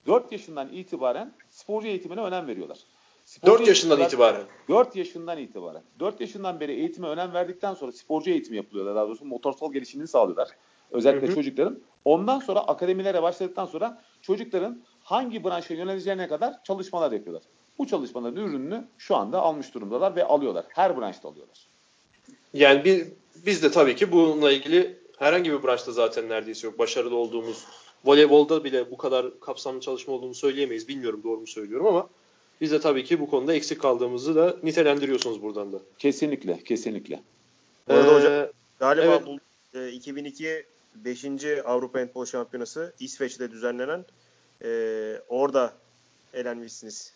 4 0.07 0.31
yaşından 0.31 0.73
itibaren 0.73 1.33
sporcu 1.49 1.87
eğitimine 1.87 2.21
önem 2.21 2.47
veriyorlar. 2.47 2.79
Sporcu 3.25 3.59
4 3.59 3.67
yaşından 3.67 3.99
itibaren. 4.01 4.41
4 4.69 4.95
yaşından 4.95 5.37
itibaren. 5.37 5.83
4 5.99 6.21
yaşından 6.21 6.59
beri 6.59 6.71
eğitime 6.71 7.07
önem 7.07 7.33
verdikten 7.33 7.73
sonra 7.73 7.91
sporcu 7.91 8.31
eğitimi 8.31 8.57
yapılıyorlar. 8.57 8.95
Daha 8.95 9.07
doğrusu 9.07 9.25
motorsal 9.25 9.73
gelişimini 9.73 10.07
sağlıyorlar. 10.07 10.49
Özellikle 10.91 11.27
Hı 11.27 11.31
hı. 11.31 11.35
çocukların. 11.35 11.79
Ondan 12.05 12.39
sonra 12.39 12.59
akademilere 12.59 13.23
başladıktan 13.23 13.65
sonra 13.65 14.01
çocukların 14.21 14.81
hangi 15.03 15.43
branşa 15.43 15.73
yöneleceğine 15.73 16.27
kadar 16.27 16.63
çalışmalar 16.63 17.11
yapıyorlar. 17.11 17.43
Bu 17.77 17.87
çalışmaların 17.87 18.45
ürününü 18.45 18.87
şu 18.97 19.15
anda 19.15 19.41
almış 19.41 19.73
durumdalar 19.73 20.15
ve 20.15 20.25
alıyorlar. 20.25 20.65
Her 20.69 20.97
branşta 20.97 21.29
alıyorlar. 21.29 21.67
Yani 22.53 22.85
bir, 22.85 23.07
biz 23.45 23.63
de 23.63 23.71
tabii 23.71 23.95
ki 23.95 24.11
bununla 24.11 24.51
ilgili 24.51 24.95
herhangi 25.17 25.51
bir 25.51 25.63
branşta 25.63 25.91
zaten 25.91 26.29
neredeyse 26.29 26.67
yok. 26.67 26.79
Başarılı 26.79 27.15
olduğumuz 27.15 27.65
voleybolda 28.05 28.63
bile 28.63 28.91
bu 28.91 28.97
kadar 28.97 29.39
kapsamlı 29.39 29.81
çalışma 29.81 30.13
olduğunu 30.13 30.33
söyleyemeyiz. 30.33 30.87
Bilmiyorum 30.87 31.21
doğru 31.23 31.39
mu 31.39 31.47
söylüyorum 31.47 31.87
ama 31.87 32.09
biz 32.61 32.71
de 32.71 32.79
tabii 32.79 33.03
ki 33.03 33.19
bu 33.19 33.29
konuda 33.29 33.53
eksik 33.53 33.81
kaldığımızı 33.81 34.35
da 34.35 34.57
nitelendiriyorsunuz 34.63 35.41
buradan 35.41 35.73
da. 35.73 35.79
Kesinlikle, 35.97 36.63
kesinlikle. 36.63 37.19
Bu 37.89 37.93
arada 37.93 38.11
Ee, 38.11 38.15
hocam 38.15 38.47
galiba 38.79 39.05
evet. 39.05 39.21
bu 39.73 39.79
e, 39.79 39.91
2002 39.91 40.65
5. 40.95 41.25
Avrupa 41.65 41.99
Handball 41.99 42.25
Şampiyonası 42.25 42.93
İsveç'te 42.99 43.51
düzenlenen 43.51 44.05
e, 44.63 44.69
orada 45.29 45.73
elenmişsiniz. 46.33 47.13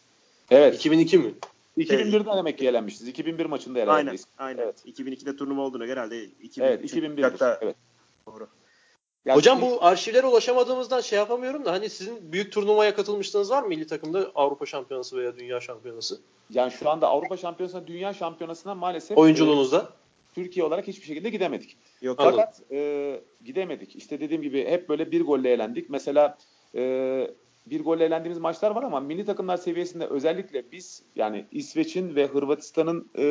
Evet. 0.52 0.76
2002 0.76 1.18
mi? 1.18 1.34
2001'de 1.78 2.38
demek 2.38 2.58
ki 2.58 2.68
elenmişiz. 2.68 3.08
2001 3.08 3.46
maçında 3.46 3.80
Aynen. 3.80 3.94
elenmişiz. 3.94 4.28
Aynen. 4.38 4.64
Evet. 4.64 4.86
2002'de 4.86 5.36
turnuva 5.36 5.62
olduğuna 5.62 5.86
herhalde 5.86 6.24
2000 6.24 6.66
Evet, 6.68 6.84
2001'dir. 6.94 7.24
Hatta- 7.24 7.60
Evet. 7.62 7.76
Doğru. 8.28 8.48
Yani 9.26 9.38
Hocam 9.38 9.62
bu 9.62 9.84
arşivlere 9.84 10.28
ulaşamadığımızdan 10.28 11.02
şey 11.02 11.20
yapamıyorum 11.20 11.66
da 11.66 11.72
hani 11.72 11.90
sizin 11.90 12.32
büyük 12.32 12.52
turnuvaya 12.52 12.96
katılmışlığınız 12.96 13.52
var 13.52 13.62
mı 13.64 13.68
milli 13.70 13.88
takımda 13.88 14.32
Avrupa 14.36 14.66
Şampiyonası 14.66 15.18
veya 15.18 15.38
Dünya 15.38 15.60
Şampiyonası? 15.62 16.20
yani 16.50 16.72
şu 16.72 16.90
anda 16.90 17.08
Avrupa 17.08 17.38
Şampiyonası'na, 17.38 17.88
Dünya 17.88 18.14
Şampiyonası'na 18.14 18.76
maalesef 18.76 19.18
Oyunculuğunuzda? 19.18 19.78
e, 19.80 20.36
Türkiye 20.36 20.66
olarak 20.66 20.88
hiçbir 20.88 21.06
şekilde 21.06 21.30
gidemedik. 21.30 21.78
Yok 22.02 22.20
Anladım. 22.20 22.40
Fakat 22.40 22.72
e, 22.72 23.22
gidemedik. 23.46 23.96
İşte 23.96 24.20
dediğim 24.20 24.42
gibi 24.42 24.66
hep 24.66 24.90
böyle 24.90 25.12
bir 25.12 25.22
golle 25.26 25.52
elendik. 25.54 25.90
Mesela 25.90 26.38
e, 26.76 26.82
bir 27.66 27.84
golle 27.84 28.06
elendiğimiz 28.06 28.38
maçlar 28.38 28.72
var 28.72 28.84
ama 28.84 29.00
milli 29.00 29.26
takımlar 29.26 29.58
seviyesinde 29.58 30.08
özellikle 30.08 30.72
biz 30.72 31.04
yani 31.16 31.46
İsveç'in 31.52 32.16
ve 32.16 32.28
Hırvatistan'ın 32.28 33.10
e, 33.18 33.26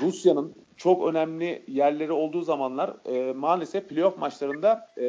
Rusya'nın 0.00 0.54
çok 0.76 1.08
önemli 1.08 1.64
yerleri 1.68 2.12
olduğu 2.12 2.42
zamanlar 2.42 2.96
e, 3.04 3.32
maalesef 3.32 3.88
playoff 3.88 4.18
maçlarında 4.18 4.90
e, 4.98 5.04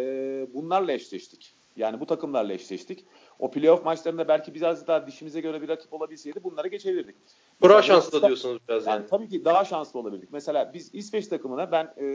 bunlarla 0.54 0.92
eşleştik. 0.92 1.54
Yani 1.76 2.00
bu 2.00 2.06
takımlarla 2.06 2.54
eşleştik. 2.54 3.06
O 3.40 3.52
playoff 3.52 3.86
maçlarında 3.86 4.28
belki 4.28 4.54
biraz 4.54 4.88
daha 4.88 5.08
dişimize 5.08 5.42
göre 5.42 5.62
bir 5.62 5.68
rakip 5.70 5.94
olabilseydi 5.94 6.44
bunları 6.44 6.68
geçebilirdik. 6.68 7.16
Bura 7.62 7.82
şanslı 7.82 8.22
da 8.22 8.28
diyorsunuz 8.28 8.62
biraz 8.70 8.88
yani. 8.88 8.96
yani 8.96 9.10
tabii 9.10 9.30
ki 9.30 9.46
daha 9.46 9.66
şanslı 9.66 10.00
olabildik. 10.00 10.32
Mesela 10.32 10.72
biz 10.74 10.96
İsveç 10.96 11.28
takımına 11.28 11.72
ben 11.72 11.86
e, 11.86 12.06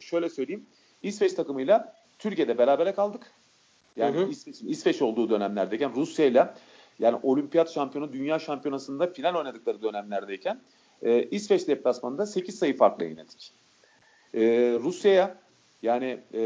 şöyle 0.00 0.28
söyleyeyim. 0.28 0.66
İsveç 1.02 1.32
takımıyla 1.32 1.94
Türkiye'de 2.18 2.58
berabere 2.58 2.92
kaldık. 2.92 3.32
Yani 3.98 4.16
Hı 4.16 4.24
hı. 4.24 4.30
İsveç, 4.30 4.56
İsveç 4.62 5.02
olduğu 5.02 5.30
dönemlerdeyken 5.30 5.94
Rusya'yla 5.94 6.54
yani 6.98 7.18
olimpiyat 7.22 7.70
şampiyonu, 7.70 8.12
dünya 8.12 8.38
şampiyonasında 8.38 9.06
final 9.06 9.34
oynadıkları 9.34 9.82
dönemlerdeyken 9.82 10.60
e, 11.02 11.22
İsveç 11.22 11.68
deplasmanında 11.68 12.26
8 12.26 12.58
sayı 12.58 12.76
farkla 12.76 13.04
yenildik. 13.04 13.52
E, 14.34 14.40
Rusya'ya 14.80 15.36
yani 15.82 16.20
e, 16.34 16.40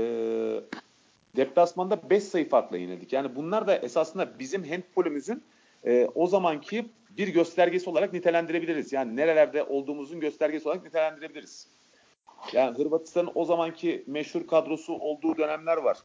deplasmanda 1.36 2.10
5 2.10 2.22
sayı 2.22 2.48
farkla 2.48 2.76
yenildik. 2.76 3.12
Yani 3.12 3.36
bunlar 3.36 3.66
da 3.66 3.76
esasında 3.76 4.38
bizim 4.38 4.64
handbolümüzün 4.64 5.42
e, 5.86 6.08
o 6.14 6.26
zamanki 6.26 6.86
bir 7.10 7.28
göstergesi 7.28 7.90
olarak 7.90 8.12
nitelendirebiliriz. 8.12 8.92
Yani 8.92 9.16
nerelerde 9.16 9.64
olduğumuzun 9.64 10.20
göstergesi 10.20 10.68
olarak 10.68 10.84
nitelendirebiliriz. 10.84 11.68
Yani 12.52 12.78
Hırvatistan'ın 12.78 13.30
o 13.34 13.44
zamanki 13.44 14.04
meşhur 14.06 14.46
kadrosu 14.46 14.94
olduğu 14.94 15.36
dönemler 15.36 15.76
var. 15.76 15.98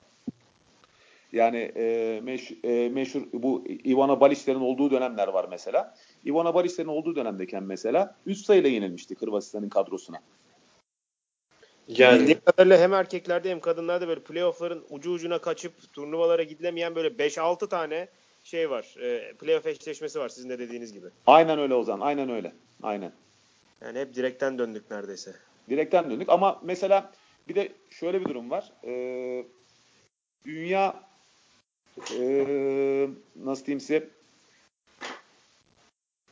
Yani 1.31 1.57
e, 1.57 2.19
meş, 2.23 2.51
e, 2.63 2.89
meşhur 2.89 3.21
bu 3.33 3.63
Ivana 3.85 4.19
Balişler'in 4.19 4.59
olduğu 4.59 4.91
dönemler 4.91 5.27
var 5.27 5.47
mesela. 5.49 5.95
Ivana 6.25 6.53
Balişler'in 6.53 6.89
olduğu 6.89 7.15
dönemdeyken 7.15 7.63
mesela 7.63 8.15
3 8.25 8.37
sayıyla 8.37 8.69
yenilmiştik 8.69 9.21
Hırvatistan'ın 9.21 9.69
kadrosuna. 9.69 10.21
Yani 11.87 12.19
Bildiğim 12.19 12.39
kadarıyla 12.45 12.77
hem 12.77 12.93
erkeklerde 12.93 13.51
hem 13.51 13.59
kadınlarda 13.59 14.07
böyle 14.07 14.23
playoff'ların 14.23 14.85
ucu 14.89 15.11
ucuna 15.11 15.39
kaçıp 15.39 15.93
turnuvalara 15.93 16.43
gidilemeyen 16.43 16.95
böyle 16.95 17.07
5-6 17.07 17.69
tane 17.69 18.07
şey 18.43 18.69
var. 18.69 18.95
E, 19.01 19.33
playoff 19.33 19.65
eşleşmesi 19.65 20.19
var 20.19 20.29
sizin 20.29 20.49
de 20.49 20.59
dediğiniz 20.59 20.93
gibi. 20.93 21.07
Aynen 21.27 21.59
öyle 21.59 21.73
Ozan, 21.73 21.99
aynen 21.99 22.29
öyle. 22.29 22.53
Aynen. 22.83 23.11
Yani 23.81 23.99
hep 23.99 24.15
direkten 24.15 24.57
döndük 24.57 24.91
neredeyse. 24.91 25.35
Direkten 25.69 26.09
döndük 26.09 26.29
ama 26.29 26.61
mesela 26.63 27.11
bir 27.47 27.55
de 27.55 27.71
şöyle 27.89 28.21
bir 28.21 28.25
durum 28.25 28.51
var. 28.51 28.71
Ee, 28.83 29.45
dünya 30.45 31.06
ee, 32.19 33.07
nasıl 33.35 33.65
diyeyim 33.65 33.79
size 33.79 34.09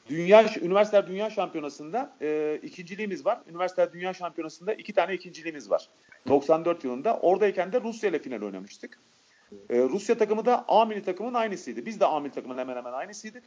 Dünya 0.09 0.45
Üniversiteler 0.61 1.07
Dünya 1.07 1.29
Şampiyonası'nda 1.29 2.15
e, 2.21 2.59
ikinciliğimiz 2.63 3.25
var. 3.25 3.39
Üniversiteler 3.49 3.93
Dünya 3.93 4.13
Şampiyonası'nda 4.13 4.73
iki 4.73 4.93
tane 4.93 5.13
ikinciliğimiz 5.13 5.69
var. 5.69 5.89
94 6.27 6.83
yılında. 6.83 7.19
Oradayken 7.19 7.73
de 7.73 7.81
Rusya 7.81 8.09
ile 8.09 8.19
final 8.19 8.41
oynamıştık. 8.41 8.99
E, 9.69 9.79
Rusya 9.79 10.17
takımı 10.17 10.45
da 10.45 10.65
A 10.67 10.85
milli 10.85 11.03
takımın 11.03 11.33
aynısıydı. 11.33 11.85
Biz 11.85 11.99
de 11.99 12.05
A 12.05 12.19
milli 12.19 12.31
takımın 12.31 12.57
hemen 12.57 12.75
hemen 12.75 12.93
aynısıydık. 12.93 13.43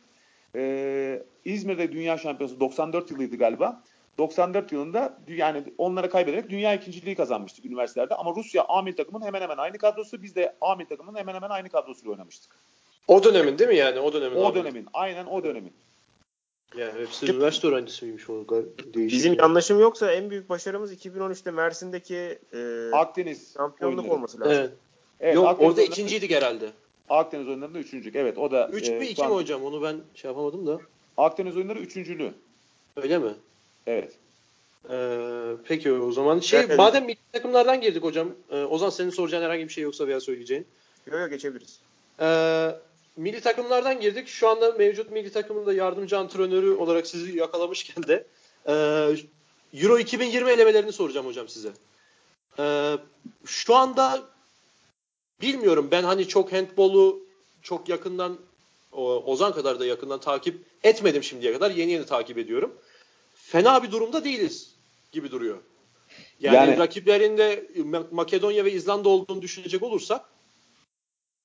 E, 0.55 1.23
İzmir'de 1.45 1.93
Dünya 1.93 2.19
Şampiyonası 2.19 2.61
94 2.61 3.11
yılıydı 3.11 3.37
galiba. 3.37 3.83
94 4.19 4.73
yılında 4.73 5.19
yani 5.29 5.65
onlara 5.79 6.11
kaybederek 6.11 6.51
dünya 6.51 6.75
ikinciliği 6.75 7.17
kazanmıştık 7.17 7.65
üniversitelerde. 7.65 8.15
Ama 8.15 8.35
Rusya 8.37 8.65
A 8.65 8.83
milli 8.83 8.97
takımın 8.97 9.27
hemen 9.27 9.41
hemen 9.41 9.57
aynı 9.57 9.79
kadrosu. 9.79 10.23
Biz 10.23 10.37
de 10.37 10.57
A 10.61 10.75
milli 10.75 10.89
takımın 10.89 11.15
hemen 11.15 11.35
hemen 11.35 11.51
aynı 11.51 11.69
kadrosuyla 11.69 12.11
oynamıştık. 12.11 12.53
o 13.09 13.25
dönemin 13.25 13.59
değil 13.59 13.71
mi 13.71 13.77
yani? 13.77 14.01
O 14.01 14.13
dönemin. 14.13 14.37
O 14.37 14.45
abi. 14.45 14.59
dönemin. 14.59 14.87
Aynen 14.93 15.27
o 15.27 15.45
dönemin. 15.45 15.73
Yani 16.77 17.01
hepsi 17.01 17.33
üniversite 17.33 17.69
öğrencisiymiş 17.69 18.31
o 18.31 18.45
değişik. 18.95 19.19
Bizim 19.19 19.33
yani. 19.33 19.41
yanlışım 19.41 19.81
yoksa 19.81 20.13
en 20.13 20.31
büyük 20.31 20.49
başarımız 20.49 20.93
2013'te 21.07 21.51
Mersin'deki 21.51 22.39
e, 22.53 22.91
Akdeniz 22.93 23.55
şampiyonluk 23.55 23.99
oyunları. 23.99 24.17
olması 24.17 24.41
lazım. 24.41 24.53
Evet. 24.53 24.71
Evet, 25.21 25.35
Yok 25.35 25.49
Akdeniz 25.49 25.71
orada 25.71 25.83
ikinciydik 25.83 26.31
herhalde. 26.31 26.71
Akdeniz 27.09 27.49
oyunlarında 27.49 27.79
üçüncülük. 27.79 28.17
Evet 28.17 28.39
o 28.39 28.51
da. 28.51 28.69
3 28.69 28.89
e, 28.89 28.99
mü 28.99 29.05
şu 29.05 29.11
2 29.11 29.23
mi 29.23 29.29
hocam? 29.29 29.65
Onu 29.65 29.83
ben 29.83 29.97
şey 30.15 30.29
yapamadım 30.29 30.67
da. 30.67 30.79
Akdeniz 31.17 31.57
oyunları 31.57 31.79
üçüncülüğü. 31.79 32.33
Öyle 32.97 33.19
mi? 33.19 33.35
Evet. 33.89 34.13
Ee, 34.91 35.57
peki 35.65 35.93
o 35.93 36.13
zaman 36.13 36.41
şey 36.41 36.61
Evet. 36.61 36.79
madem 36.79 37.05
milli 37.05 37.19
takımlardan 37.33 37.81
girdik 37.81 38.03
hocam. 38.03 38.29
E, 38.51 38.65
Ozan 38.65 38.91
senin 38.91 39.11
soracağın 39.11 39.43
herhangi 39.43 39.69
bir 39.69 39.73
şey 39.73 39.85
yoksa 39.85 40.07
veya 40.07 40.21
söyleyeceğin. 40.21 40.67
Yok 41.07 41.21
yok 41.21 41.31
geçebiliriz. 41.31 41.81
Ee, 42.21 42.71
milli 43.17 43.41
takımlardan 43.41 44.01
girdik. 44.01 44.29
Şu 44.29 44.49
anda 44.49 44.73
mevcut 44.73 45.11
milli 45.11 45.33
takımın 45.33 45.67
da 45.67 45.73
yardımcı 45.73 46.19
antrenörü 46.19 46.71
olarak 46.71 47.07
sizi 47.07 47.39
yakalamışken 47.39 48.03
de 48.03 48.27
e, 48.67 48.73
Euro 49.75 49.99
2020 49.99 50.51
elemelerini 50.51 50.93
soracağım 50.93 51.27
hocam 51.27 51.49
size. 51.49 51.69
Ee, 52.59 52.97
şu 53.45 53.75
anda 53.75 54.23
bilmiyorum 55.41 55.89
ben 55.91 56.03
hani 56.03 56.29
çok 56.29 56.53
handbolu 56.53 57.21
çok 57.63 57.89
yakından 57.89 58.39
Ozan 58.93 59.53
kadar 59.55 59.81
da 59.81 59.87
yakından 59.87 60.21
takip 60.21 60.61
etmedim 60.85 61.23
şimdiye 61.23 61.53
kadar. 61.53 61.71
Yeni 61.71 61.93
yeni 61.93 62.07
takip 62.07 62.39
ediyorum. 62.39 62.75
Fena 63.49 63.83
bir 63.83 63.91
durumda 63.91 64.25
değiliz 64.25 64.75
gibi 65.13 65.31
duruyor. 65.31 65.59
Yani, 66.41 66.57
Yani- 66.57 66.79
rakiplerinde 66.79 67.67
Ma- 67.77 68.07
Makedonya 68.11 68.65
ve 68.65 68.73
İzlanda 68.73 69.09
olduğunu 69.09 69.43
düşünecek 69.43 69.83
olursak 69.83 70.25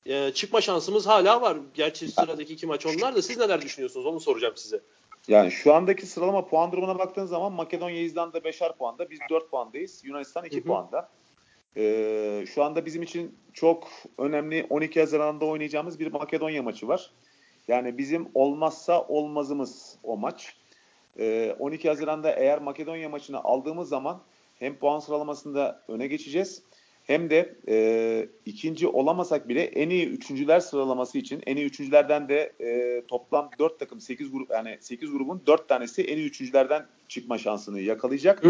e, 0.05 0.31
çıkma 0.31 0.61
şansımız 0.61 1.07
hala 1.07 1.41
var. 1.41 1.57
Gerçi 1.73 2.07
sıradaki 2.11 2.53
iki 2.53 2.67
maç 2.67 2.85
onlar 2.85 3.15
da. 3.15 3.21
Siz 3.21 3.37
neler 3.37 3.61
düşünüyorsunuz? 3.61 4.05
Onu 4.05 4.19
soracağım 4.19 4.53
size. 4.57 4.81
Yani 5.27 5.51
şu 5.51 5.73
andaki 5.73 6.05
sıralama 6.05 6.45
puan 6.47 6.71
durumuna 6.71 6.99
baktığın 6.99 7.25
zaman 7.25 7.53
Makedonya, 7.53 8.01
İzlanda 8.01 8.37
5'er 8.37 8.77
puanda. 8.77 9.09
Biz 9.09 9.19
4 9.29 9.51
puandayız. 9.51 10.01
Yunanistan 10.03 10.45
2 10.45 10.57
Hı 10.57 10.61
hı. 10.61 10.63
puanda. 10.63 11.09
Ee, 11.77 12.45
şu 12.53 12.63
anda 12.63 12.85
bizim 12.85 13.03
için 13.03 13.35
çok 13.53 13.87
önemli 14.17 14.67
12 14.69 14.99
Haziran'da 14.99 15.45
oynayacağımız 15.45 15.99
bir 15.99 16.11
Makedonya 16.11 16.63
maçı 16.63 16.87
var. 16.87 17.11
Yani 17.67 17.97
bizim 17.97 18.27
olmazsa 18.33 19.01
olmazımız 19.07 19.97
o 20.03 20.17
maç. 20.17 20.55
Ee, 21.19 21.55
12 21.59 21.89
Haziran'da 21.89 22.31
eğer 22.31 22.61
Makedonya 22.61 23.09
maçını 23.09 23.43
aldığımız 23.43 23.89
zaman 23.89 24.21
hem 24.59 24.75
puan 24.75 24.99
sıralamasında 24.99 25.81
öne 25.87 26.07
geçeceğiz 26.07 26.63
hem 27.03 27.29
de 27.29 27.55
e, 27.67 28.27
ikinci 28.45 28.87
olamasak 28.87 29.49
bile 29.49 29.63
en 29.63 29.89
iyi 29.89 30.07
üçüncüler 30.07 30.59
sıralaması 30.59 31.17
için 31.17 31.41
en 31.45 31.55
iyi 31.57 31.65
üçüncülerden 31.65 32.29
de 32.29 32.53
e, 32.61 33.01
toplam 33.07 33.49
4 33.59 33.79
takım 33.79 34.01
8 34.01 34.31
grup 34.31 34.51
yani 34.51 34.77
8 34.79 35.11
grubun 35.11 35.41
4 35.47 35.69
tanesi 35.69 36.03
en 36.03 36.17
iyi 36.17 36.27
üçüncülerden 36.27 36.85
çıkma 37.07 37.37
şansını 37.37 37.79
yakalayacak. 37.79 38.43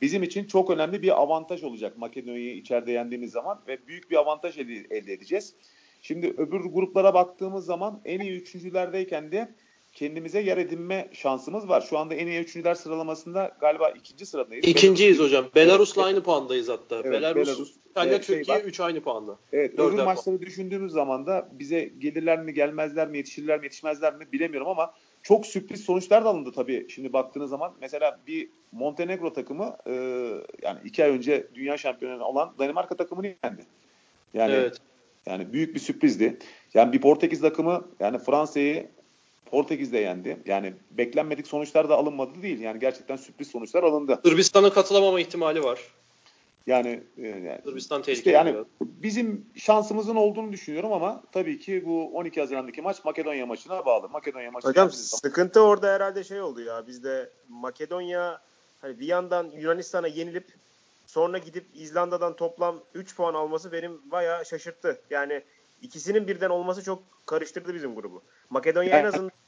Bizim 0.00 0.22
için 0.22 0.44
çok 0.44 0.70
önemli 0.70 1.02
bir 1.02 1.20
avantaj 1.22 1.62
olacak 1.62 1.98
Makedonya'yı 1.98 2.56
içeride 2.56 2.92
yendiğimiz 2.92 3.30
zaman 3.30 3.60
ve 3.68 3.86
büyük 3.86 4.10
bir 4.10 4.16
avantaj 4.16 4.58
elde, 4.58 4.96
elde 4.96 5.12
edeceğiz. 5.12 5.54
Şimdi 6.02 6.26
öbür 6.26 6.60
gruplara 6.60 7.14
baktığımız 7.14 7.64
zaman 7.64 8.00
en 8.04 8.20
iyi 8.20 8.40
üçüncülerdeyken 8.40 9.32
de 9.32 9.54
kendimize 10.02 10.40
yer 10.40 10.56
edinme 10.56 11.08
şansımız 11.12 11.68
var. 11.68 11.80
Şu 11.80 11.98
anda 11.98 12.14
en 12.14 12.26
iyi 12.26 12.40
üçüncüler 12.40 12.74
sıralamasında 12.74 13.56
galiba 13.60 13.90
ikinci 13.90 14.26
sıradayız. 14.26 14.68
İkinciyiz 14.68 15.18
Belarus, 15.18 15.32
hocam. 15.32 15.50
Belarus'la 15.54 16.04
aynı 16.04 16.22
puandayız 16.22 16.68
hatta. 16.68 16.96
Evet, 16.96 17.12
Belarus, 17.12 17.48
Belarus 17.48 17.72
İtalya, 17.90 18.14
e, 18.14 18.22
şey 18.22 18.36
Türkiye 18.36 18.56
var. 18.56 18.64
3 18.64 18.80
aynı 18.80 19.00
puanda. 19.00 19.38
Evet, 19.52 19.78
öbür 19.78 20.02
maçları 20.02 20.40
düşündüğümüz 20.40 20.92
zaman 20.92 21.26
da 21.26 21.48
bize 21.52 21.90
gelirler 21.98 22.38
mi, 22.42 22.54
gelmezler 22.54 23.08
mi, 23.08 23.16
yetişirler 23.16 23.58
mi, 23.58 23.64
yetişmezler 23.66 24.14
mi 24.14 24.26
bilemiyorum 24.32 24.68
ama 24.68 24.94
çok 25.22 25.46
sürpriz 25.46 25.84
sonuçlar 25.84 26.24
da 26.24 26.28
alındı 26.28 26.52
tabii 26.52 26.86
şimdi 26.88 27.12
baktığınız 27.12 27.50
zaman. 27.50 27.72
Mesela 27.80 28.20
bir 28.26 28.48
Montenegro 28.72 29.32
takımı 29.32 29.76
e, 29.86 29.92
yani 30.62 30.78
iki 30.84 31.04
ay 31.04 31.10
önce 31.10 31.46
dünya 31.54 31.76
şampiyonu 31.76 32.24
olan 32.24 32.54
Danimarka 32.58 32.96
takımını 32.96 33.26
yendi. 33.26 33.62
Yani 34.34 34.52
Evet. 34.52 34.76
yani 35.26 35.52
büyük 35.52 35.74
bir 35.74 35.80
sürprizdi. 35.80 36.38
Yani 36.74 36.92
bir 36.92 37.00
Portekiz 37.00 37.40
takımı 37.40 37.88
yani 38.00 38.18
Fransa'yı 38.18 38.88
Portekiz'de 39.52 39.98
yendi. 39.98 40.38
Yani 40.46 40.74
beklenmedik 40.90 41.46
sonuçlar 41.46 41.88
da 41.88 41.96
alınmadı 41.96 42.42
değil. 42.42 42.60
Yani 42.60 42.80
gerçekten 42.80 43.16
sürpriz 43.16 43.48
sonuçlar 43.48 43.82
alındı. 43.82 44.20
Sırbistan'a 44.24 44.72
katılamama 44.72 45.20
ihtimali 45.20 45.62
var. 45.62 45.80
Yani, 46.66 47.02
e, 47.18 47.28
yani 47.28 47.60
Sırbistan 47.64 48.02
tehlikeli. 48.02 48.18
işte 48.18 48.30
yani 48.30 48.56
bizim 48.80 49.46
şansımızın 49.56 50.16
olduğunu 50.16 50.52
düşünüyorum 50.52 50.92
ama 50.92 51.22
tabii 51.32 51.58
ki 51.58 51.82
bu 51.86 52.16
12 52.16 52.40
Haziran'daki 52.40 52.82
maç 52.82 53.04
Makedonya 53.04 53.46
maçına 53.46 53.86
bağlı. 53.86 54.08
Makedonya 54.08 54.50
maçı 54.50 54.68
Hocam 54.68 54.90
sıkıntı 54.90 55.60
orada 55.60 55.94
herhalde 55.94 56.24
şey 56.24 56.40
oldu 56.40 56.60
ya. 56.60 56.86
Bizde 56.86 57.30
Makedonya 57.48 58.40
hani 58.80 59.00
bir 59.00 59.06
yandan 59.06 59.50
Yunanistan'a 59.56 60.06
yenilip 60.06 60.46
sonra 61.06 61.38
gidip 61.38 61.64
İzlanda'dan 61.74 62.36
toplam 62.36 62.80
3 62.94 63.16
puan 63.16 63.34
alması 63.34 63.72
benim 63.72 64.10
bayağı 64.10 64.46
şaşırttı. 64.46 65.00
Yani 65.10 65.42
ikisinin 65.82 66.28
birden 66.28 66.50
olması 66.50 66.84
çok 66.84 67.02
karıştırdı 67.26 67.74
bizim 67.74 67.94
grubu. 67.94 68.22
Makedonya 68.50 68.98
en 68.98 69.04
azından 69.04 69.41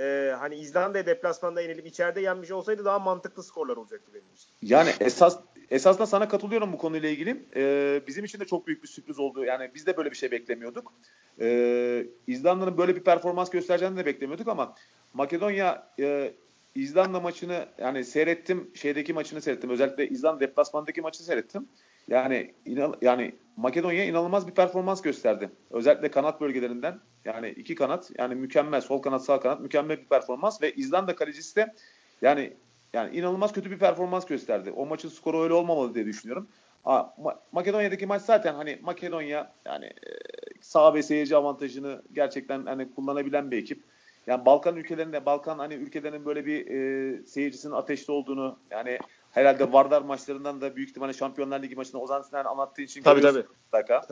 e, 0.00 0.34
hani 0.38 0.54
İzlanda'ya 0.54 1.06
deplasmanda 1.06 1.60
yenilip 1.60 1.86
içeride 1.86 2.20
yenmiş 2.20 2.50
olsaydı 2.50 2.84
daha 2.84 2.98
mantıklı 2.98 3.42
skorlar 3.42 3.76
olacaktı 3.76 4.10
benim 4.14 4.32
için. 4.34 4.48
Yani 4.62 4.90
esas 5.00 5.38
esasında 5.70 6.06
sana 6.06 6.28
katılıyorum 6.28 6.72
bu 6.72 6.78
konuyla 6.78 7.08
ilgili. 7.08 7.44
Ee, 7.56 8.02
bizim 8.06 8.24
için 8.24 8.40
de 8.40 8.44
çok 8.44 8.66
büyük 8.66 8.82
bir 8.82 8.88
sürpriz 8.88 9.18
oldu. 9.18 9.44
Yani 9.44 9.70
biz 9.74 9.86
de 9.86 9.96
böyle 9.96 10.10
bir 10.10 10.16
şey 10.16 10.30
beklemiyorduk. 10.30 10.92
Ee, 11.40 12.06
İzlanda'nın 12.26 12.78
böyle 12.78 12.96
bir 12.96 13.04
performans 13.04 13.50
göstereceğini 13.50 13.96
de 13.96 14.06
beklemiyorduk 14.06 14.48
ama 14.48 14.74
Makedonya 15.14 15.92
e, 16.00 16.34
İzlanda 16.74 17.20
maçını 17.20 17.66
yani 17.78 18.04
seyrettim. 18.04 18.70
Şeydeki 18.74 19.12
maçını 19.12 19.40
seyrettim. 19.40 19.70
Özellikle 19.70 20.08
İzlanda 20.08 20.40
deplasmandaki 20.40 21.00
maçı 21.00 21.24
seyrettim. 21.24 21.68
Yani 22.08 22.54
inan, 22.64 22.94
yani 23.02 23.34
Makedonya 23.56 24.04
inanılmaz 24.04 24.48
bir 24.48 24.52
performans 24.52 25.02
gösterdi. 25.02 25.50
Özellikle 25.70 26.10
kanat 26.10 26.40
bölgelerinden. 26.40 27.00
Yani 27.24 27.48
iki 27.48 27.74
kanat 27.74 28.10
yani 28.18 28.34
mükemmel 28.34 28.80
sol 28.80 29.02
kanat 29.02 29.24
sağ 29.24 29.40
kanat 29.40 29.60
mükemmel 29.60 29.98
bir 29.98 30.04
performans 30.04 30.62
ve 30.62 30.72
İzlanda 30.72 31.16
kalecisi 31.16 31.56
de 31.56 31.74
yani 32.22 32.52
yani 32.92 33.16
inanılmaz 33.16 33.52
kötü 33.52 33.70
bir 33.70 33.78
performans 33.78 34.26
gösterdi. 34.26 34.72
O 34.76 34.86
maçın 34.86 35.08
skoru 35.08 35.42
öyle 35.42 35.54
olmamalı 35.54 35.94
diye 35.94 36.06
düşünüyorum. 36.06 36.48
Aa, 36.84 37.00
Ma- 37.00 37.36
Makedonya'daki 37.52 38.06
maç 38.06 38.22
zaten 38.22 38.54
hani 38.54 38.78
Makedonya 38.82 39.52
yani 39.66 39.84
e, 39.84 40.10
sağ 40.60 40.94
ve 40.94 41.02
seyirci 41.02 41.36
avantajını 41.36 42.02
gerçekten 42.12 42.66
hani 42.66 42.94
kullanabilen 42.94 43.50
bir 43.50 43.58
ekip. 43.58 43.82
Yani 44.26 44.46
Balkan 44.46 44.76
ülkelerinde 44.76 45.26
Balkan 45.26 45.58
hani 45.58 45.74
ülkelerinin 45.74 46.24
böyle 46.24 46.46
bir 46.46 46.66
e, 46.66 47.22
seyircisinin 47.26 47.72
ateşli 47.72 48.12
olduğunu 48.12 48.58
yani 48.70 48.98
herhalde 49.30 49.72
Vardar 49.72 50.02
maçlarından 50.02 50.60
da 50.60 50.76
büyük 50.76 50.90
ihtimalle 50.90 51.12
Şampiyonlar 51.12 51.62
Ligi 51.62 51.76
maçında 51.76 51.98
Ozan 51.98 52.22
Sinan 52.22 52.44
anlattığı 52.44 52.82
için 52.82 53.02
Tabii, 53.02 53.20
görüyorsunuz 53.20 53.56
mutlaka. 53.64 54.06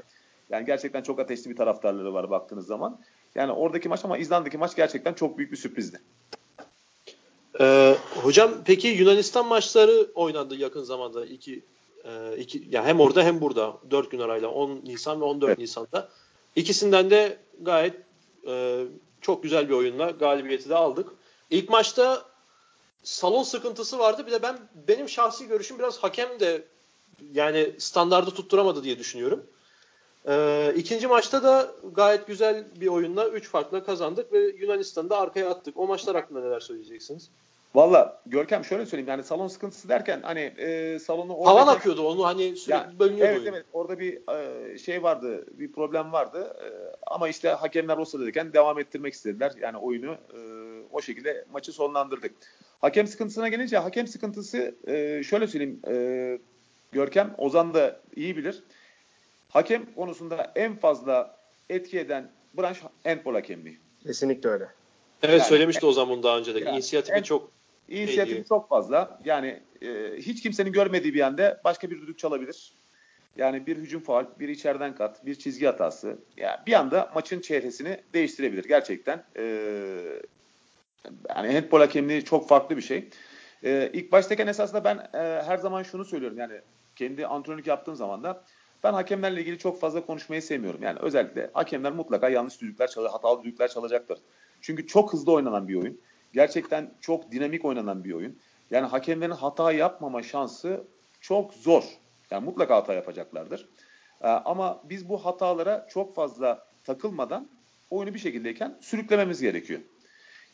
Yani 0.50 0.66
gerçekten 0.66 1.02
çok 1.02 1.20
ateşli 1.20 1.50
bir 1.50 1.56
taraftarları 1.56 2.14
var 2.14 2.30
baktığınız 2.30 2.66
zaman. 2.66 3.00
Yani 3.34 3.52
oradaki 3.52 3.88
maç 3.88 4.04
ama 4.04 4.18
İzlanda'daki 4.18 4.58
maç 4.58 4.76
gerçekten 4.76 5.14
çok 5.14 5.38
büyük 5.38 5.52
bir 5.52 5.56
sürprizdi. 5.56 6.00
Ee, 7.60 7.96
hocam 8.22 8.50
peki 8.64 8.88
Yunanistan 8.88 9.46
maçları 9.46 10.06
oynandı 10.14 10.56
yakın 10.56 10.82
zamanda 10.82 11.26
iki, 11.26 11.62
e, 12.04 12.36
iki 12.36 12.66
ya 12.70 12.84
hem 12.84 13.00
orada 13.00 13.22
hem 13.22 13.40
burada 13.40 13.76
4 13.90 14.10
gün 14.10 14.18
arayla 14.18 14.48
10 14.48 14.80
Nisan 14.84 15.20
ve 15.20 15.24
14 15.24 15.48
Evet. 15.48 15.58
Nisan'da 15.58 16.08
ikisinden 16.56 17.10
de 17.10 17.38
gayet 17.60 17.94
e, 18.46 18.84
çok 19.20 19.42
güzel 19.42 19.68
bir 19.68 19.74
oyunla 19.74 20.10
galibiyeti 20.10 20.68
de 20.68 20.74
aldık. 20.74 21.08
İlk 21.50 21.68
maçta 21.68 22.24
salon 23.02 23.42
sıkıntısı 23.42 23.98
vardı. 23.98 24.26
Bir 24.26 24.32
de 24.32 24.42
ben 24.42 24.58
benim 24.88 25.08
şahsi 25.08 25.48
görüşüm 25.48 25.78
biraz 25.78 25.98
hakem 25.98 26.40
de 26.40 26.62
yani 27.32 27.72
standardı 27.78 28.30
tutturamadı 28.30 28.84
diye 28.84 28.98
düşünüyorum. 28.98 29.46
Ee, 30.28 30.72
ikinci 30.76 31.06
maçta 31.06 31.42
da 31.42 31.72
gayet 31.92 32.26
güzel 32.26 32.64
bir 32.80 32.86
oyunla 32.86 33.28
3 33.28 33.48
farkla 33.48 33.84
kazandık 33.84 34.32
ve 34.32 34.38
Yunanistan'ı 34.38 35.10
da 35.10 35.18
arkaya 35.18 35.50
attık. 35.50 35.76
O 35.78 35.86
maçlar 35.86 36.16
hakkında 36.16 36.40
neler 36.40 36.60
söyleyeceksiniz? 36.60 37.28
Valla 37.74 38.20
Görkem 38.26 38.64
şöyle 38.64 38.86
söyleyeyim 38.86 39.08
yani 39.08 39.24
salon 39.24 39.48
sıkıntısı 39.48 39.88
derken 39.88 40.20
hani 40.22 40.40
e, 40.40 40.98
salonu 40.98 41.34
orada 41.34 41.50
Havan 41.50 41.74
akıyordu 41.74 42.08
onu 42.08 42.24
hani 42.26 42.56
sürekli 42.56 42.98
bölünüyordu 42.98 43.30
evet 43.30 43.40
oyun. 43.40 43.52
evet 43.52 43.66
orada 43.72 43.98
bir 43.98 44.18
e, 44.74 44.78
şey 44.78 45.02
vardı 45.02 45.44
bir 45.58 45.72
problem 45.72 46.12
vardı 46.12 46.56
E, 46.64 46.66
ama 47.06 47.28
işte 47.28 47.48
hakemler 47.48 47.98
o 47.98 48.04
sıradayken 48.04 48.52
devam 48.52 48.78
ettirmek 48.78 49.14
istediler 49.14 49.52
yani 49.60 49.76
oyunu 49.76 50.12
e, 50.12 50.38
o 50.92 51.02
şekilde 51.02 51.44
maçı 51.52 51.72
sonlandırdık. 51.72 52.32
Hakem 52.80 53.06
sıkıntısına 53.06 53.48
gelince 53.48 53.78
hakem 53.78 54.06
sıkıntısı 54.06 54.74
e, 54.86 55.22
şöyle 55.22 55.46
söyleyeyim 55.46 55.80
e, 55.88 56.38
Görkem 56.92 57.34
Ozan 57.38 57.74
da 57.74 58.00
iyi 58.16 58.36
bilir. 58.36 58.62
Hakem 59.48 59.94
konusunda 59.94 60.52
en 60.56 60.76
fazla 60.76 61.36
etki 61.70 61.98
eden 61.98 62.30
branş 62.58 62.82
handball 63.04 63.34
hakemliği. 63.34 63.78
Kesinlikle 64.02 64.48
öyle. 64.48 64.68
Evet 65.22 65.40
Yani- 65.40 65.48
söylemişti 65.48 65.86
o 65.86 65.92
zaman 65.92 66.12
bunun 66.12 66.22
daha 66.22 66.38
önce 66.38 66.54
de. 66.54 66.58
Yani- 66.58 66.70
İnisiyatifi 66.74 67.16
en- 67.18 67.22
çok 67.22 67.50
İnisiyatifi 67.88 68.36
diyor. 68.36 68.46
çok 68.46 68.68
fazla. 68.68 69.20
Yani 69.24 69.60
e, 69.82 70.12
hiç 70.16 70.42
kimsenin 70.42 70.72
görmediği 70.72 71.14
bir 71.14 71.20
anda 71.20 71.60
başka 71.64 71.90
bir 71.90 72.00
düdük 72.00 72.18
çalabilir. 72.18 72.72
Yani 73.36 73.66
bir 73.66 73.76
hücum 73.76 74.00
faal, 74.00 74.26
bir 74.40 74.48
içeriden 74.48 74.94
kat, 74.94 75.26
bir 75.26 75.34
çizgi 75.34 75.66
hatası. 75.66 76.18
Yani 76.36 76.56
bir 76.66 76.72
anda 76.72 77.10
maçın 77.14 77.40
çehresini 77.40 78.00
değiştirebilir 78.14 78.64
gerçekten. 78.64 79.24
E, 79.36 79.42
yani 81.28 81.52
handball 81.52 81.80
hakemliği 81.80 82.24
çok 82.24 82.48
farklı 82.48 82.76
bir 82.76 82.82
şey. 82.82 83.08
E, 83.64 83.90
ilk 83.92 84.12
baştayken 84.12 84.46
esasında 84.46 84.84
ben 84.84 84.96
e, 84.96 85.42
her 85.42 85.58
zaman 85.58 85.82
şunu 85.82 86.04
söylüyorum. 86.04 86.38
Yani 86.38 86.60
kendi 86.96 87.26
antrenörlük 87.26 87.66
yaptığım 87.66 87.96
zaman 87.96 88.22
da 88.22 88.44
ben 88.84 88.92
hakemlerle 88.92 89.40
ilgili 89.40 89.58
çok 89.58 89.80
fazla 89.80 90.06
konuşmayı 90.06 90.42
sevmiyorum. 90.42 90.82
Yani 90.82 90.98
özellikle 90.98 91.50
hakemler 91.52 91.92
mutlaka 91.92 92.28
yanlış 92.28 92.60
düdükler 92.60 92.90
çalacak, 92.90 93.14
hatalı 93.14 93.42
düdükler 93.42 93.68
çalacaktır. 93.68 94.18
Çünkü 94.60 94.86
çok 94.86 95.12
hızlı 95.12 95.32
oynanan 95.32 95.68
bir 95.68 95.74
oyun. 95.74 96.00
Gerçekten 96.32 96.94
çok 97.00 97.32
dinamik 97.32 97.64
oynanan 97.64 98.04
bir 98.04 98.12
oyun. 98.12 98.38
Yani 98.70 98.86
hakemlerin 98.86 99.30
hata 99.30 99.72
yapmama 99.72 100.22
şansı 100.22 100.84
çok 101.20 101.54
zor. 101.54 101.84
Yani 102.30 102.44
mutlaka 102.44 102.76
hata 102.76 102.94
yapacaklardır. 102.94 103.68
Ee, 104.20 104.28
ama 104.28 104.82
biz 104.84 105.08
bu 105.08 105.24
hatalara 105.24 105.86
çok 105.90 106.14
fazla 106.14 106.66
takılmadan 106.84 107.48
oyunu 107.90 108.14
bir 108.14 108.18
şekildeyken 108.18 108.78
sürüklememiz 108.80 109.40
gerekiyor. 109.40 109.80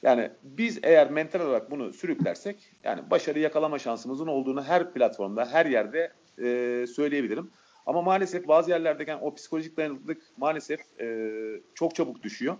Yani 0.04 0.30
biz 0.42 0.78
eğer 0.82 1.10
mental 1.10 1.40
olarak 1.40 1.70
bunu 1.70 1.92
sürüklersek 1.92 2.56
yani 2.84 3.10
başarı 3.10 3.38
yakalama 3.38 3.78
şansımızın 3.78 4.26
olduğunu 4.26 4.62
her 4.62 4.92
platformda, 4.92 5.46
her 5.46 5.66
yerde 5.66 6.12
e, 6.38 6.86
söyleyebilirim. 6.86 7.50
Ama 7.86 8.02
maalesef 8.02 8.48
bazı 8.48 8.70
yerlerdeki 8.70 9.14
o 9.14 9.34
psikolojik 9.34 9.76
dayanıklılık 9.76 10.22
maalesef 10.36 10.80
e, 11.00 11.28
çok 11.74 11.94
çabuk 11.94 12.22
düşüyor. 12.22 12.56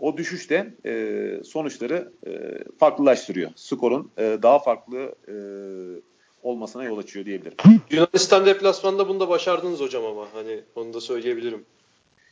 O 0.00 0.16
düşüş 0.16 0.50
de 0.50 0.74
e, 0.86 1.44
sonuçları 1.44 2.12
e, 2.26 2.30
farklılaştırıyor. 2.78 3.50
Skorun 3.56 4.10
e, 4.18 4.38
daha 4.42 4.58
farklı 4.58 5.14
e, 5.28 5.34
olmasına 6.42 6.84
yol 6.84 6.98
açıyor 6.98 7.26
diyebilirim. 7.26 7.56
Yunanistan 7.90 8.46
deplasmanında 8.46 9.08
bunu 9.08 9.20
da 9.20 9.28
başardınız 9.28 9.80
hocam 9.80 10.04
ama 10.04 10.26
hani 10.34 10.60
onu 10.74 10.94
da 10.94 11.00
söyleyebilirim. 11.00 11.64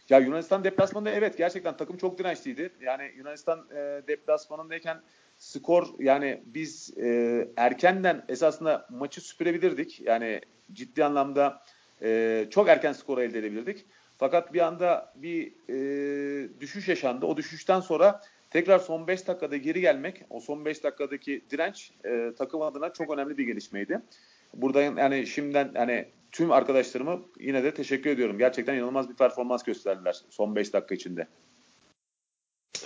Ya 0.09 0.19
Yunanistan 0.19 0.65
deplasmanında 0.65 1.11
evet 1.11 1.39
gerçekten 1.39 1.77
takım 1.77 1.97
çok 1.97 2.19
dirençliydi. 2.19 2.71
Yani 2.81 3.13
Yunanistan 3.17 3.67
e, 3.71 4.03
deplasmanındayken 4.09 5.01
skor 5.39 5.87
yani 5.99 6.43
biz 6.47 6.99
e, 6.99 7.49
erkenden 7.57 8.25
esasında 8.29 8.87
maçı 8.91 9.21
süpürebilirdik. 9.21 10.01
Yani 10.01 10.41
ciddi 10.73 11.05
anlamda 11.05 11.63
e, 12.03 12.47
çok 12.51 12.69
erken 12.69 12.93
skoru 12.93 13.23
elde 13.23 13.39
edebilirdik. 13.39 13.87
Fakat 14.19 14.53
bir 14.53 14.61
anda 14.61 15.13
bir 15.17 15.53
e, 15.69 16.61
düşüş 16.61 16.89
yaşandı. 16.89 17.27
O 17.27 17.37
düşüşten 17.37 17.81
sonra 17.81 18.21
tekrar 18.51 18.79
son 18.79 19.07
5 19.07 19.27
dakikada 19.27 19.57
geri 19.57 19.81
gelmek, 19.81 20.23
o 20.31 20.41
son 20.41 20.65
5 20.65 20.85
dakikadaki 20.85 21.45
direnç 21.51 21.93
e, 22.05 22.33
takım 22.39 22.63
adına 22.63 22.93
çok 22.93 23.11
önemli 23.11 23.39
bir 23.39 23.47
gelişmeydi. 23.47 24.01
Burada 24.55 24.83
yani 24.83 25.27
şimdiden 25.27 25.75
hani 25.75 26.09
tüm 26.35 26.53
arkadaşlarımı 26.53 27.23
yine 27.39 27.65
de 27.65 27.75
teşekkür 27.75 28.11
ediyorum. 28.11 28.39
Gerçekten 28.39 28.75
inanılmaz 28.75 29.11
bir 29.11 29.15
performans 29.15 29.63
gösterdiler 29.63 30.21
son 30.31 30.57
5 30.57 30.73
dakika 30.73 30.95
içinde. 30.95 31.29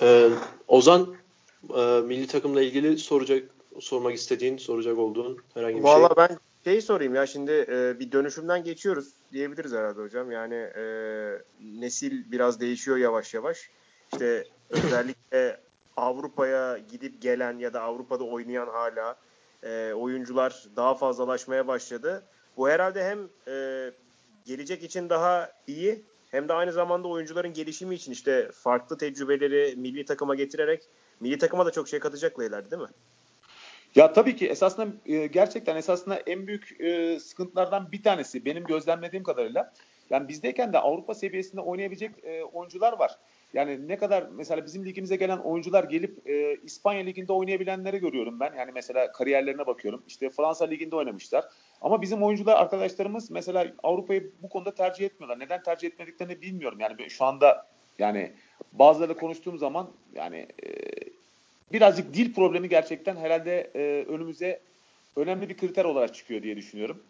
Ee, 0.03 0.31
Ozan 0.69 1.15
e, 1.77 2.01
milli 2.01 2.27
takımla 2.27 2.63
ilgili 2.63 2.99
soracak 2.99 3.43
sormak 3.81 4.15
istediğin, 4.15 4.57
soracak 4.57 4.99
olduğun 4.99 5.39
herhangi 5.55 5.77
bir 5.77 5.83
Vallahi 5.83 6.15
şey. 6.15 6.17
ben 6.17 6.39
şeyi 6.65 6.83
sorayım 6.83 7.15
ya 7.15 7.27
şimdi 7.27 7.53
e, 7.53 8.01
bir 8.01 8.13
dönüşümden 8.13 8.65
geçiyoruz 8.65 9.09
diyebiliriz 9.33 9.73
herhalde 9.73 10.01
hocam. 10.01 10.31
Yani 10.31 10.55
e, 10.55 10.83
nesil 11.61 12.33
biraz 12.33 12.61
değişiyor 12.61 12.97
yavaş 12.97 13.35
yavaş. 13.35 13.71
İşte 14.13 14.45
özellikle 14.71 15.61
Avrupa'ya 15.97 16.79
gidip 16.79 17.23
gelen 17.23 17.59
ya 17.59 17.73
da 17.73 17.83
Avrupa'da 17.83 18.25
oynayan 18.25 18.69
hala 18.69 19.17
e, 19.63 19.93
oyuncular 19.93 20.67
daha 20.77 20.95
fazlalaşmaya 20.95 21.67
başladı. 21.67 22.25
Bu 22.59 22.69
herhalde 22.69 23.05
hem 23.05 23.29
e, 23.55 23.55
gelecek 24.45 24.83
için 24.83 25.11
daha 25.11 25.53
iyi 25.67 26.05
hem 26.31 26.49
de 26.49 26.53
aynı 26.53 26.73
zamanda 26.73 27.09
oyuncuların 27.09 27.53
gelişimi 27.53 27.95
için 27.95 28.13
işte 28.13 28.51
farklı 28.53 28.99
tecrübeleri 28.99 29.77
milli 29.77 30.05
takıma 30.05 30.35
getirerek 30.35 30.83
milli 31.21 31.39
takıma 31.39 31.67
da 31.67 31.71
çok 31.71 31.89
şey 31.89 32.01
katacaklar 32.01 32.47
ileride 32.47 32.71
değil 32.71 32.83
mi? 32.83 32.89
Ya 33.95 34.13
tabii 34.13 34.37
ki 34.37 34.49
esasında 34.49 34.89
e, 35.07 35.27
gerçekten 35.27 35.77
esasında 35.77 36.17
en 36.17 36.47
büyük 36.47 36.81
e, 36.81 37.21
sıkıntılardan 37.21 37.93
bir 37.93 38.03
tanesi 38.03 38.45
benim 38.45 38.65
gözlemlediğim 38.65 39.25
kadarıyla 39.25 39.73
yani 40.11 40.29
bizdeyken 40.29 40.73
de 40.73 40.79
Avrupa 40.79 41.15
seviyesinde 41.15 41.61
oynayabilecek 41.61 42.25
e, 42.25 42.45
oyuncular 42.45 42.99
var. 42.99 43.19
Yani 43.55 43.89
ne 43.89 43.97
kadar 43.97 44.27
mesela 44.33 44.67
bizim 44.67 44.85
ligimize 44.87 45.17
gelen 45.17 45.39
oyuncular 45.39 45.85
gelip 45.85 46.29
e, 46.29 46.57
İspanya 46.57 47.05
liginde 47.05 47.33
oynayabilenleri 47.33 47.99
görüyorum 47.99 48.41
ben. 48.41 48.55
Yani 48.55 48.73
mesela 48.75 49.13
kariyerlerine 49.13 49.67
bakıyorum. 49.67 50.03
İşte 50.07 50.31
Fransa 50.31 50.65
liginde 50.65 50.97
oynamışlar. 50.97 51.45
Ama 51.83 52.03
bizim 52.03 52.23
oyuncular 52.23 52.57
arkadaşlarımız 52.57 53.31
mesela 53.31 53.67
Avrupa'yı 53.83 54.31
bu 54.43 54.49
konuda 54.49 54.75
tercih 54.75 55.05
etmiyorlar. 55.05 55.39
Neden 55.39 55.63
tercih 55.63 55.89
etmediklerini 55.89 56.43
bilmiyorum. 56.43 56.81
Yani 56.81 57.11
şu 57.11 57.25
anda 57.25 57.67
yani 57.99 58.33
bazılarıyla 58.73 59.21
konuştuğum 59.21 59.59
zaman 59.59 59.91
yani 60.15 60.37
e, 60.37 60.69
birazcık 61.73 62.15
dil 62.15 62.35
problemi 62.35 62.69
gerçekten 62.69 63.17
herhalde 63.17 63.71
e, 63.75 64.05
önümüze 64.09 64.61
önemli 65.17 65.49
bir 65.49 65.57
kriter 65.57 65.85
olarak 65.85 66.15
çıkıyor 66.15 66.43
diye 66.43 66.57
düşünüyorum. 66.57 67.03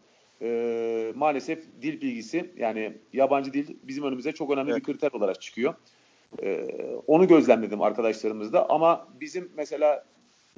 E, 0.42 1.12
maalesef 1.14 1.64
dil 1.82 2.00
bilgisi 2.00 2.50
yani 2.56 2.92
yabancı 3.12 3.52
dil 3.52 3.76
bizim 3.82 4.04
önümüze 4.04 4.32
çok 4.32 4.50
önemli 4.50 4.70
evet. 4.70 4.80
bir 4.80 4.92
kriter 4.92 5.12
olarak 5.12 5.40
çıkıyor. 5.40 5.74
E, 6.42 6.66
onu 7.06 7.28
gözlemledim 7.28 7.82
arkadaşlarımızda 7.82 8.70
ama 8.70 9.08
bizim 9.20 9.52
mesela 9.56 10.04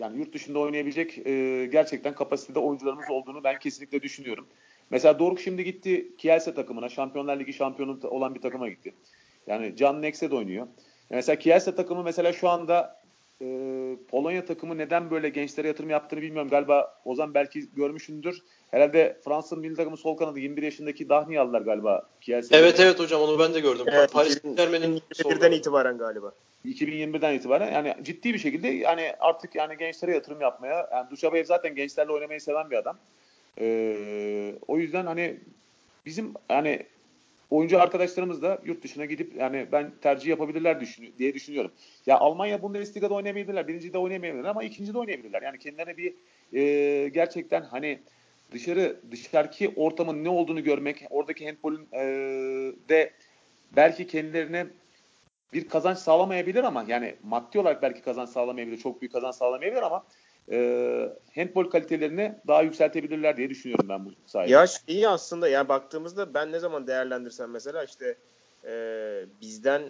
yani 0.00 0.18
yurt 0.18 0.34
dışında 0.34 0.58
oynayabilecek 0.58 1.18
e, 1.26 1.66
gerçekten 1.72 2.14
kapasitede 2.14 2.58
oyuncularımız 2.58 3.10
olduğunu 3.10 3.44
ben 3.44 3.58
kesinlikle 3.58 4.02
düşünüyorum. 4.02 4.46
Mesela 4.90 5.18
Doruk 5.18 5.40
şimdi 5.40 5.64
gitti 5.64 6.12
Kielse 6.18 6.54
takımına, 6.54 6.88
Şampiyonlar 6.88 7.40
Ligi 7.40 7.52
şampiyonu 7.52 7.98
olan 8.02 8.34
bir 8.34 8.40
takıma 8.40 8.68
gitti. 8.68 8.94
Yani 9.46 9.76
Can 9.76 10.02
Nexed 10.02 10.32
oynuyor. 10.32 10.66
Mesela 11.10 11.38
Kielse 11.38 11.74
takımı 11.74 12.02
mesela 12.02 12.32
şu 12.32 12.48
anda 12.48 13.00
e, 13.42 13.46
Polonya 14.10 14.44
takımı 14.44 14.78
neden 14.78 15.10
böyle 15.10 15.28
gençlere 15.28 15.68
yatırım 15.68 15.90
yaptığını 15.90 16.22
bilmiyorum. 16.22 16.50
Galiba 16.50 17.00
Ozan 17.04 17.34
belki 17.34 17.74
görmüşsündür. 17.74 18.42
Herhalde 18.70 19.20
Fransız 19.24 19.58
milli 19.58 19.74
takımı 19.74 19.96
sol 19.96 20.16
kanadı 20.16 20.38
21 20.38 20.62
yaşındaki 20.62 21.08
Dahni 21.08 21.40
aldılar 21.40 21.60
galiba. 21.60 22.08
Kielce'de. 22.20 22.56
Evet 22.56 22.80
evet 22.80 22.98
hocam 22.98 23.22
onu 23.22 23.38
ben 23.38 23.54
de 23.54 23.60
gördüm. 23.60 23.86
Evet, 23.88 24.12
Paris 24.12 24.42
Saint-Germain'in 24.42 25.02
2021'den 25.14 25.52
itibaren 25.52 25.98
galiba. 25.98 26.32
2021'den 26.64 27.34
itibaren 27.34 27.72
yani 27.72 27.94
ciddi 28.02 28.34
bir 28.34 28.38
şekilde 28.38 28.68
yani 28.68 29.12
artık 29.20 29.54
yani 29.54 29.76
gençlere 29.76 30.14
yatırım 30.14 30.40
yapmaya 30.40 30.88
yani 30.92 31.10
Duşabev 31.10 31.44
zaten 31.44 31.74
gençlerle 31.74 32.12
oynamayı 32.12 32.40
seven 32.40 32.70
bir 32.70 32.76
adam. 32.76 32.98
Ee, 33.60 34.54
o 34.68 34.78
yüzden 34.78 35.06
hani 35.06 35.36
bizim 36.06 36.34
yani 36.50 36.82
oyuncu 37.50 37.80
arkadaşlarımız 37.80 38.42
da 38.42 38.58
yurt 38.64 38.82
dışına 38.82 39.04
gidip 39.04 39.36
yani 39.36 39.66
ben 39.72 39.92
tercih 40.02 40.28
yapabilirler 40.28 40.80
düşün, 40.80 41.14
diye 41.18 41.34
düşünüyorum. 41.34 41.72
Ya 42.06 42.18
Almanya 42.18 42.62
Bundesliga'da 42.62 43.14
oynayamayabilirler, 43.14 43.68
birinci 43.68 43.92
de 43.92 43.98
oynayamayabilirler 43.98 44.50
ama 44.50 44.64
ikinci 44.64 44.94
de 44.94 44.98
oynayabilirler. 44.98 45.42
Yani 45.42 45.58
kendilerine 45.58 45.96
bir 45.96 46.14
e, 46.52 47.08
gerçekten 47.08 47.62
hani 47.62 47.98
dışarı 48.52 49.00
dışarıki 49.10 49.72
ortamın 49.76 50.24
ne 50.24 50.28
olduğunu 50.28 50.64
görmek, 50.64 51.04
oradaki 51.10 51.46
handbolün 51.46 51.88
e, 51.92 52.02
de 52.88 53.10
belki 53.76 54.06
kendilerine 54.06 54.66
bir 55.52 55.68
kazanç 55.68 55.98
sağlamayabilir 55.98 56.64
ama 56.64 56.84
yani 56.88 57.16
maddi 57.22 57.58
olarak 57.58 57.82
belki 57.82 58.02
kazanç 58.02 58.28
sağlamayabilir, 58.28 58.78
çok 58.78 59.00
büyük 59.00 59.12
kazanç 59.12 59.34
sağlamayabilir 59.34 59.82
ama 59.82 60.06
e, 60.50 60.56
handbol 61.34 61.70
kalitelerini 61.70 62.34
daha 62.48 62.62
yükseltebilirler 62.62 63.36
diye 63.36 63.50
düşünüyorum 63.50 63.88
ben 63.88 64.04
bu 64.06 64.10
sayede. 64.26 64.52
Ya 64.52 64.66
iyi 64.86 65.08
aslında 65.08 65.48
yani 65.48 65.68
baktığımızda 65.68 66.34
ben 66.34 66.52
ne 66.52 66.58
zaman 66.58 66.86
değerlendirsem 66.86 67.50
mesela 67.50 67.84
işte 67.84 68.16
e, 68.64 68.72
bizden 69.40 69.82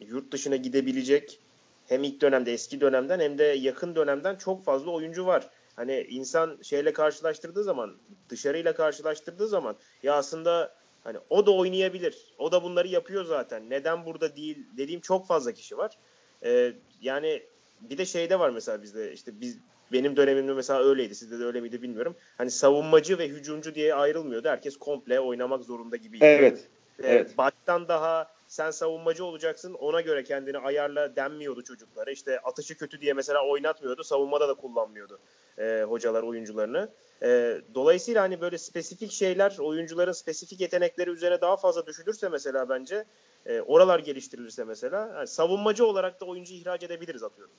yurt 0.00 0.32
dışına 0.32 0.56
gidebilecek 0.56 1.40
hem 1.86 2.04
ilk 2.04 2.20
dönemde 2.20 2.52
eski 2.52 2.80
dönemden 2.80 3.20
hem 3.20 3.38
de 3.38 3.44
yakın 3.44 3.96
dönemden 3.96 4.36
çok 4.36 4.64
fazla 4.64 4.90
oyuncu 4.90 5.26
var. 5.26 5.50
Hani 5.76 6.00
insan 6.00 6.58
şeyle 6.62 6.92
karşılaştırdığı 6.92 7.64
zaman 7.64 7.96
dışarıyla 8.28 8.74
karşılaştırdığı 8.74 9.48
zaman 9.48 9.76
ya 10.02 10.14
aslında 10.14 10.81
hani 11.04 11.18
o 11.30 11.46
da 11.46 11.50
oynayabilir. 11.50 12.34
O 12.38 12.52
da 12.52 12.62
bunları 12.62 12.88
yapıyor 12.88 13.24
zaten. 13.24 13.70
Neden 13.70 14.06
burada 14.06 14.36
değil 14.36 14.66
dediğim 14.76 15.00
çok 15.00 15.26
fazla 15.26 15.52
kişi 15.52 15.78
var. 15.78 15.98
Ee, 16.44 16.72
yani 17.00 17.42
bir 17.80 17.98
de 17.98 18.06
şeyde 18.06 18.38
var 18.38 18.50
mesela 18.50 18.82
bizde 18.82 19.12
işte 19.12 19.40
biz 19.40 19.58
benim 19.92 20.16
dönemimde 20.16 20.52
mesela 20.52 20.84
öyleydi. 20.84 21.14
Sizde 21.14 21.38
de 21.38 21.44
öyle 21.44 21.60
miydi 21.60 21.82
bilmiyorum. 21.82 22.16
Hani 22.38 22.50
savunmacı 22.50 23.18
ve 23.18 23.28
hücumcu 23.28 23.74
diye 23.74 23.94
ayrılmıyordu. 23.94 24.48
Herkes 24.48 24.76
komple 24.76 25.20
oynamak 25.20 25.64
zorunda 25.64 25.96
gibiydi. 25.96 26.24
Evet. 26.24 26.68
Ee, 26.98 27.08
evet. 27.08 27.38
Baştan 27.38 27.88
daha 27.88 28.34
sen 28.48 28.70
savunmacı 28.70 29.24
olacaksın 29.24 29.74
ona 29.74 30.00
göre 30.00 30.24
kendini 30.24 30.58
ayarla 30.58 31.16
denmiyordu 31.16 31.62
çocuklara. 31.62 32.10
İşte 32.10 32.40
atışı 32.40 32.78
kötü 32.78 33.00
diye 33.00 33.12
mesela 33.12 33.46
oynatmıyordu. 33.46 34.04
Savunmada 34.04 34.48
da 34.48 34.54
kullanmıyordu 34.54 35.18
e, 35.62 35.82
hocalar 35.82 36.22
oyuncularını. 36.22 36.88
E, 37.22 37.60
dolayısıyla 37.74 38.22
hani 38.22 38.40
böyle 38.40 38.58
spesifik 38.58 39.12
şeyler 39.12 39.56
oyuncuların 39.58 40.12
spesifik 40.12 40.60
yetenekleri 40.60 41.10
üzerine 41.10 41.40
daha 41.40 41.56
fazla 41.56 41.86
düşünürse 41.86 42.28
mesela 42.28 42.68
bence 42.68 43.04
e, 43.46 43.60
oralar 43.60 43.98
geliştirilirse 43.98 44.64
mesela 44.64 45.12
yani 45.16 45.26
savunmacı 45.26 45.86
olarak 45.86 46.20
da 46.20 46.24
oyuncu 46.24 46.54
ihraç 46.54 46.82
edebiliriz 46.82 47.22
atıyorum. 47.22 47.54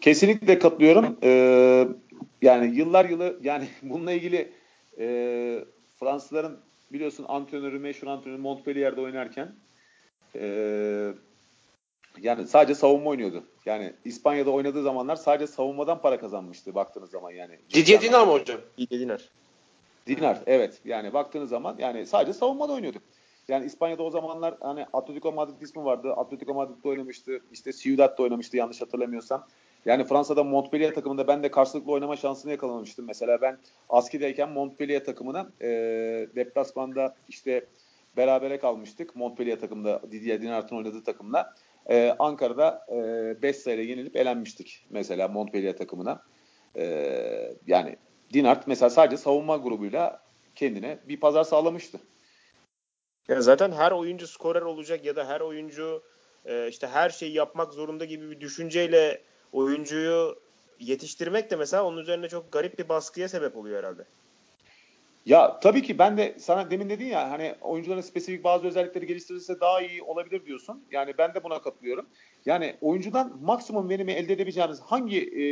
Kesinlikle 0.00 0.58
katılıyorum. 0.58 1.18
Ee, 1.22 1.88
yani 2.42 2.76
yıllar 2.76 3.04
yılı 3.04 3.38
yani 3.42 3.68
bununla 3.82 4.12
ilgili 4.12 4.52
e, 4.98 5.64
Fransızların 6.00 6.58
biliyorsun 6.92 7.24
antrenörü 7.28 7.78
meşhur 7.78 8.06
antrenörü 8.06 8.40
Montpellier'de 8.40 9.00
oynarken 9.00 9.54
e, 10.36 11.12
yani 12.22 12.46
sadece 12.46 12.74
savunma 12.74 13.10
oynuyordu. 13.10 13.44
Yani 13.66 13.92
İspanya'da 14.04 14.50
oynadığı 14.50 14.82
zamanlar 14.82 15.16
sadece 15.16 15.46
savunmadan 15.46 16.00
para 16.00 16.20
kazanmıştı 16.20 16.74
baktığınız 16.74 17.10
zaman 17.10 17.30
yani. 17.30 17.58
Didier 17.74 18.00
Dinar 18.00 18.26
mı 18.26 18.32
hocam? 18.32 18.60
Didier 18.78 19.00
Dinar. 19.00 19.28
Dinar 20.06 20.38
evet. 20.46 20.80
Yani 20.84 21.12
baktığınız 21.12 21.50
zaman 21.50 21.76
yani 21.78 22.06
sadece 22.06 22.32
savunmada 22.32 22.72
oynuyordu. 22.72 22.98
Yani 23.48 23.66
İspanya'da 23.66 24.02
o 24.02 24.10
zamanlar 24.10 24.54
hani 24.60 24.86
Atletico 24.92 25.32
Madrid 25.32 25.60
ismi 25.60 25.84
vardı. 25.84 26.12
Atletico 26.12 26.54
Madrid'de 26.54 26.88
oynamıştı. 26.88 27.40
İşte 27.52 27.72
Ciudad'da 27.72 28.22
oynamıştı 28.22 28.56
yanlış 28.56 28.80
hatırlamıyorsam. 28.80 29.46
Yani 29.84 30.04
Fransa'da 30.04 30.44
Montpellier 30.44 30.94
takımında 30.94 31.28
ben 31.28 31.42
de 31.42 31.50
karşılıklı 31.50 31.92
oynama 31.92 32.16
şansını 32.16 32.50
yakalamıştım. 32.52 33.06
Mesela 33.06 33.40
ben 33.42 33.58
askerdeyken 33.88 34.48
Montpellier 34.48 35.04
takımına 35.04 35.48
e, 35.60 35.68
deplasmanda 36.36 37.16
işte 37.28 37.66
berabere 38.16 38.58
kalmıştık. 38.58 39.16
Montpellier 39.16 39.60
takımında 39.60 40.00
Didier 40.12 40.42
Dinart'ın 40.42 40.76
oynadığı 40.76 41.04
takımla. 41.04 41.54
Ee, 41.90 42.16
Ankara'da 42.18 42.86
5 43.42 43.56
e, 43.56 43.58
sayıyla 43.58 43.84
yenilip 43.84 44.16
elenmiştik 44.16 44.86
mesela 44.90 45.28
Montpellier 45.28 45.76
takımına. 45.76 46.22
Ee, 46.76 47.54
yani 47.66 47.96
Dinart 48.32 48.66
mesela 48.66 48.90
sadece 48.90 49.16
savunma 49.16 49.56
grubuyla 49.56 50.22
kendine 50.54 50.98
bir 51.08 51.20
pazar 51.20 51.44
sağlamıştı. 51.44 51.98
Ya 53.28 53.42
zaten 53.42 53.72
her 53.72 53.92
oyuncu 53.92 54.26
skorer 54.26 54.62
olacak 54.62 55.04
ya 55.04 55.16
da 55.16 55.28
her 55.28 55.40
oyuncu 55.40 56.02
e, 56.44 56.68
işte 56.68 56.86
her 56.86 57.10
şeyi 57.10 57.32
yapmak 57.32 57.72
zorunda 57.72 58.04
gibi 58.04 58.30
bir 58.30 58.40
düşünceyle 58.40 59.22
oyuncuyu 59.52 60.38
yetiştirmek 60.78 61.50
de 61.50 61.56
mesela 61.56 61.84
onun 61.84 61.98
üzerine 61.98 62.28
çok 62.28 62.52
garip 62.52 62.78
bir 62.78 62.88
baskıya 62.88 63.28
sebep 63.28 63.56
oluyor 63.56 63.78
herhalde. 63.78 64.04
Ya 65.26 65.60
tabii 65.60 65.82
ki 65.82 65.98
ben 65.98 66.16
de 66.16 66.34
sana 66.38 66.70
demin 66.70 66.90
dedin 66.90 67.06
ya 67.06 67.30
hani 67.30 67.54
oyuncuların 67.60 68.00
spesifik 68.00 68.44
bazı 68.44 68.66
özellikleri 68.66 69.06
geliştirirse 69.06 69.60
daha 69.60 69.80
iyi 69.82 70.02
olabilir 70.02 70.46
diyorsun. 70.46 70.84
Yani 70.90 71.14
ben 71.18 71.34
de 71.34 71.44
buna 71.44 71.62
katılıyorum. 71.62 72.06
Yani 72.46 72.76
oyuncudan 72.80 73.38
maksimum 73.42 73.88
verimi 73.88 74.12
elde 74.12 74.32
edebileceğiniz 74.32 74.80
hangi 74.80 75.20
e, 75.20 75.44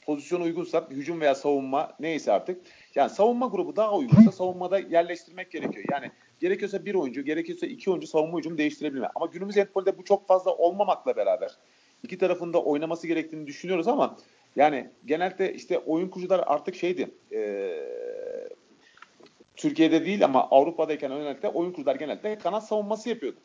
pozisyon 0.00 0.40
uygunsa 0.40 0.88
hücum 0.90 1.20
veya 1.20 1.34
savunma 1.34 1.92
neyse 2.00 2.32
artık. 2.32 2.60
Yani 2.94 3.10
savunma 3.10 3.46
grubu 3.46 3.76
daha 3.76 3.96
uygunsa 3.96 4.32
savunmada 4.32 4.78
yerleştirmek 4.78 5.50
gerekiyor. 5.50 5.84
Yani 5.92 6.10
gerekiyorsa 6.40 6.84
bir 6.84 6.94
oyuncu, 6.94 7.22
gerekiyorsa 7.22 7.66
iki 7.66 7.90
oyuncu 7.90 8.06
savunma 8.06 8.38
hücum 8.38 8.58
değiştirebilme. 8.58 9.08
Ama 9.14 9.26
günümüz 9.26 9.56
handbolde 9.56 9.98
bu 9.98 10.04
çok 10.04 10.28
fazla 10.28 10.54
olmamakla 10.54 11.16
beraber 11.16 11.50
iki 12.02 12.18
tarafında 12.18 12.62
oynaması 12.62 13.06
gerektiğini 13.06 13.46
düşünüyoruz 13.46 13.88
ama 13.88 14.16
yani 14.56 14.90
genelde 15.04 15.54
işte 15.54 15.78
oyun 15.78 16.08
kurucular 16.08 16.44
artık 16.46 16.74
şeydi 16.74 17.10
e, 17.32 17.38
Türkiye'de 19.58 20.04
değil 20.04 20.24
ama 20.24 20.48
Avrupa'dayken 20.50 21.12
özellikle 21.12 21.48
oyun 21.48 21.72
kurucular 21.72 21.96
genelde 21.96 22.38
kanat 22.38 22.66
savunması 22.66 23.08
yapıyordu. 23.08 23.36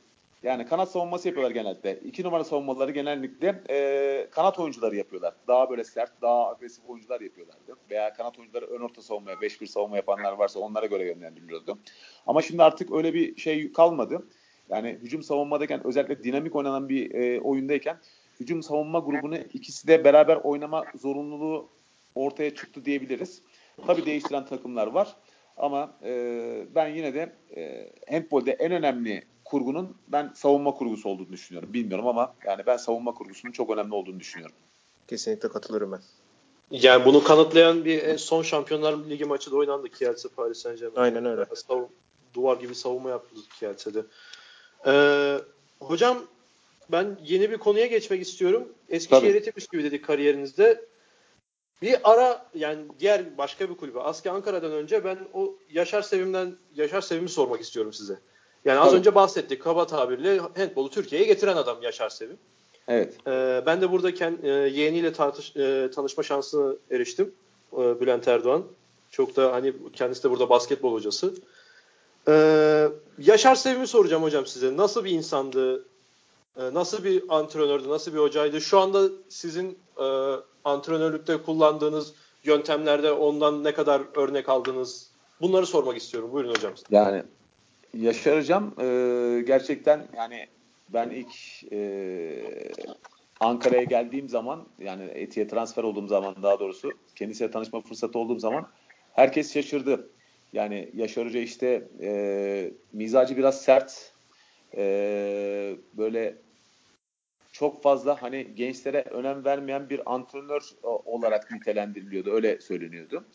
Yani 0.43 0.65
kanat 0.65 0.91
savunması 0.91 1.27
yapıyorlar 1.27 1.51
genelde. 1.51 1.99
İki 1.99 2.23
numara 2.23 2.43
savunmaları 2.43 2.91
genellikle 2.91 3.63
e, 3.69 4.27
kanat 4.31 4.59
oyuncuları 4.59 4.95
yapıyorlar. 4.95 5.33
Daha 5.47 5.69
böyle 5.69 5.83
sert, 5.83 6.21
daha 6.21 6.49
agresif 6.49 6.89
oyuncular 6.89 7.21
yapıyorlardı. 7.21 7.75
Veya 7.91 8.13
kanat 8.13 8.39
oyuncuları 8.39 8.65
ön 8.65 8.81
orta 8.81 9.01
savunmaya, 9.01 9.35
5-1 9.35 9.67
savunma 9.67 9.95
yapanlar 9.95 10.33
varsa 10.33 10.59
onlara 10.59 10.85
göre 10.85 11.05
yönlendiriliyordu. 11.05 11.79
Ama 12.27 12.41
şimdi 12.41 12.63
artık 12.63 12.91
öyle 12.91 13.13
bir 13.13 13.35
şey 13.35 13.73
kalmadı. 13.73 14.27
Yani 14.69 14.89
hücum 14.89 15.23
savunmadayken 15.23 15.87
özellikle 15.87 16.23
dinamik 16.23 16.55
oynanan 16.55 16.89
bir 16.89 17.13
e, 17.13 17.41
oyundayken 17.41 17.97
hücum 18.39 18.63
savunma 18.63 18.99
grubunu 18.99 19.37
ikisi 19.37 19.87
de 19.87 20.03
beraber 20.03 20.35
oynama 20.35 20.85
zorunluluğu 20.95 21.69
ortaya 22.15 22.55
çıktı 22.55 22.85
diyebiliriz. 22.85 23.41
Tabii 23.87 24.05
değiştiren 24.05 24.45
takımlar 24.45 24.87
var. 24.87 25.15
Ama 25.57 25.93
e, 26.03 26.65
ben 26.75 26.87
yine 26.87 27.13
de 27.13 27.33
e, 27.55 27.91
handbolde 28.09 28.51
en 28.51 28.71
önemli 28.71 29.23
kurgunun 29.45 29.97
ben 30.07 30.31
savunma 30.35 30.73
kurgusu 30.73 31.09
olduğunu 31.09 31.31
düşünüyorum. 31.31 31.73
Bilmiyorum 31.73 32.07
ama 32.07 32.35
yani 32.45 32.63
ben 32.65 32.77
savunma 32.77 33.13
kurgusunun 33.13 33.51
çok 33.51 33.69
önemli 33.69 33.93
olduğunu 33.93 34.19
düşünüyorum. 34.19 34.55
Kesinlikle 35.07 35.49
katılırım 35.49 35.91
ben. 35.91 35.99
Yani 36.71 37.05
bunu 37.05 37.23
kanıtlayan 37.23 37.85
bir 37.85 38.17
son 38.17 38.41
Şampiyonlar 38.41 38.97
Ligi 39.09 39.25
maçı 39.25 39.51
da 39.51 39.55
oynandı 39.55 39.89
Kielce 39.89 40.29
Paris 40.35 40.57
Saint 40.57 40.79
Germain. 40.79 41.01
Aynen 41.01 41.25
öyle. 41.25 41.45
Savun, 41.55 41.87
duvar 42.33 42.57
gibi 42.57 42.75
savunma 42.75 43.09
yaptı 43.09 43.35
Kielce'de. 43.59 44.03
Ee, 44.85 45.37
hocam 45.79 46.17
ben 46.91 47.17
yeni 47.23 47.51
bir 47.51 47.57
konuya 47.57 47.85
geçmek 47.85 48.21
istiyorum. 48.21 48.73
Eskişehir'e 48.89 49.41
tepüs 49.41 49.67
gibi 49.67 49.83
dedik 49.83 50.05
kariyerinizde. 50.05 50.85
Bir 51.83 51.97
ara 52.03 52.45
yani 52.55 52.81
diğer 52.99 53.37
başka 53.37 53.69
bir 53.69 53.75
kulübe 53.75 53.99
Aski 53.99 54.31
Ankara'dan 54.31 54.71
önce 54.71 55.05
ben 55.05 55.17
o 55.33 55.55
Yaşar 55.71 56.01
Sevim'den 56.01 56.55
Yaşar 56.75 57.01
Sevim'i 57.01 57.29
sormak 57.29 57.61
istiyorum 57.61 57.93
size. 57.93 58.19
Yani 58.65 58.79
az 58.79 58.87
Tabii. 58.87 58.99
önce 58.99 59.15
bahsettik 59.15 59.61
kaba 59.61 59.87
tabirle 59.87 60.39
handbolu 60.57 60.89
Türkiye'ye 60.89 61.27
getiren 61.27 61.57
adam 61.57 61.81
Yaşar 61.81 62.09
Sevim. 62.09 62.37
Evet. 62.87 63.13
Ee, 63.27 63.63
ben 63.65 63.81
de 63.81 63.91
burada 63.91 64.13
kend, 64.13 64.43
e, 64.43 64.47
yeğeniyle 64.49 65.13
tartış, 65.13 65.55
e, 65.55 65.91
tanışma 65.95 66.23
şansına 66.23 66.73
eriştim. 66.91 67.33
E, 67.73 68.01
Bülent 68.01 68.27
Erdoğan. 68.27 68.63
Çok 69.11 69.35
da 69.35 69.53
hani 69.53 69.73
kendisi 69.93 70.23
de 70.23 70.29
burada 70.31 70.49
basketbol 70.49 70.93
hocası. 70.93 71.33
Ee, 72.27 72.87
Yaşar 73.17 73.55
Sevim'i 73.55 73.87
soracağım 73.87 74.23
hocam 74.23 74.45
size. 74.45 74.77
Nasıl 74.77 75.05
bir 75.05 75.11
insandı? 75.11 75.85
E, 76.57 76.73
nasıl 76.73 77.03
bir 77.03 77.23
antrenördü? 77.29 77.89
Nasıl 77.89 78.13
bir 78.13 78.19
hocaydı? 78.19 78.61
Şu 78.61 78.79
anda 78.79 79.09
sizin 79.29 79.77
e, 79.99 80.35
antrenörlükte 80.63 81.37
kullandığınız 81.37 82.13
yöntemlerde 82.43 83.11
ondan 83.11 83.63
ne 83.63 83.73
kadar 83.73 84.01
örnek 84.15 84.49
aldınız? 84.49 85.11
Bunları 85.41 85.65
sormak 85.65 85.97
istiyorum. 85.97 86.31
Buyurun 86.33 86.49
hocam. 86.49 86.73
Yani 86.91 87.23
Yaşar 87.93 88.39
Hocam 88.39 88.73
e, 88.81 88.85
gerçekten 89.47 90.07
yani 90.17 90.47
ben 90.89 91.09
ilk 91.09 91.33
e, 91.73 92.73
Ankara'ya 93.39 93.83
geldiğim 93.83 94.29
zaman 94.29 94.65
yani 94.79 95.03
Eti'ye 95.03 95.47
transfer 95.47 95.83
olduğum 95.83 96.07
zaman 96.07 96.35
daha 96.43 96.59
doğrusu 96.59 96.91
kendisiyle 97.15 97.51
tanışma 97.51 97.81
fırsatı 97.81 98.19
olduğum 98.19 98.39
zaman 98.39 98.67
herkes 99.13 99.53
şaşırdı. 99.53 100.09
Yani 100.53 100.89
Yaşar 100.95 101.27
Hoca 101.27 101.39
işte 101.39 101.87
e, 102.01 102.71
mizacı 102.93 103.37
biraz 103.37 103.61
sert 103.61 104.11
e, 104.77 105.75
böyle 105.93 106.35
çok 107.53 107.83
fazla 107.83 108.21
hani 108.21 108.55
gençlere 108.55 109.01
önem 109.01 109.45
vermeyen 109.45 109.89
bir 109.89 110.13
antrenör 110.13 110.61
olarak 110.83 111.51
nitelendiriliyordu. 111.51 112.31
Öyle 112.31 112.61
söyleniyordu. 112.61 113.25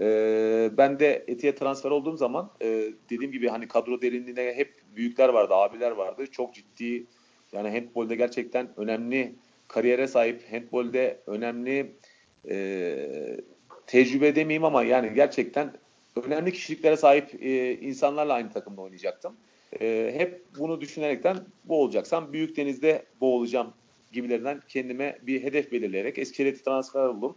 Ee, 0.00 0.70
ben 0.72 0.98
de 0.98 1.24
Eti'ye 1.26 1.54
transfer 1.54 1.90
olduğum 1.90 2.16
zaman 2.16 2.50
e, 2.62 2.92
dediğim 3.10 3.32
gibi 3.32 3.48
hani 3.48 3.68
kadro 3.68 4.02
derinliğine 4.02 4.52
hep 4.56 4.82
büyükler 4.96 5.28
vardı, 5.28 5.54
abiler 5.54 5.90
vardı. 5.90 6.26
Çok 6.26 6.54
ciddi 6.54 7.06
yani 7.52 7.70
handbolde 7.70 8.16
gerçekten 8.16 8.68
önemli 8.76 9.34
kariyere 9.68 10.06
sahip, 10.06 10.52
handbolde 10.52 11.20
önemli 11.26 11.92
e, 12.48 13.40
tecrübe 13.86 14.36
demeyeyim 14.36 14.64
ama 14.64 14.82
yani 14.82 15.14
gerçekten 15.14 15.72
önemli 16.26 16.52
kişiliklere 16.52 16.96
sahip 16.96 17.42
e, 17.44 17.72
insanlarla 17.72 18.32
aynı 18.32 18.52
takımda 18.52 18.80
oynayacaktım. 18.80 19.36
E, 19.80 20.14
hep 20.16 20.42
bunu 20.58 20.80
düşünerekten 20.80 21.36
bu 21.64 21.82
olacaksam 21.82 22.32
büyük 22.32 22.56
denizde 22.56 23.06
boğulacağım 23.20 23.74
gibilerinden 24.12 24.60
kendime 24.68 25.18
bir 25.22 25.42
hedef 25.42 25.72
belirleyerek 25.72 26.18
Eskişehir'e 26.18 26.56
transfer 26.56 27.00
oldum. 27.00 27.36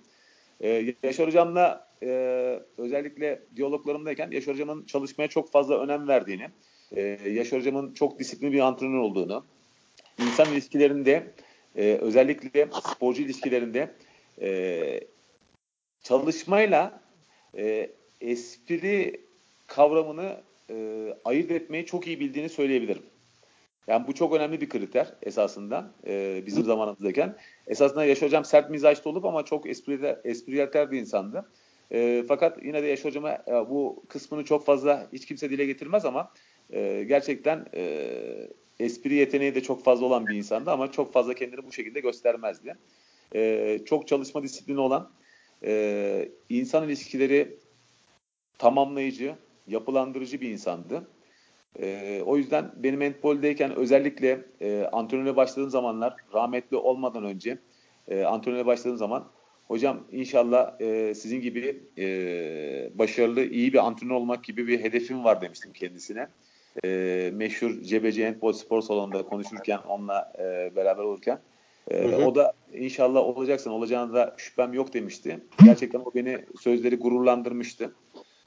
Ee, 0.62 0.94
Yaşar 1.04 1.28
Hocam'la 1.28 1.88
e, 2.04 2.10
özellikle 2.78 3.42
diyaloglarımdayken 3.56 4.32
Yaşar 4.32 4.54
Hocam'ın 4.54 4.86
çalışmaya 4.86 5.28
çok 5.28 5.52
fazla 5.52 5.80
önem 5.80 6.08
verdiğini, 6.08 6.48
e, 6.92 7.02
Yaşar 7.30 7.60
Hocam'ın 7.60 7.94
çok 7.94 8.20
disiplinli 8.20 8.54
bir 8.54 8.60
antrenör 8.60 9.00
olduğunu, 9.00 9.46
insan 10.20 10.54
ilişkilerinde 10.54 11.32
e, 11.76 11.98
özellikle 12.02 12.68
sporcu 12.84 13.22
ilişkilerinde 13.22 13.92
e, 14.42 15.00
çalışmayla 16.04 17.02
e, 17.58 17.92
espri 18.22 19.22
kavramını 19.68 20.42
e, 20.70 21.08
ayırt 21.26 21.52
etmeyi 21.52 21.86
çok 21.86 22.08
iyi 22.08 22.20
bildiğini 22.20 22.50
söyleyebilirim. 22.50 23.04
Yani 23.88 24.08
bu 24.08 24.14
çok 24.14 24.34
önemli 24.34 24.62
bir 24.62 24.70
kriter 24.70 25.14
esasında 25.22 25.92
e, 26.08 26.44
bizim 26.46 26.64
zamanımızdayken. 26.64 27.36
Esasında 27.68 28.06
Yaş 28.06 28.22
Hocam 28.22 28.46
sert 28.46 28.70
mizaçlı 28.70 29.10
olup 29.10 29.26
ama 29.26 29.46
çok 29.46 29.70
esprili, 29.70 30.16
espriyeter 30.24 30.92
bir 30.92 31.00
insandı. 31.00 31.46
E, 31.92 32.24
fakat 32.28 32.64
yine 32.64 32.84
de 32.84 32.88
Yaş 32.88 33.06
Hocam'a 33.06 33.32
e, 33.48 33.52
bu 33.52 34.04
kısmını 34.08 34.46
çok 34.46 34.66
fazla 34.66 35.08
hiç 35.14 35.26
kimse 35.26 35.50
dile 35.50 35.66
getirmez 35.66 36.06
ama 36.06 36.32
e, 36.74 37.04
gerçekten 37.08 37.66
e, 37.74 38.12
espri 38.80 39.14
yeteneği 39.14 39.56
de 39.56 39.64
çok 39.64 39.84
fazla 39.84 40.06
olan 40.06 40.28
bir 40.28 40.36
insandı 40.36 40.72
ama 40.72 40.92
çok 40.92 41.14
fazla 41.14 41.34
kendini 41.34 41.66
bu 41.66 41.72
şekilde 41.72 42.00
göstermezdi. 42.00 42.76
E, 43.36 43.80
çok 43.86 44.08
çalışma 44.08 44.44
disiplini 44.44 44.80
olan, 44.80 45.12
e, 45.64 46.30
insan 46.50 46.88
ilişkileri 46.88 47.58
tamamlayıcı, 48.58 49.36
yapılandırıcı 49.68 50.42
bir 50.42 50.50
insandı. 50.50 51.08
E, 51.80 52.22
o 52.26 52.38
yüzden 52.38 52.72
benim 52.76 53.02
handboldeyken 53.02 53.76
özellikle 53.76 54.46
e, 54.62 54.84
antrenöre 54.92 55.36
başladığım 55.36 55.70
zamanlar 55.70 56.16
rahmetli 56.34 56.78
olmadan 56.78 57.24
önce 57.24 57.58
e, 58.08 58.24
antrenöre 58.24 58.66
başladığım 58.66 58.98
zaman 58.98 59.28
hocam 59.68 60.04
inşallah 60.12 60.82
e, 60.82 61.14
sizin 61.16 61.42
gibi 61.42 61.84
e, 61.98 62.08
başarılı 62.94 63.46
iyi 63.46 63.74
bir 63.74 63.88
antrenör 63.88 64.14
olmak 64.14 64.44
gibi 64.44 64.68
bir 64.68 64.84
hedefim 64.84 65.24
var 65.24 65.42
demiştim 65.42 65.74
kendisine. 65.74 66.28
E, 66.86 67.32
meşhur 67.34 67.82
Cebeci 67.82 68.26
Handball 68.26 68.54
Spor 68.54 68.82
Salonu'nda 68.82 69.24
konuşurken 69.24 69.80
onunla 69.88 70.34
e, 70.40 70.76
beraber 70.76 71.04
olurken 71.04 71.40
e, 71.92 72.04
Hı 72.04 72.08
hı. 72.08 72.26
o 72.26 72.36
da 72.36 72.54
inşallah 72.74 73.20
olacaksın 73.20 73.70
olacağına 73.70 74.14
da 74.14 74.34
şüphem 74.38 74.74
yok 74.74 74.94
demişti. 74.94 75.40
Gerçekten 75.66 76.00
o 76.00 76.12
beni 76.16 76.46
sözleri 76.60 76.96
gururlandırmıştı. 76.96 77.96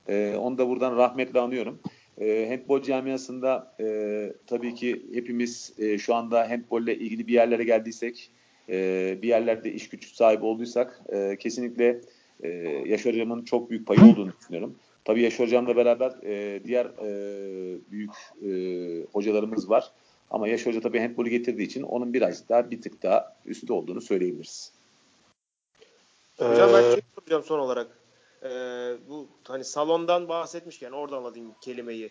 E, 0.08 0.36
onu 0.36 0.58
da 0.58 0.68
buradan 0.68 0.96
rahmetle 0.96 1.40
anıyorum. 1.40 1.78
E, 2.20 2.48
handball 2.48 2.82
camiasında 2.82 3.74
e, 3.80 4.32
tabii 4.46 4.74
ki 4.74 5.06
hepimiz 5.14 5.72
e, 5.78 5.98
şu 5.98 6.14
anda 6.14 6.50
handbolle 6.50 6.96
ilgili 6.96 7.26
bir 7.26 7.32
yerlere 7.32 7.64
geldiysek, 7.64 8.30
e, 8.68 9.18
bir 9.22 9.28
yerlerde 9.28 9.72
iş 9.72 9.88
güç 9.88 10.14
sahibi 10.14 10.44
olduysak 10.44 11.00
e, 11.08 11.36
kesinlikle 11.36 12.00
e, 12.42 12.48
Yaşar 12.86 13.12
Hocam'ın 13.12 13.44
çok 13.44 13.70
büyük 13.70 13.86
payı 13.86 14.00
olduğunu 14.00 14.32
düşünüyorum. 14.40 14.74
Tabii 15.04 15.22
Yaşar 15.22 15.46
Hocam'la 15.46 15.76
beraber 15.76 16.12
e, 16.24 16.64
diğer 16.64 16.86
e, 16.86 17.10
büyük 17.90 18.10
e, 18.42 18.50
hocalarımız 19.12 19.70
var. 19.70 19.92
Ama 20.30 20.48
Yaşar 20.48 20.72
Hoca 20.72 20.80
tabii 20.80 20.98
handbolü 21.00 21.30
getirdiği 21.30 21.62
için 21.62 21.82
onun 21.82 22.14
biraz 22.14 22.48
daha 22.48 22.70
bir 22.70 22.82
tık 22.82 23.02
daha 23.02 23.36
üstü 23.46 23.72
olduğunu 23.72 24.00
söyleyebiliriz. 24.00 24.72
Hocam 26.38 26.70
ben 26.72 26.82
Ee, 26.82 26.92
şey 26.92 27.02
soracağım 27.14 27.42
son 27.42 27.58
olarak. 27.58 27.97
Ee, 28.42 28.48
bu 29.08 29.28
hani 29.44 29.64
salondan 29.64 30.28
bahsetmişken 30.28 30.90
oradan 30.92 31.22
alayım 31.22 31.54
kelimeyi. 31.60 32.10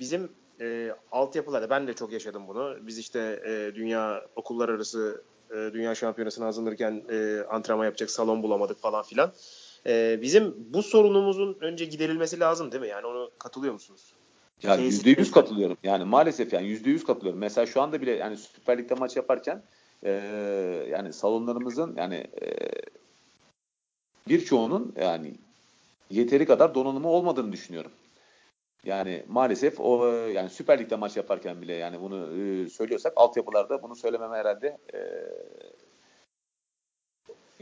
Bizim 0.00 0.32
e, 0.60 0.94
altyapılarda 1.12 1.70
ben 1.70 1.86
de 1.86 1.94
çok 1.94 2.12
yaşadım 2.12 2.48
bunu. 2.48 2.76
Biz 2.82 2.98
işte 2.98 3.42
e, 3.46 3.74
dünya 3.74 4.26
okullar 4.36 4.68
arası 4.68 5.22
e, 5.50 5.54
dünya 5.54 5.94
şampiyonasına 5.94 6.46
hazırlanırken 6.46 7.02
e, 7.10 7.40
antrenman 7.50 7.84
yapacak 7.84 8.10
salon 8.10 8.42
bulamadık 8.42 8.80
falan 8.80 9.02
filan. 9.02 9.32
E, 9.86 10.18
bizim 10.22 10.54
bu 10.74 10.82
sorunumuzun 10.82 11.56
önce 11.60 11.84
giderilmesi 11.84 12.40
lazım 12.40 12.72
değil 12.72 12.80
mi? 12.80 12.88
Yani 12.88 13.06
onu 13.06 13.30
katılıyor 13.38 13.72
musunuz? 13.72 14.12
Ya 14.62 14.76
yüzde 14.76 15.10
yüz 15.10 15.30
katılıyorum. 15.30 15.76
Yani 15.82 16.04
maalesef 16.04 16.52
yani 16.52 16.66
yüzde 16.66 16.90
yüz 16.90 17.04
katılıyorum. 17.04 17.40
Mesela 17.40 17.66
şu 17.66 17.82
anda 17.82 18.00
bile 18.00 18.10
yani 18.10 18.36
Süper 18.36 18.78
Lig'de 18.78 18.94
maç 18.94 19.16
yaparken 19.16 19.62
e, 20.04 20.10
yani 20.90 21.12
salonlarımızın 21.12 21.94
yani 21.96 22.14
e, 22.14 22.46
birçoğunun 24.28 24.94
yani 25.00 25.34
yeteri 26.12 26.46
kadar 26.46 26.74
donanımı 26.74 27.08
olmadığını 27.08 27.52
düşünüyorum. 27.52 27.92
Yani 28.84 29.24
maalesef 29.28 29.80
o 29.80 30.06
yani 30.06 30.50
Süper 30.50 30.78
Lig'de 30.78 30.96
maç 30.96 31.16
yaparken 31.16 31.62
bile 31.62 31.72
yani 31.72 32.00
bunu 32.00 32.38
e, 32.38 32.68
söylüyorsak 32.68 33.12
altyapılarda 33.16 33.82
bunu 33.82 33.96
söylememe 33.96 34.36
herhalde 34.36 34.78
e, 34.94 34.98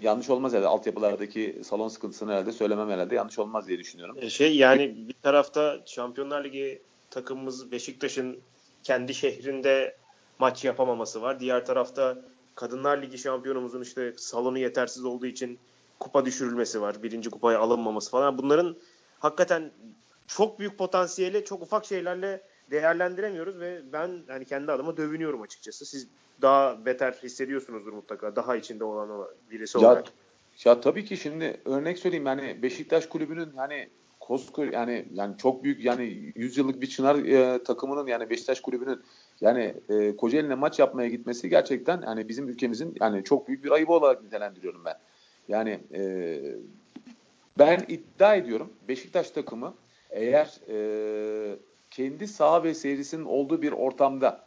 yanlış 0.03 0.31
olmaz 0.31 0.53
herhalde. 0.53 0.69
Altyapılardaki 0.69 1.61
salon 1.65 1.89
sıkıntısını 1.89 2.33
herhalde 2.33 2.53
söylemem 2.53 2.91
herhalde 2.91 3.15
yanlış 3.15 3.39
olmaz 3.39 3.69
diye 3.69 3.79
düşünüyorum. 3.79 4.17
E, 4.21 4.31
şey 4.31 4.57
yani 4.57 5.09
bir 5.09 5.17
tarafta 5.23 5.81
Şampiyonlar 5.87 6.45
Ligi 6.45 6.83
takımımız 7.11 7.73
Beşiktaş'ın 7.73 8.41
kendi 8.83 9.15
şehrinde 9.15 9.97
maç 10.39 10.65
yapamaması 10.65 11.23
var. 11.23 11.41
Diğer 11.41 11.67
tarafta 11.67 12.19
Kadınlar 12.55 13.03
Ligi 13.03 13.19
şampiyonumuzun 13.19 13.83
işte 13.83 14.15
salonu 14.17 14.59
yetersiz 14.59 15.05
olduğu 15.05 15.27
için 15.27 15.59
kupa 16.01 16.25
düşürülmesi 16.25 16.81
var. 16.81 17.03
Birinci 17.03 17.31
kupaya 17.31 17.59
alınmaması 17.59 18.11
falan. 18.11 18.39
Bunların 18.39 18.77
hakikaten 19.19 19.71
çok 20.27 20.59
büyük 20.59 20.79
potansiyeli 20.79 21.45
çok 21.45 21.63
ufak 21.63 21.85
şeylerle 21.85 22.43
değerlendiremiyoruz 22.71 23.61
ve 23.61 23.83
ben 23.93 24.23
hani 24.29 24.45
kendi 24.45 24.73
adıma 24.73 24.97
dövünüyorum 24.97 25.43
açıkçası. 25.43 25.87
Siz 25.87 26.09
daha 26.43 26.87
beter 26.87 27.13
hissediyorsunuzdur 27.13 27.93
mutlaka. 27.93 28.37
Daha 28.37 28.57
içinde 28.57 28.85
olan 28.85 29.29
birisi 29.51 29.79
ya, 29.79 29.89
olarak. 29.89 30.07
Ya 30.65 30.81
tabii 30.81 31.05
ki 31.05 31.17
şimdi 31.17 31.61
örnek 31.65 31.99
söyleyeyim 31.99 32.27
yani 32.27 32.63
Beşiktaş 32.63 33.07
kulübünün 33.07 33.51
hani 33.57 33.89
koskoca 34.21 34.73
yani 34.73 35.09
yani 35.13 35.37
çok 35.39 35.65
büyük 35.65 35.85
yani 35.85 36.33
100 36.35 36.59
yıllık 36.59 36.81
bir 36.81 36.87
çınar 36.87 37.17
e, 37.17 37.63
takımının 37.63 38.07
yani 38.07 38.31
Beşiktaş 38.31 38.61
kulübünün 38.61 39.01
yani 39.41 39.75
e, 39.89 40.17
Kocaeli'ne 40.17 40.55
maç 40.55 40.79
yapmaya 40.79 41.09
gitmesi 41.09 41.49
gerçekten 41.49 42.03
yani 42.03 42.29
bizim 42.29 42.49
ülkemizin 42.49 42.97
yani 43.01 43.25
çok 43.25 43.49
büyük 43.49 43.65
bir 43.65 43.71
ayıbı 43.71 43.93
olarak 43.93 44.23
nitelendiriyorum 44.23 44.85
ben. 44.85 44.95
Yani 45.51 45.81
e, 45.95 46.41
ben 47.59 47.85
iddia 47.89 48.35
ediyorum 48.35 48.73
Beşiktaş 48.89 49.31
takımı 49.31 49.75
eğer 50.11 50.61
e, 50.69 51.57
kendi 51.91 52.29
saha 52.29 52.65
ve 52.65 52.75
seyircisinin 52.75 53.25
olduğu 53.25 53.63
bir 53.63 53.73
ortamda 53.73 54.47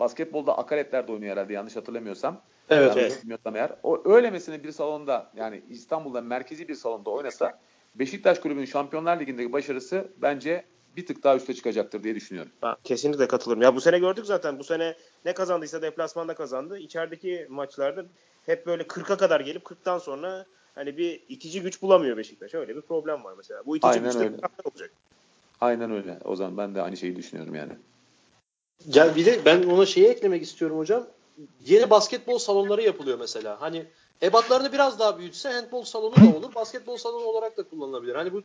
basketbolda 0.00 0.58
akaretlerde 0.58 1.12
oynuyor 1.12 1.32
herhalde 1.32 1.52
yanlış 1.52 1.76
hatırlamıyorsam. 1.76 2.40
Evet. 2.70 2.96
Yanlış 2.96 3.12
hatırlamıyorsam 3.12 3.56
eğer. 3.56 3.72
O 3.82 4.02
öylemesine 4.14 4.64
bir 4.64 4.72
salonda 4.72 5.30
yani 5.36 5.62
İstanbul'da 5.70 6.20
merkezi 6.20 6.68
bir 6.68 6.74
salonda 6.74 7.10
oynasa 7.10 7.58
Beşiktaş 7.94 8.38
Kulübü'nün 8.38 8.64
Şampiyonlar 8.64 9.20
Ligi'ndeki 9.20 9.52
başarısı 9.52 10.08
bence 10.22 10.64
bir 10.96 11.06
tık 11.06 11.24
daha 11.24 11.36
üste 11.36 11.54
çıkacaktır 11.54 12.02
diye 12.02 12.14
düşünüyorum. 12.14 12.52
Ben 12.62 12.74
kesinlikle 12.84 13.28
katılırım. 13.28 13.62
Ya 13.62 13.74
bu 13.74 13.80
sene 13.80 13.98
gördük 13.98 14.26
zaten. 14.26 14.58
Bu 14.58 14.64
sene 14.64 14.94
ne 15.24 15.34
kazandıysa 15.34 15.82
deplasmanda 15.82 16.34
kazandı. 16.34 16.78
İçerideki 16.78 17.46
maçlarda 17.50 18.04
hep 18.46 18.66
böyle 18.66 18.82
40'a 18.82 19.16
kadar 19.16 19.40
gelip 19.40 19.62
40'tan 19.62 20.00
sonra 20.00 20.46
hani 20.74 20.96
bir 20.96 21.22
itici 21.28 21.62
güç 21.62 21.82
bulamıyor 21.82 22.16
Beşiktaş. 22.16 22.54
Öyle 22.54 22.76
bir 22.76 22.80
problem 22.80 23.24
var 23.24 23.34
mesela. 23.36 23.66
Bu 23.66 23.76
itici 23.76 23.90
Aynen 23.90 24.04
güç 24.04 24.14
de 24.14 24.18
öyle. 24.18 24.36
olacak. 24.64 24.90
Aynen 25.60 25.90
öyle. 25.90 26.18
O 26.24 26.36
zaman 26.36 26.56
ben 26.56 26.74
de 26.74 26.82
aynı 26.82 26.96
şeyi 26.96 27.16
düşünüyorum 27.16 27.54
yani. 27.54 27.72
Ya 28.86 29.16
bir 29.16 29.26
de 29.26 29.44
ben 29.44 29.62
ona 29.62 29.86
şeyi 29.86 30.06
eklemek 30.06 30.42
istiyorum 30.42 30.78
hocam. 30.78 31.06
Yeni 31.64 31.90
basketbol 31.90 32.38
salonları 32.38 32.82
yapılıyor 32.82 33.18
mesela. 33.18 33.60
Hani 33.60 33.86
ebatlarını 34.22 34.72
biraz 34.72 34.98
daha 34.98 35.18
büyütse 35.18 35.48
handbol 35.48 35.84
salonu 35.84 36.16
da 36.16 36.36
olur. 36.36 36.54
Basketbol 36.54 36.96
salonu 36.96 37.24
olarak 37.24 37.56
da 37.56 37.62
kullanılabilir. 37.62 38.14
Hani 38.14 38.32
bu 38.32 38.42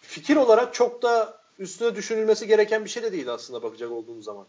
fikir 0.00 0.36
olarak 0.36 0.74
çok 0.74 1.02
da 1.02 1.38
üstüne 1.58 1.94
düşünülmesi 1.94 2.46
gereken 2.46 2.84
bir 2.84 2.90
şey 2.90 3.02
de 3.02 3.12
değil 3.12 3.32
aslında 3.32 3.62
bakacak 3.62 3.90
olduğumuz 3.92 4.24
zaman. 4.24 4.46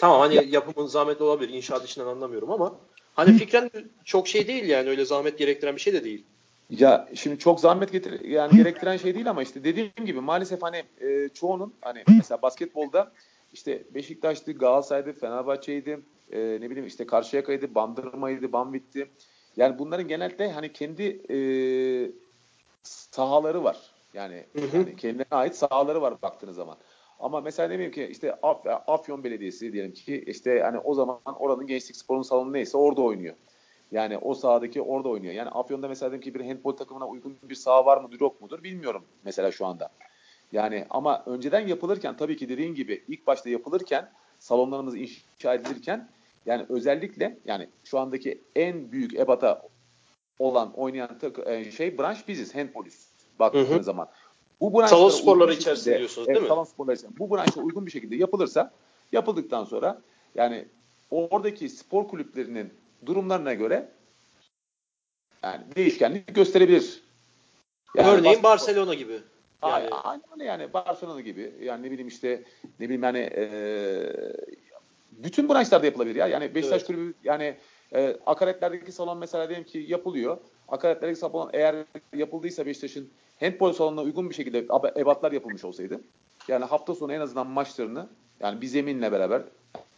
Tamam 0.00 0.20
hani 0.20 0.48
yapımın 0.50 0.86
zahmetli 0.86 1.24
olabilir. 1.24 1.54
İnşaat 1.54 1.84
işinden 1.84 2.06
anlamıyorum 2.06 2.50
ama 2.50 2.74
hani 3.14 3.38
fikren 3.38 3.70
çok 4.04 4.28
şey 4.28 4.46
değil 4.46 4.64
yani 4.64 4.88
öyle 4.90 5.04
zahmet 5.04 5.38
gerektiren 5.38 5.76
bir 5.76 5.80
şey 5.80 5.92
de 5.92 6.04
değil. 6.04 6.24
Ya 6.70 7.08
şimdi 7.14 7.38
çok 7.38 7.60
zahmet 7.60 7.92
getir 7.92 8.20
yani 8.20 8.56
gerektiren 8.56 8.96
şey 8.96 9.14
değil 9.14 9.30
ama 9.30 9.42
işte 9.42 9.64
dediğim 9.64 10.06
gibi 10.06 10.20
maalesef 10.20 10.62
hani 10.62 10.82
e, 11.00 11.28
çoğunun 11.28 11.74
hani 11.80 12.04
mesela 12.08 12.42
basketbolda 12.42 13.12
işte 13.52 13.82
Beşiktaş'tı, 13.94 14.52
Galatasaray'dı, 14.52 15.12
Fenerbahçe'ydi, 15.12 16.00
e, 16.32 16.38
ne 16.38 16.70
bileyim 16.70 16.86
işte 16.86 17.06
Karşıyaka'ydı, 17.06 17.74
Bandırma'ydı, 17.74 18.52
Banvit'ti. 18.52 19.08
Yani 19.56 19.78
bunların 19.78 20.08
genelde 20.08 20.52
hani 20.52 20.72
kendi 20.72 21.20
e, 21.30 21.38
sahaları 22.82 23.64
var. 23.64 23.76
Yani, 24.14 24.44
Hı 24.52 24.60
hı. 24.60 24.76
yani 24.76 24.96
kendine 24.96 25.24
ait 25.30 25.56
sahaları 25.56 26.02
var 26.02 26.22
baktığınız 26.22 26.56
zaman. 26.56 26.76
Ama 27.20 27.40
mesela 27.40 27.68
ne 27.68 27.74
bileyim 27.74 27.92
ki 27.92 28.08
işte 28.10 28.34
Af 28.42 28.66
Afyon 28.86 29.24
Belediyesi 29.24 29.72
diyelim 29.72 29.92
ki 29.92 30.24
işte 30.26 30.60
hani 30.60 30.78
o 30.78 30.94
zaman 30.94 31.20
oranın 31.38 31.66
gençlik 31.66 31.96
sporun 31.96 32.22
salonu 32.22 32.52
neyse 32.52 32.78
orada 32.78 33.02
oynuyor. 33.02 33.34
Yani 33.92 34.18
o 34.18 34.34
sahadaki 34.34 34.82
orada 34.82 35.08
oynuyor. 35.08 35.34
Yani 35.34 35.50
Afyon'da 35.50 35.88
mesela 35.88 36.10
diyelim 36.10 36.24
ki 36.24 36.34
bir 36.34 36.46
handball 36.46 36.72
takımına 36.72 37.08
uygun 37.08 37.36
bir 37.42 37.54
saha 37.54 37.86
var 37.86 38.02
mıdır 38.02 38.20
yok 38.20 38.40
mudur 38.40 38.62
bilmiyorum 38.62 39.04
mesela 39.24 39.52
şu 39.52 39.66
anda. 39.66 39.90
Yani 40.52 40.86
ama 40.90 41.22
önceden 41.26 41.66
yapılırken 41.66 42.16
tabii 42.16 42.36
ki 42.36 42.48
dediğin 42.48 42.74
gibi 42.74 43.04
ilk 43.08 43.26
başta 43.26 43.50
yapılırken 43.50 44.10
salonlarımız 44.38 44.96
inşa 44.96 45.54
edilirken 45.54 46.08
yani 46.46 46.66
özellikle 46.68 47.38
yani 47.44 47.68
şu 47.84 47.98
andaki 47.98 48.42
en 48.56 48.92
büyük 48.92 49.14
ebata 49.14 49.62
olan 50.38 50.72
oynayan 50.72 51.18
takı, 51.18 51.42
e, 51.52 51.70
şey 51.70 51.98
branş 51.98 52.28
biziz 52.28 52.54
Hı 53.70 53.78
hı. 53.78 53.82
zaman. 53.82 54.08
Bu 54.60 54.72
branşlara 54.72 54.88
Salon 54.88 55.10
sporları 55.10 55.54
içerisinde 55.54 55.98
diyorsunuz, 55.98 56.28
evet, 56.28 56.36
değil 56.36 56.42
mi? 56.42 56.48
Salon 56.48 56.64
sporları 56.64 56.96
içerisinde. 56.96 57.18
Bu 57.18 57.36
branşa 57.36 57.60
uygun 57.60 57.86
bir 57.86 57.90
şekilde 57.90 58.16
yapılırsa 58.16 58.72
yapıldıktan 59.12 59.64
sonra 59.64 60.00
yani 60.34 60.64
oradaki 61.10 61.68
spor 61.68 62.08
kulüplerinin 62.08 62.74
durumlarına 63.06 63.54
göre 63.54 63.88
yani 65.42 65.60
değişkenlik 65.76 66.34
gösterebilir. 66.34 67.02
Yani 67.96 68.08
Örneğin 68.08 68.42
Barcelona 68.42 68.94
gibi. 68.94 69.20
Yani 69.62 69.88
Aynen 69.90 70.44
yani 70.44 70.72
Barcelona 70.72 71.20
gibi 71.20 71.54
yani 71.62 71.86
ne 71.86 71.90
bileyim 71.90 72.08
işte 72.08 72.44
ne 72.80 72.84
bileyim 72.84 73.02
yani 73.02 73.18
e, 73.18 73.46
bütün 75.10 75.48
branşlarda 75.48 75.86
yapılabilir 75.86 76.16
ya. 76.16 76.26
Yani 76.26 76.54
Beşiktaş 76.54 76.78
Evet. 76.78 76.86
kulübü 76.86 77.14
yani 77.24 77.56
e, 77.94 78.16
akaretlerdeki 78.26 78.92
salon 78.92 79.18
mesela 79.18 79.48
diyelim 79.48 79.66
ki 79.66 79.84
yapılıyor. 79.88 80.38
Akaretlerdeki 80.70 81.20
salon 81.20 81.50
eğer 81.52 81.76
yapıldıysa 82.16 82.66
Beşiktaş'ın 82.66 83.10
handball 83.40 83.72
salonuna 83.72 84.02
uygun 84.02 84.30
bir 84.30 84.34
şekilde 84.34 84.58
ebatlar 84.96 85.32
yapılmış 85.32 85.64
olsaydı 85.64 86.00
yani 86.48 86.64
hafta 86.64 86.94
sonu 86.94 87.12
en 87.12 87.20
azından 87.20 87.46
maçlarını 87.46 88.08
yani 88.40 88.60
bir 88.60 88.66
zeminle 88.66 89.12
beraber 89.12 89.42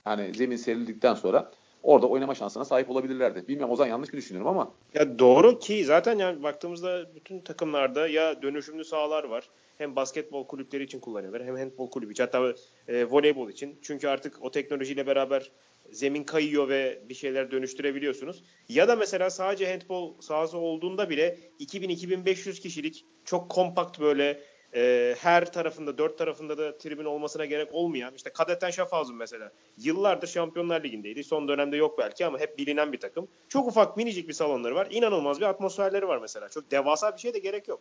yani 0.07 0.35
zemin 0.35 0.57
serildikten 0.57 1.15
sonra 1.15 1.51
orada 1.83 2.07
oynama 2.07 2.35
şansına 2.35 2.65
sahip 2.65 2.91
olabilirlerdi. 2.91 3.49
Bilmiyorum 3.49 3.73
Ozan 3.73 3.87
yanlış 3.87 4.13
mı 4.13 4.17
düşünüyorum 4.17 4.49
ama 4.49 4.73
Ya 4.95 5.19
doğru 5.19 5.59
ki 5.59 5.85
zaten 5.85 6.19
yani 6.19 6.43
baktığımızda 6.43 7.15
bütün 7.15 7.41
takımlarda 7.41 8.09
ya 8.09 8.43
dönüşümlü 8.43 8.85
sahalar 8.85 9.25
var. 9.25 9.49
Hem 9.79 9.97
basketbol 9.97 10.47
kulüpleri 10.47 10.83
için 10.83 11.01
kullanıyorlar 11.01 11.45
hem 11.45 11.57
handbol 11.57 11.91
kulübü 11.91 12.13
için 12.13 12.25
hatta 12.25 12.55
e, 12.89 13.05
voleybol 13.05 13.51
için. 13.51 13.79
Çünkü 13.83 14.09
artık 14.09 14.37
o 14.41 14.51
teknolojiyle 14.51 15.07
beraber 15.07 15.51
zemin 15.93 16.25
kayıyor 16.25 16.69
ve 16.69 17.03
bir 17.09 17.15
şeyler 17.15 17.51
dönüştürebiliyorsunuz. 17.51 18.43
Ya 18.69 18.89
da 18.89 18.97
mesela 18.97 19.31
sadece 19.31 19.71
handbol 19.71 20.21
sahası 20.21 20.59
olduğunda 20.59 21.11
bile 21.11 21.39
2000-2500 21.61 22.61
kişilik 22.61 23.05
çok 23.25 23.51
kompakt 23.51 24.01
böyle 24.01 24.41
e, 24.75 25.15
her 25.19 25.53
tarafında 25.53 25.99
dört 25.99 26.19
tarafında 26.19 26.59
da 26.59 26.79
tribün 26.79 27.05
olmasına 27.05 27.45
gerek 27.45 27.69
olmayan 27.73 28.15
işte 28.15 28.31
Kadetten 28.31 28.71
Schaffhausen 28.71 29.17
mesela 29.17 29.53
yıllardır 29.79 30.27
Şampiyonlar 30.27 30.85
Ligi'ndeydi. 30.85 31.25
Son 31.25 31.49
dönemde 31.49 31.77
yok 31.77 31.99
belki 31.99 32.27
ama 32.27 32.39
hep 32.39 32.59
bilinen 32.59 32.93
bir 32.93 33.01
takım. 33.01 33.29
Çok 33.49 33.69
ufak 33.69 33.97
minicik 33.97 34.29
bir 34.29 34.33
salonları 34.33 34.75
var. 34.75 34.89
İnanılmaz 34.91 35.41
bir 35.41 35.47
atmosferleri 35.47 36.09
var 36.09 36.19
mesela. 36.19 36.49
Çok 36.49 36.71
devasa 36.71 37.17
bir 37.17 37.21
şeye 37.21 37.35
de 37.35 37.39
gerek 37.39 37.69
yok. 37.69 37.81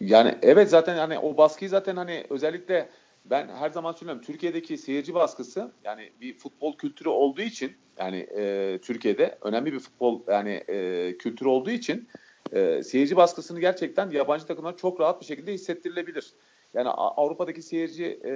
Yani 0.00 0.38
evet 0.42 0.70
zaten 0.70 0.96
hani 0.96 1.18
o 1.18 1.36
baskıyı 1.36 1.70
zaten 1.70 1.96
hani 1.96 2.26
özellikle 2.30 2.88
ben 3.30 3.48
her 3.48 3.70
zaman 3.70 3.92
söylüyorum 3.92 4.22
Türkiye'deki 4.22 4.78
seyirci 4.78 5.14
baskısı 5.14 5.72
yani 5.84 6.10
bir 6.20 6.38
futbol 6.38 6.76
kültürü 6.76 7.08
olduğu 7.08 7.40
için 7.42 7.72
yani 7.98 8.16
e, 8.16 8.78
Türkiye'de 8.82 9.38
önemli 9.42 9.72
bir 9.72 9.78
futbol 9.78 10.20
yani 10.28 10.50
e, 10.68 11.16
kültürü 11.18 11.48
olduğu 11.48 11.70
için 11.70 12.08
e, 12.52 12.82
seyirci 12.82 13.16
baskısını 13.16 13.60
gerçekten 13.60 14.10
yabancı 14.10 14.46
takımlar 14.46 14.76
çok 14.76 15.00
rahat 15.00 15.20
bir 15.20 15.26
şekilde 15.26 15.52
hissettirilebilir. 15.52 16.32
Yani 16.74 16.88
Avrupa'daki 16.88 17.62
seyirci 17.62 18.20
e, 18.24 18.32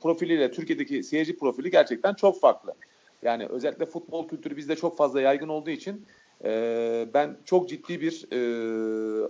profiliyle 0.00 0.50
Türkiye'deki 0.50 1.02
seyirci 1.02 1.36
profili 1.36 1.70
gerçekten 1.70 2.14
çok 2.14 2.40
farklı. 2.40 2.74
Yani 3.22 3.46
özellikle 3.46 3.86
futbol 3.86 4.28
kültürü 4.28 4.56
bizde 4.56 4.76
çok 4.76 4.96
fazla 4.96 5.20
yaygın 5.20 5.48
olduğu 5.48 5.70
için 5.70 6.06
e, 6.44 7.08
ben 7.14 7.36
çok 7.44 7.68
ciddi 7.68 8.00
bir 8.00 8.26
e, 8.32 9.28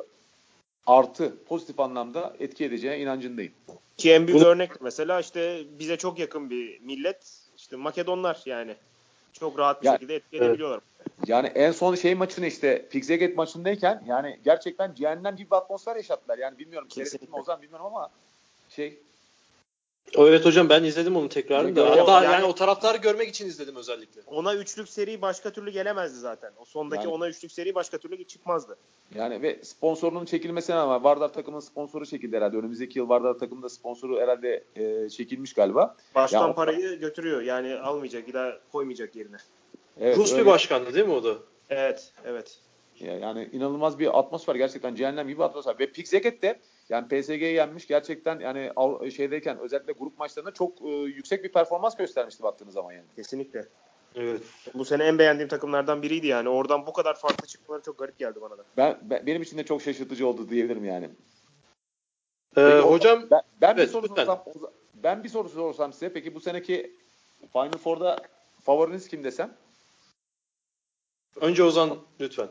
artı 0.89 1.45
pozitif 1.45 1.81
anlamda 1.81 2.37
etki 2.41 2.65
edeceğine 2.65 2.99
inancındayım. 2.99 3.53
Ki 3.97 4.13
en 4.13 4.27
büyük 4.27 4.43
örnek 4.43 4.81
mesela 4.81 5.21
işte 5.21 5.65
bize 5.79 5.97
çok 5.97 6.19
yakın 6.19 6.51
bir 6.51 6.81
millet 6.81 7.33
işte 7.57 7.77
Makedonlar 7.77 8.43
yani. 8.47 8.75
Çok 9.33 9.59
rahat 9.59 9.83
bir 9.83 9.87
Ya, 9.87 9.93
şekilde 9.93 10.15
etki 10.15 10.37
edebiliyorlar. 10.37 10.81
Yani 11.27 11.47
en 11.47 11.73
son 11.73 11.95
şey 11.95 12.15
maçını 12.15 12.47
işte 12.47 12.89
Pixeget 12.91 13.37
maçındayken 13.37 14.03
yani 14.07 14.39
gerçekten 14.45 14.95
cehennem 14.95 15.37
gibi 15.37 15.51
bir 15.51 15.57
atmosfer 15.57 15.97
yaşattılar. 15.97 16.39
Yani 16.39 16.59
bilmiyorum 16.59 16.89
seyrettim 16.91 17.31
mi 17.31 17.37
Ozan 17.37 17.63
bilmiyorum 17.63 17.87
ama 17.87 18.11
şey 18.69 18.99
Evet 20.17 20.45
hocam 20.45 20.69
ben 20.69 20.85
izledim 20.85 21.17
onu 21.17 21.29
tekrarını 21.29 21.77
da. 21.77 21.91
Hatta 21.91 22.13
yani- 22.25 22.33
yani, 22.33 22.45
o 22.45 22.55
taraftarı 22.55 22.97
görmek 22.99 23.29
için 23.29 23.47
izledim 23.47 23.77
özellikle. 23.77 24.21
Ona 24.27 24.55
üçlük 24.55 24.89
seri 24.89 25.23
başka 25.23 25.51
türlü 25.51 25.71
gelemezdi 25.71 26.19
zaten. 26.19 26.53
O 26.59 26.65
sondaki 26.65 27.03
Yani- 27.05 27.15
ona 27.15 27.29
üçlük 27.29 27.53
seri 27.53 27.75
başka 27.75 27.99
türlü 27.99 28.25
çıkmazdı. 28.25 28.77
Yani 29.15 29.43
ve 29.43 29.65
sponsorunun 29.65 30.25
çekilmesine 30.25 30.77
ama 30.77 31.05
Vardar 31.05 31.33
takımının 31.33 31.61
sponsoru 31.61 32.07
çekildi 32.07 32.37
herhalde. 32.37 32.57
Önümüzdeki 32.57 32.99
yıl 32.99 33.09
Vardar 33.09 33.35
takımında 33.35 33.69
sponsoru 33.69 34.21
herhalde 34.21 34.65
e, 34.77 35.09
çekilmiş 35.11 35.53
galiba. 35.53 35.97
Baştan 36.15 36.43
Ya 36.43 36.51
o- 36.51 36.55
parayı 36.55 36.99
götürüyor. 37.01 37.43
Yani 37.43 37.75
almayacak, 37.77 38.29
bir 38.29 38.33
daha 38.33 38.53
koymayacak 38.73 39.17
yerine. 39.17 39.37
Evet, 40.01 40.17
Rus 40.17 40.33
bir 40.33 40.39
öyle. 40.39 40.47
başkandı 40.51 40.95
değil 40.95 41.07
mi 41.07 41.13
o 41.13 41.25
da? 41.25 41.35
Evet, 41.71 42.13
evet. 42.25 42.59
Ya- 43.01 43.19
Yani 43.19 43.49
inanılmaz 43.53 43.99
bir 43.99 44.19
atmosfer 44.19 44.55
gerçekten 44.55 44.95
cehennem 44.95 45.29
gibi 45.29 45.39
bir 45.39 45.45
atmosfer. 45.45 45.79
Ve 45.79 45.87
Pickzeket 45.93 46.43
de 46.43 46.59
yani 46.89 47.09
PSG'yi 47.09 47.55
yenmiş 47.55 47.87
gerçekten 47.87 48.41
yani 48.41 48.73
şeydeyken 49.13 49.59
özellikle 49.59 49.93
grup 49.93 50.19
maçlarında 50.19 50.55
çok 50.55 50.83
e, 50.83 50.89
yüksek 50.89 51.45
bir 51.45 51.53
performans 51.53 51.97
göstermişti 51.97 52.43
baktığınız 52.43 52.75
zaman 52.75 52.93
yani. 52.93 53.07
Kesinlikle. 53.17 53.69
Evet. 54.15 54.43
Bu 54.75 54.85
sene 54.85 55.05
en 55.05 55.19
beğendiğim 55.19 55.49
takımlardan 55.49 56.03
biriydi 56.03 56.27
yani. 56.27 56.49
Oradan 56.49 56.87
bu 56.87 56.93
kadar 56.93 57.15
farklı 57.19 57.47
çıkmaları 57.47 57.83
çok 57.83 57.99
garip 57.99 58.19
geldi 58.19 58.41
bana 58.41 58.59
da. 58.59 58.65
Ben, 58.77 58.99
ben- 59.03 59.27
benim 59.27 59.43
için 59.43 59.59
de 59.59 59.65
çok 59.65 59.83
şaşırtıcı 59.83 60.27
oldu 60.27 60.51
diyebilirim 60.51 60.85
yani. 60.85 61.05
Ee, 61.05 61.11
Peki, 62.55 62.79
hocam 62.79 63.27
Ben, 63.31 63.43
ben 63.61 63.77
bir 63.77 63.83
Evet, 63.83 63.91
soru 63.91 64.03
lütfen. 64.03 64.25
sorsam 64.25 64.45
ben 64.95 65.25
bir 65.25 65.29
soru 65.29 65.49
sorsam 65.49 65.93
size 65.93 66.13
peki 66.13 66.35
bu 66.35 66.41
seneki 66.41 66.97
Final 67.53 67.79
Four'da 67.79 68.23
favoriniz 68.63 69.09
kim 69.09 69.25
desem? 69.25 69.57
önce 71.41 71.63
Ozan 71.63 71.99
lütfen. 72.21 72.49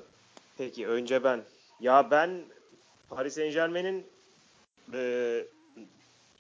Peki 0.58 0.88
önce 0.88 1.24
ben. 1.24 1.44
Ya 1.80 2.12
ben 2.12 2.46
Paris 3.10 3.34
Saint 3.36 3.54
Germain'in 3.54 4.08
e, 4.94 5.46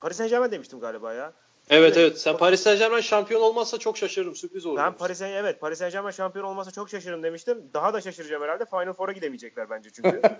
Paris 0.02 0.18
Saint 0.18 0.30
Germain 0.30 0.52
demiştim 0.52 0.80
galiba 0.80 1.14
ya. 1.14 1.34
Evet 1.70 1.98
evet. 1.98 2.20
Sen 2.20 2.38
Paris 2.38 2.62
Saint 2.62 2.80
Germain 2.80 3.02
şampiyon 3.02 3.42
olmazsa 3.42 3.78
çok 3.78 3.98
şaşırırım. 3.98 4.36
Sürpriz 4.36 4.66
olur. 4.66 4.78
Ben 4.78 4.94
Paris 4.94 5.18
Saint 5.18 5.36
evet 5.36 5.62
Paris 5.62 5.80
Saint 5.80 5.94
Germain 5.94 6.12
şampiyon 6.12 6.46
olmasa 6.46 6.72
çok 6.72 6.90
şaşırırım 6.90 7.24
demiştim. 7.24 7.70
Daha 7.74 7.94
da 7.94 8.02
şaşıracağım 8.02 8.44
herhalde. 8.44 8.66
Final 8.66 8.94
Four'a 8.94 9.12
gidemeyecekler 9.12 9.70
bence 9.70 9.90
çünkü. 9.90 10.22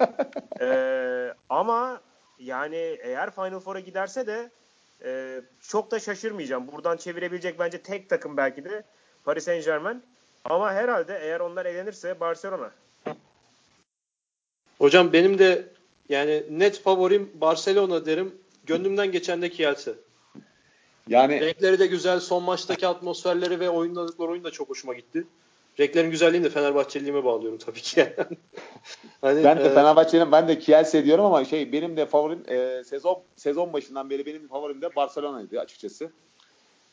Ee, 0.62 1.34
ama 1.50 2.02
yani 2.40 2.76
eğer 3.02 3.32
Final 3.32 3.60
Four'a 3.60 3.80
giderse 3.80 4.28
de 4.28 4.52
e, 5.04 5.42
çok 5.62 5.92
da 5.92 6.00
şaşırmayacağım. 6.00 6.68
Buradan 6.72 6.98
çevirebilecek 6.98 7.60
bence 7.60 7.82
tek 7.82 8.10
takım 8.10 8.38
belki 8.38 8.66
de 8.66 8.84
Paris 9.24 9.44
Saint 9.44 9.66
Germain. 9.66 10.04
Ama 10.46 10.74
herhalde 10.74 11.20
eğer 11.22 11.40
onlar 11.40 11.66
elenirse 11.66 12.20
Barcelona. 12.20 12.72
Hocam 14.78 15.14
benim 15.14 15.40
de 15.40 15.68
yani 16.10 16.44
net 16.50 16.80
favorim 16.80 17.32
Barcelona 17.42 18.06
derim. 18.06 18.36
Gönlümden 18.66 19.12
geçen 19.12 19.42
de 19.42 19.50
Kielce. 19.50 19.92
Yani 21.08 21.42
Renkleri 21.42 21.80
de 21.80 21.88
güzel. 21.88 22.20
Son 22.20 22.44
maçtaki 22.44 22.88
atmosferleri 22.88 23.60
ve 23.60 23.70
oynadıkları 23.70 24.32
oyun 24.32 24.44
da 24.44 24.52
çok 24.52 24.70
hoşuma 24.70 24.94
gitti. 24.94 25.28
Renklerin 25.80 26.12
güzelliğini 26.12 26.46
de 26.46 26.50
Fenerbahçeliğime 26.50 27.24
bağlıyorum 27.24 27.58
tabii 27.58 27.82
ki. 27.82 28.14
hani, 29.22 29.44
ben 29.44 29.58
de 29.58 30.18
e, 30.18 30.32
ben 30.32 30.48
de 30.48 30.60
Kielse 30.60 31.06
diyorum 31.06 31.26
ama 31.26 31.46
şey 31.46 31.72
benim 31.72 31.98
de 31.98 32.06
favorim 32.06 32.44
e, 32.48 32.84
sezon 32.84 33.20
sezon 33.36 33.74
başından 33.74 34.10
beri 34.10 34.26
benim 34.26 34.48
favorim 34.48 34.82
de 34.82 34.96
Barcelona'ydı 34.96 35.60
açıkçası. 35.60 36.12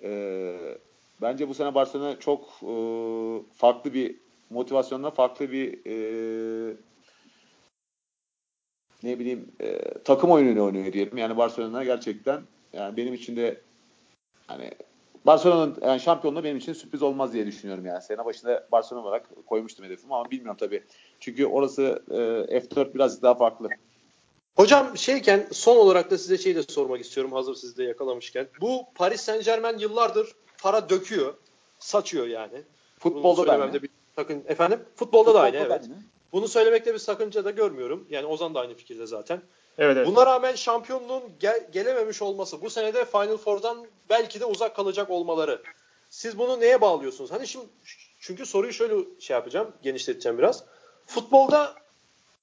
E, 0.02 0.56
bence 1.22 1.48
bu 1.48 1.54
sene 1.54 1.74
Barcelona 1.74 2.18
çok 2.20 2.40
e, 2.62 2.74
farklı 3.56 3.94
bir 3.94 4.16
motivasyonla 4.50 5.10
farklı 5.10 5.52
bir 5.52 5.78
e, 5.86 6.76
ne 9.03 9.18
bileyim 9.18 9.53
e, 9.61 9.80
takım 10.05 10.30
oyunuyla 10.30 10.62
oynuyor 10.62 10.92
diyelim. 10.92 11.16
Yani 11.16 11.36
Barcelona 11.36 11.84
gerçekten 11.84 12.42
yani 12.72 12.97
benim 12.97 13.14
için 13.14 13.36
de 13.36 13.61
hani 14.47 14.70
Barcelona'nın 15.26 15.76
yani 15.82 16.01
şampiyonluğu 16.01 16.45
benim 16.45 16.57
için 16.57 16.72
sürpriz 16.72 17.03
olmaz 17.03 17.32
diye 17.32 17.47
düşünüyorum 17.47 17.86
yani. 17.86 18.03
Sene 18.03 18.24
başında 18.24 18.66
Barcelona 18.72 19.05
olarak 19.07 19.47
koymuştum 19.47 19.84
hedefimi 19.84 20.14
ama 20.14 20.30
bilmiyorum 20.30 20.57
tabii. 20.61 20.84
Çünkü 21.20 21.47
orası 21.47 22.03
e, 22.11 22.59
F4 22.59 22.95
birazcık 22.95 23.22
daha 23.22 23.34
farklı. 23.34 23.68
Hocam 24.57 24.97
şeyken 24.97 25.47
son 25.53 25.76
olarak 25.76 26.11
da 26.11 26.18
size 26.18 26.38
şey 26.38 26.57
de 26.57 26.62
sormak 26.62 27.01
istiyorum 27.01 27.32
hazır 27.32 27.55
sizi 27.55 27.76
de 27.76 27.84
yakalamışken. 27.84 28.47
Bu 28.61 28.84
Paris 28.95 29.20
Saint 29.20 29.45
Germain 29.45 29.78
yıllardır 29.78 30.32
para 30.62 30.88
döküyor, 30.88 31.34
saçıyor 31.78 32.26
yani. 32.26 32.62
Futbolda 32.99 33.47
da 33.47 33.53
aynı. 33.53 33.82
bir 33.82 33.90
sakın 34.16 34.45
efendim 34.47 34.80
futbolda, 34.97 35.34
da 35.34 35.40
aynı 35.40 35.59
Futbolda 35.59 35.74
evet. 35.76 35.84
aynı. 35.84 36.13
Bunu 36.35 36.49
söylemekte 36.49 36.95
bir 36.95 36.99
sakınca 36.99 37.45
da 37.45 37.51
görmüyorum. 37.51 38.07
Yani 38.11 38.26
Ozan 38.26 38.55
da 38.55 38.61
aynı 38.61 38.74
fikirde 38.74 39.07
zaten. 39.07 39.41
Evet 39.78 39.97
evet. 39.97 40.07
Buna 40.07 40.26
rağmen 40.26 40.55
şampiyonluğun 40.55 41.22
gel- 41.41 41.66
gelememiş 41.72 42.22
olması, 42.22 42.62
bu 42.62 42.70
sene 42.70 42.95
de 42.95 43.05
Final 43.05 43.37
Four'dan 43.37 43.87
belki 44.11 44.41
de 44.41 44.45
uzak 44.45 44.76
kalacak 44.76 45.11
olmaları. 45.11 45.62
Siz 46.11 46.39
bunu 46.39 46.61
neye 46.61 46.80
bağlıyorsunuz? 46.80 47.32
Hani 47.32 47.49
şimdi 47.49 47.66
çünkü 48.20 48.47
soruyu 48.47 48.72
şöyle 48.72 49.20
şey 49.20 49.35
yapacağım, 49.35 49.72
genişleteceğim 49.82 50.39
biraz. 50.39 50.64
Futbolda 51.07 51.74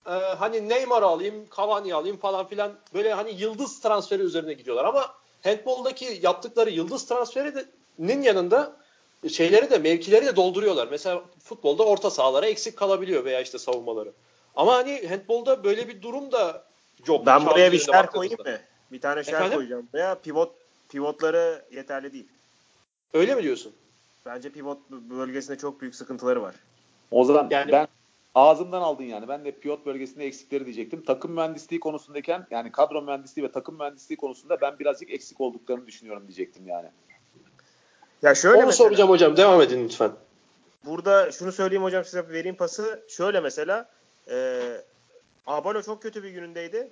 e, 0.06 0.12
hani 0.12 0.70
Neymar 0.70 1.04
alayım, 1.04 1.48
Cavani 1.58 1.96
alayım 1.96 2.18
falan 2.18 2.48
filan 2.48 2.72
böyle 2.94 3.14
hani 3.14 3.42
yıldız 3.42 3.80
transferi 3.80 4.22
üzerine 4.22 4.54
gidiyorlar 4.54 4.86
ama 4.86 5.14
handboldaki 5.44 6.20
yaptıkları 6.22 6.70
yıldız 6.70 7.06
transferinin 7.06 8.22
yanında 8.22 8.76
şeyleri 9.30 9.70
de 9.70 9.78
mevkileri 9.78 10.26
de 10.26 10.36
dolduruyorlar. 10.36 10.88
Mesela 10.92 11.22
futbolda 11.44 11.84
orta 11.84 12.10
sahalara 12.10 12.46
eksik 12.46 12.78
kalabiliyor 12.78 13.26
veya 13.26 13.42
işte 13.42 13.60
savunmaları. 13.60 14.12
Ama 14.56 14.74
hani 14.74 15.08
handbolda 15.08 15.64
böyle 15.64 15.88
bir 15.88 16.02
durum 16.02 16.32
da 16.32 16.64
yok. 17.08 17.26
Ben 17.26 17.46
buraya 17.46 17.72
bir 17.72 17.80
şer 17.80 18.08
koyayım 18.08 18.40
mı? 18.46 18.58
Bir 18.92 19.02
tane 19.02 19.24
şer 19.24 19.34
Efendim? 19.34 19.58
koyacağım. 19.58 19.88
Veya 19.94 20.16
pivot 20.16 20.52
pivotları 20.90 21.66
yeterli 21.72 22.14
değil. 22.14 22.28
Öyle 23.14 23.36
mi 23.36 23.44
diyorsun? 23.44 23.74
Bence 24.26 24.50
pivot 24.50 24.78
bölgesinde 24.90 25.58
çok 25.58 25.82
büyük 25.82 25.96
sıkıntıları 25.96 26.42
var. 26.42 26.56
O 27.12 27.24
zaman 27.24 27.48
Yani- 27.52 27.72
ben 27.72 27.88
ağzımdan 28.36 28.82
aldın 28.82 29.04
yani. 29.04 29.28
Ben 29.28 29.46
de 29.46 29.52
pivot 29.52 29.86
bölgesinde 29.86 30.26
eksikleri 30.26 30.66
diyecektim. 30.66 31.04
Takım 31.06 31.32
mühendisliği 31.32 31.80
konusundayken 31.80 32.48
yani 32.52 32.72
kadro 32.72 33.02
mühendisliği 33.02 33.48
ve 33.48 33.52
takım 33.52 33.78
mühendisliği 33.78 34.18
konusunda 34.18 34.62
ben 34.62 34.80
birazcık 34.80 35.12
eksik 35.12 35.42
olduklarını 35.42 35.88
düşünüyorum 35.88 36.24
diyecektim 36.28 36.68
yani. 36.68 36.88
Ya 38.22 38.36
şöyle 38.36 38.58
Onu 38.58 38.66
mesela, 38.66 38.88
soracağım 38.88 39.10
hocam. 39.10 39.38
Devam 39.38 39.62
edin 39.62 39.84
lütfen. 39.84 40.12
Burada 40.86 41.32
şunu 41.32 41.52
söyleyeyim 41.52 41.84
hocam 41.84 42.06
size 42.06 42.30
vereyim 42.30 42.56
pası. 42.56 43.04
Şöyle 43.08 43.40
mesela 43.40 43.90
e, 44.30 44.62
Abalo 45.48 45.82
çok 45.82 46.02
kötü 46.02 46.24
bir 46.24 46.30
günündeydi. 46.30 46.92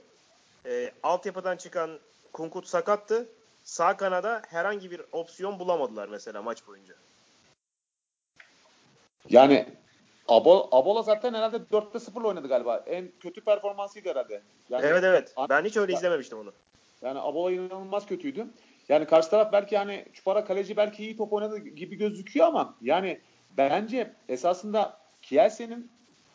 E, 0.65 0.91
altyapıdan 1.03 1.57
çıkan 1.57 1.99
Kunkut 2.33 2.67
sakattı. 2.67 3.29
Sağ 3.63 3.97
kanada 3.97 4.41
herhangi 4.47 4.91
bir 4.91 5.01
opsiyon 5.11 5.59
bulamadılar 5.59 6.09
mesela 6.09 6.41
maç 6.41 6.67
boyunca. 6.67 6.93
Yani 9.29 9.65
Abo, 10.27 10.69
Abola 10.71 11.01
zaten 11.01 11.33
herhalde 11.33 11.57
4'te 11.57 11.97
0'la 11.97 12.27
oynadı 12.27 12.47
galiba. 12.47 12.83
En 12.87 13.11
kötü 13.19 13.41
performansıydı 13.41 14.09
herhalde. 14.09 14.41
Yani, 14.69 14.85
evet 14.85 15.03
evet. 15.03 15.33
Ben 15.49 15.65
hiç 15.65 15.77
öyle 15.77 15.93
izlememiştim 15.93 16.39
onu. 16.39 16.53
Yani 17.01 17.19
Abola 17.19 17.51
inanılmaz 17.51 18.05
kötüydü. 18.05 18.47
Yani 18.89 19.05
karşı 19.05 19.29
taraf 19.29 19.53
belki 19.53 19.75
yani 19.75 20.05
Çupara 20.13 20.45
kaleci 20.45 20.77
belki 20.77 21.03
iyi 21.03 21.17
top 21.17 21.33
oynadı 21.33 21.57
gibi 21.57 21.95
gözüküyor 21.95 22.47
ama 22.47 22.75
yani 22.81 23.19
bence 23.57 24.13
esasında 24.29 24.97
Kielce'nin 25.21 25.91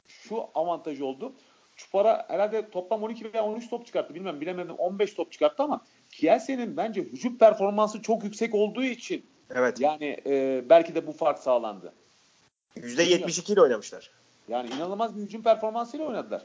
şu 0.09 0.47
avantajı 0.55 1.07
oldu. 1.07 1.33
Çupara 1.77 2.27
herhalde 2.29 2.71
toplam 2.71 3.03
12 3.03 3.33
veya 3.33 3.45
13 3.45 3.71
top 3.71 3.87
çıkarttı. 3.87 4.15
Bilmem 4.15 4.41
bilemedim 4.41 4.75
15 4.75 5.15
top 5.15 5.33
çıkarttı 5.33 5.63
ama 5.63 5.81
Kielce'nin 6.11 6.77
bence 6.77 7.01
hücum 7.01 7.39
performansı 7.39 8.03
çok 8.03 8.25
yüksek 8.25 8.55
olduğu 8.55 8.85
için 8.85 9.27
Evet. 9.51 9.81
yani 9.81 10.17
e, 10.27 10.65
belki 10.69 10.95
de 10.95 11.07
bu 11.07 11.13
fark 11.13 11.39
sağlandı. 11.39 11.93
%72 12.77 13.53
ile 13.53 13.61
oynamışlar. 13.61 14.11
Yani 14.49 14.71
inanılmaz 14.71 15.17
bir 15.17 15.23
hücum 15.23 15.43
performansıyla 15.43 16.07
oynadılar. 16.07 16.43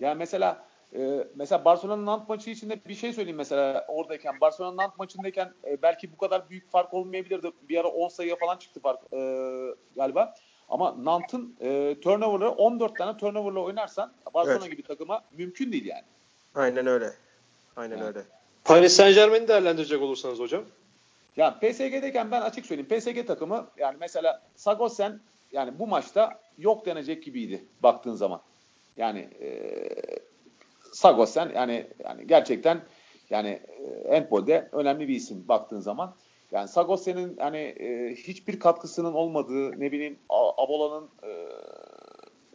Yani 0.00 0.18
mesela 0.18 0.64
e, 0.94 1.28
mesela 1.34 1.64
Barcelona'nın 1.64 2.06
Nant 2.06 2.28
maçı 2.28 2.50
içinde 2.50 2.80
bir 2.88 2.94
şey 2.94 3.12
söyleyeyim 3.12 3.36
mesela 3.36 3.84
oradayken 3.88 4.40
Barcelona'nın 4.40 4.76
Nant 4.76 4.98
maçındayken 4.98 5.52
e, 5.64 5.82
belki 5.82 6.12
bu 6.12 6.16
kadar 6.16 6.50
büyük 6.50 6.70
fark 6.70 6.94
olmayabilirdi. 6.94 7.52
Bir 7.68 7.80
ara 7.80 7.88
10 7.88 8.08
sayıya 8.08 8.36
falan 8.36 8.56
çıktı 8.56 8.80
fark 8.80 9.00
e, 9.12 9.18
galiba. 9.96 10.34
Ama 10.68 11.04
Nant'ın 11.04 11.56
e, 11.60 12.00
turnover'ı 12.00 12.50
14 12.50 12.96
tane 12.96 13.16
turnover'la 13.16 13.60
oynarsan 13.60 14.12
Barcelona 14.34 14.58
Evet. 14.60 14.70
gibi 14.70 14.82
takıma 14.82 15.24
mümkün 15.32 15.72
değil 15.72 15.86
yani. 15.86 16.04
Aynen 16.54 16.86
öyle. 16.86 17.10
Aynen 17.76 17.96
Yani. 17.96 18.06
öyle. 18.06 18.22
Paris 18.64 18.96
Saint 18.96 19.14
Germain'i 19.14 19.48
değerlendirecek 19.48 20.02
olursanız 20.02 20.38
hocam. 20.38 20.64
Ya 21.36 21.58
PSG'deyken 21.58 22.30
ben 22.30 22.40
açık 22.40 22.66
söyleyeyim. 22.66 22.88
PSG 22.88 23.26
takımı 23.26 23.66
yani 23.76 23.96
mesela 24.00 24.42
Sagosen 24.56 25.20
yani 25.52 25.78
bu 25.78 25.86
maçta 25.86 26.40
yok 26.58 26.86
denecek 26.86 27.24
gibiydi 27.24 27.64
baktığın 27.82 28.14
zaman. 28.14 28.40
Yani 28.96 29.28
e, 29.40 29.48
Sagosen 30.94 31.52
yani 31.54 31.86
yani 32.04 32.26
gerçekten 32.26 32.80
yani 33.30 33.60
Empol'de 34.04 34.68
önemli 34.72 35.08
bir 35.08 35.14
isim 35.14 35.48
baktığın 35.48 35.80
zaman. 35.80 36.14
Yani 36.52 36.68
Sagosen'in 36.68 37.36
hani 37.36 37.58
e, 37.58 38.14
hiçbir 38.14 38.60
katkısının 38.60 39.12
olmadığı 39.12 39.80
ne 39.80 39.92
bileyim 39.92 40.18
Abola'nın 40.28 41.08
e, 41.22 41.30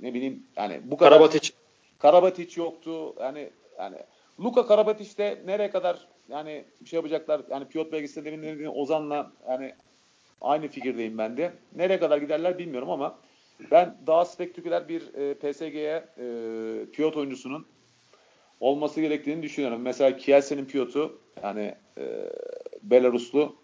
ne 0.01 0.13
bileyim 0.13 0.43
yani 0.57 0.81
bu 0.83 0.97
kadar 0.97 1.11
Karabatic. 1.11 1.51
Karabatic 1.99 2.61
yoktu. 2.61 3.15
Yani 3.19 3.49
yani 3.77 3.97
Luka 4.39 4.67
Karabatic 4.67 5.17
de 5.17 5.41
nereye 5.45 5.69
kadar 5.69 6.07
yani 6.29 6.65
bir 6.81 6.89
şey 6.89 6.97
yapacaklar. 6.97 7.41
Yani 7.49 7.67
pilot 7.67 7.91
belgesinde 7.91 8.25
demin 8.25 8.43
dediğim 8.43 8.71
Ozan'la 8.75 9.31
yani 9.49 9.73
aynı 10.41 10.67
fikirdeyim 10.67 11.17
ben 11.17 11.37
de. 11.37 11.53
Nereye 11.75 11.99
kadar 11.99 12.17
giderler 12.17 12.57
bilmiyorum 12.57 12.89
ama 12.89 13.19
ben 13.71 13.97
daha 14.07 14.25
spektaküler 14.25 14.89
bir 14.89 15.13
e, 15.13 15.33
PSG'ye 15.33 16.05
e, 16.17 16.25
pilot 16.91 17.17
oyuncusunun 17.17 17.67
olması 18.59 19.01
gerektiğini 19.01 19.43
düşünüyorum. 19.43 19.81
Mesela 19.81 20.17
Kielsen'in 20.17 20.65
pilotu 20.65 21.19
yani 21.43 21.75
e, 21.97 22.29
Belaruslu 22.83 23.55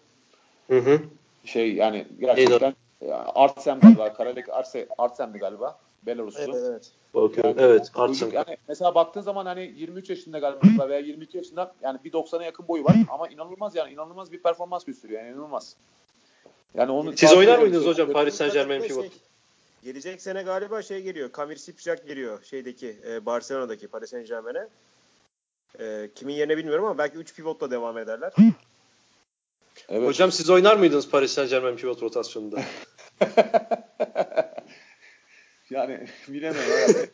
Hı 0.70 0.78
hı. 0.78 1.00
şey 1.44 1.74
yani 1.74 2.06
gerçekten 2.20 2.74
e, 3.02 3.12
Artsem 3.12 3.80
galiba. 3.80 4.12
Karabek 4.12 4.48
Arse, 4.48 4.88
Artsem'di 4.98 5.38
galiba. 5.38 5.78
Belaruslu. 6.02 6.42
Evet 6.42 6.64
evet. 6.70 6.92
Bakıyorum. 7.14 7.60
Yani 7.60 7.70
evet. 7.70 7.90
Artsın. 7.94 8.30
yani 8.30 8.56
mesela 8.68 8.94
baktığın 8.94 9.20
zaman 9.20 9.46
hani 9.46 9.72
23 9.76 10.10
yaşında 10.10 10.38
galiba 10.38 10.88
veya 10.88 11.00
22 11.00 11.36
yaşında 11.36 11.74
yani 11.82 11.98
bir 12.04 12.12
90'a 12.12 12.44
yakın 12.44 12.68
boyu 12.68 12.84
var 12.84 12.96
ama 13.10 13.28
inanılmaz 13.28 13.76
yani 13.76 13.92
inanılmaz 13.92 14.32
bir 14.32 14.42
performans 14.42 14.84
gösteriyor 14.84 15.22
yani 15.22 15.32
inanılmaz. 15.32 15.76
Yani 16.74 16.90
onu 16.90 17.16
Siz 17.16 17.32
oynar 17.32 17.58
mıydınız 17.58 17.86
hocam 17.86 18.12
Paris 18.12 18.34
Saint 18.34 18.52
Germain 18.52 18.80
Şey, 18.80 18.88
pivot? 18.88 19.06
Gelecek 19.86 20.22
sene 20.22 20.42
galiba 20.42 20.82
şey 20.82 21.02
geliyor. 21.02 21.32
Kamil 21.32 21.56
Sipjak 21.56 22.06
geliyor 22.06 22.44
şeydeki 22.44 22.96
e, 23.08 23.26
Barcelona'daki 23.26 23.88
Paris 23.88 24.10
Saint 24.10 24.28
Germain'e. 24.28 24.68
E, 25.80 26.10
kimin 26.14 26.34
yerine 26.34 26.56
bilmiyorum 26.56 26.84
ama 26.84 26.98
belki 26.98 27.16
3 27.16 27.34
pivotla 27.34 27.70
devam 27.70 27.98
ederler. 27.98 28.32
Evet. 29.88 30.08
Hocam 30.08 30.32
siz 30.32 30.50
oynar 30.50 30.76
mıydınız 30.76 31.10
Paris 31.10 31.32
Saint 31.32 31.50
Germain 31.50 31.76
pivot 31.76 32.02
rotasyonunda? 32.02 32.60
yani 35.70 36.06
bilemiyorum 36.28 37.10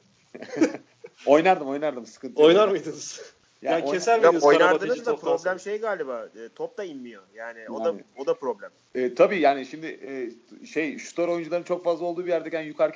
oynardım 1.26 1.68
oynardım 1.68 2.06
sıkıntı 2.06 2.40
yok. 2.40 2.48
oynar 2.48 2.68
mıydınız? 2.68 3.34
Yani 3.62 3.72
Yani, 3.74 3.84
oyn- 3.84 3.92
keser 3.92 4.12
Ya 4.12 4.18
miydiniz 4.22 4.44
oynardınız 4.44 5.06
da 5.06 5.16
problem 5.16 5.38
sonra? 5.38 5.58
şey 5.58 5.78
galiba 5.78 6.28
e, 6.36 6.48
top 6.54 6.78
da 6.78 6.84
inmiyor. 6.84 7.22
Yani 7.34 7.70
o 7.70 7.84
da 7.84 7.88
Yani. 7.88 8.04
o 8.18 8.26
da 8.26 8.34
problem. 8.34 8.70
E, 8.94 9.14
tabii 9.14 9.40
yani 9.40 9.66
şimdi 9.66 9.86
e, 9.86 10.66
şey 10.66 10.98
şutör 10.98 11.28
oyuncuların 11.28 11.62
çok 11.62 11.84
fazla 11.84 12.06
olduğu 12.06 12.24
bir 12.26 12.30
yerdeyken 12.30 12.62
yukarı 12.62 12.92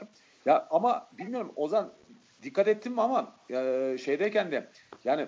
ya 0.47 0.67
ama 0.71 1.09
bilmiyorum 1.19 1.53
Ozan 1.57 1.93
dikkat 2.43 2.69
ettin 2.69 2.93
mi 2.93 3.03
ama 3.03 3.33
e, 3.51 3.97
şeydeyken 4.05 4.51
de 4.53 4.67
yani 5.05 5.27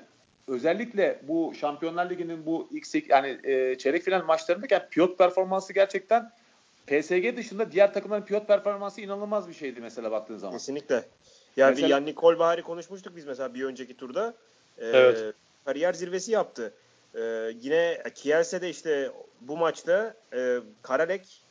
özellikle 0.49 1.21
bu 1.23 1.53
Şampiyonlar 1.61 2.11
Ligi'nin 2.11 2.47
bu 2.47 2.69
ilk 2.73 3.11
yani 3.11 3.39
e, 3.45 3.79
çeyrek 3.79 4.03
final 4.03 4.25
maçlarındayken 4.25 4.89
pilot 4.91 5.19
performansı 5.19 5.73
gerçekten 5.73 6.31
PSG 6.87 7.37
dışında 7.37 7.73
diğer 7.73 7.95
takımların 7.95 8.23
pilot 8.25 8.47
performansı 8.47 9.01
inanılmaz 9.01 9.49
bir 9.49 9.55
şeydi 9.55 9.81
mesela 9.81 10.11
baktığın 10.11 10.37
zaman. 10.37 10.53
Kesinlikle. 10.59 10.95
Yani 11.57 11.71
Mesela- 11.71 11.87
bir 11.89 11.93
Yannick 11.93 12.15
Kolbahari 12.15 12.63
konuşmuştuk 12.63 13.17
biz 13.17 13.25
mesela 13.25 13.55
bir 13.55 13.65
önceki 13.65 13.97
turda. 13.97 14.35
E, 14.79 14.87
Evet. 14.87 15.35
Kariyer 15.65 15.93
zirvesi 15.93 16.33
yaptı. 16.33 16.75
E, 17.15 17.21
yine 17.61 18.03
Kielce'de 18.15 18.71
işte 18.71 19.11
bu 19.41 19.57
maçta 19.57 20.15
e, 20.35 20.59
Karalek 20.83 21.43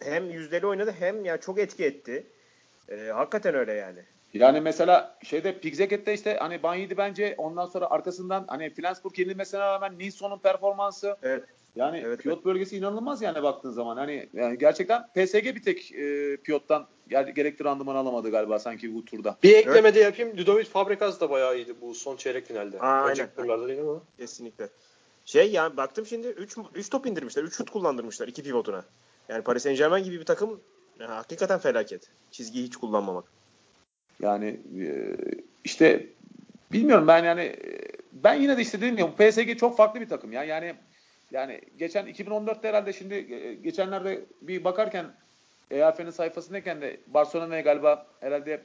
hem 0.00 0.30
yüzdeli 0.30 0.66
oynadı 0.66 0.94
hem 0.98 1.24
yani 1.24 1.40
çok 1.40 1.58
etki 1.58 1.84
etti. 1.84 2.26
E, 2.88 2.96
hakikaten 2.96 3.54
öyle 3.54 3.72
yani. 3.72 4.00
Yani 4.34 4.60
mesela 4.60 5.18
şeyde 5.22 5.58
Pigzeket'te 5.58 6.14
işte 6.14 6.36
hani 6.40 6.62
Banyedi 6.62 6.96
bence 6.96 7.34
ondan 7.38 7.66
sonra 7.66 7.90
arkasından 7.90 8.44
hani 8.48 8.70
Flensburg 8.70 9.18
yenilmesine 9.18 9.60
rağmen 9.60 9.98
Nilsson'un 9.98 10.38
performansı 10.38 11.16
Evet. 11.22 11.44
Yani 11.76 12.02
Evet, 12.06 12.20
pilot 12.20 12.44
bölgesi 12.44 12.76
inanılmaz 12.76 13.22
yani 13.22 13.42
baktığın 13.42 13.70
zaman. 13.70 13.96
Hani 13.96 14.28
yani 14.32 14.58
gerçekten 14.58 15.02
PSG 15.02 15.44
bir 15.44 15.62
tek 15.62 15.92
e, 15.92 16.36
pilottan 16.36 16.86
ger- 17.10 17.30
gerekli 17.30 17.64
randıman 17.64 17.96
alamadı 17.96 18.30
galiba 18.30 18.58
sanki 18.58 18.94
bu 18.94 19.04
turda. 19.04 19.36
Bir 19.42 19.54
ekleme 19.54 19.94
de 19.94 20.00
yapayım. 20.00 20.38
Ludovic 20.38 20.64
Fabregas 20.64 21.20
da 21.20 21.30
bayağı 21.30 21.56
iyiydi 21.56 21.74
bu 21.80 21.94
son 21.94 22.16
çeyrek 22.16 22.46
finalde. 22.46 22.80
Aynen. 22.80 23.10
Önceki 23.10 23.36
turlarda 23.36 23.68
değil 23.68 23.80
ama. 23.80 24.00
Kesinlikle. 24.18 24.68
Şey 25.24 25.50
yani 25.50 25.76
baktım 25.76 26.06
şimdi 26.06 26.26
3 26.26 26.56
3 26.74 26.90
top 26.90 27.06
indirmişler. 27.06 27.44
3 27.44 27.54
şut 27.54 27.70
kullandırmışlar 27.70 28.28
iki 28.28 28.42
pivotuna. 28.42 28.84
Yani 29.28 29.42
Paris 29.42 29.62
Saint-Germain 29.62 30.04
gibi 30.04 30.20
bir 30.20 30.24
takım 30.24 30.60
ya, 31.00 31.16
hakikaten 31.16 31.58
felaket. 31.58 32.10
Çizgiyi 32.30 32.64
hiç 32.64 32.76
kullanmamak. 32.76 33.24
Yani 34.22 34.60
e, 34.80 35.16
işte 35.64 36.06
bilmiyorum 36.72 37.06
ben 37.06 37.24
yani 37.24 37.40
e, 37.40 37.78
ben 38.12 38.34
yine 38.34 38.56
de 38.56 38.62
işte 38.62 38.78
dediğim 38.78 38.96
gibi 38.96 39.30
PSG 39.30 39.58
çok 39.58 39.76
farklı 39.76 40.00
bir 40.00 40.08
takım 40.08 40.32
ya. 40.32 40.44
Yani 40.44 40.74
yani 41.30 41.60
geçen 41.78 42.06
2014'te 42.06 42.68
herhalde 42.68 42.92
şimdi 42.92 43.14
e, 43.14 43.54
geçenlerde 43.54 44.24
bir 44.42 44.64
bakarken 44.64 45.06
EAF'nin 45.70 46.10
sayfasındayken 46.10 46.80
de 46.80 47.00
Barcelona'ya 47.06 47.60
galiba 47.60 48.06
herhalde 48.20 48.62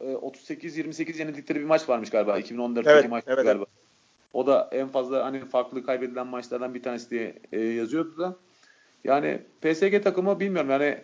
e, 0.00 0.04
38-28 0.04 1.18
yenildikleri 1.18 1.60
bir 1.60 1.64
maç 1.64 1.88
varmış 1.88 2.10
galiba 2.10 2.38
2014'teki 2.40 2.88
Evet, 2.88 3.08
maç 3.08 3.24
evet, 3.26 3.44
galiba. 3.44 3.64
O 4.32 4.46
da 4.46 4.68
en 4.72 4.88
fazla 4.88 5.24
hani 5.24 5.44
farklı 5.44 5.86
kaybedilen 5.86 6.26
maçlardan 6.26 6.74
bir 6.74 6.82
tanesi 6.82 7.10
diye 7.10 7.34
e, 7.52 7.60
yazıyordu 7.60 8.18
da. 8.18 8.36
Yani 9.04 9.40
PSG 9.60 10.02
takımı 10.02 10.40
bilmiyorum 10.40 10.70
yani 10.70 10.98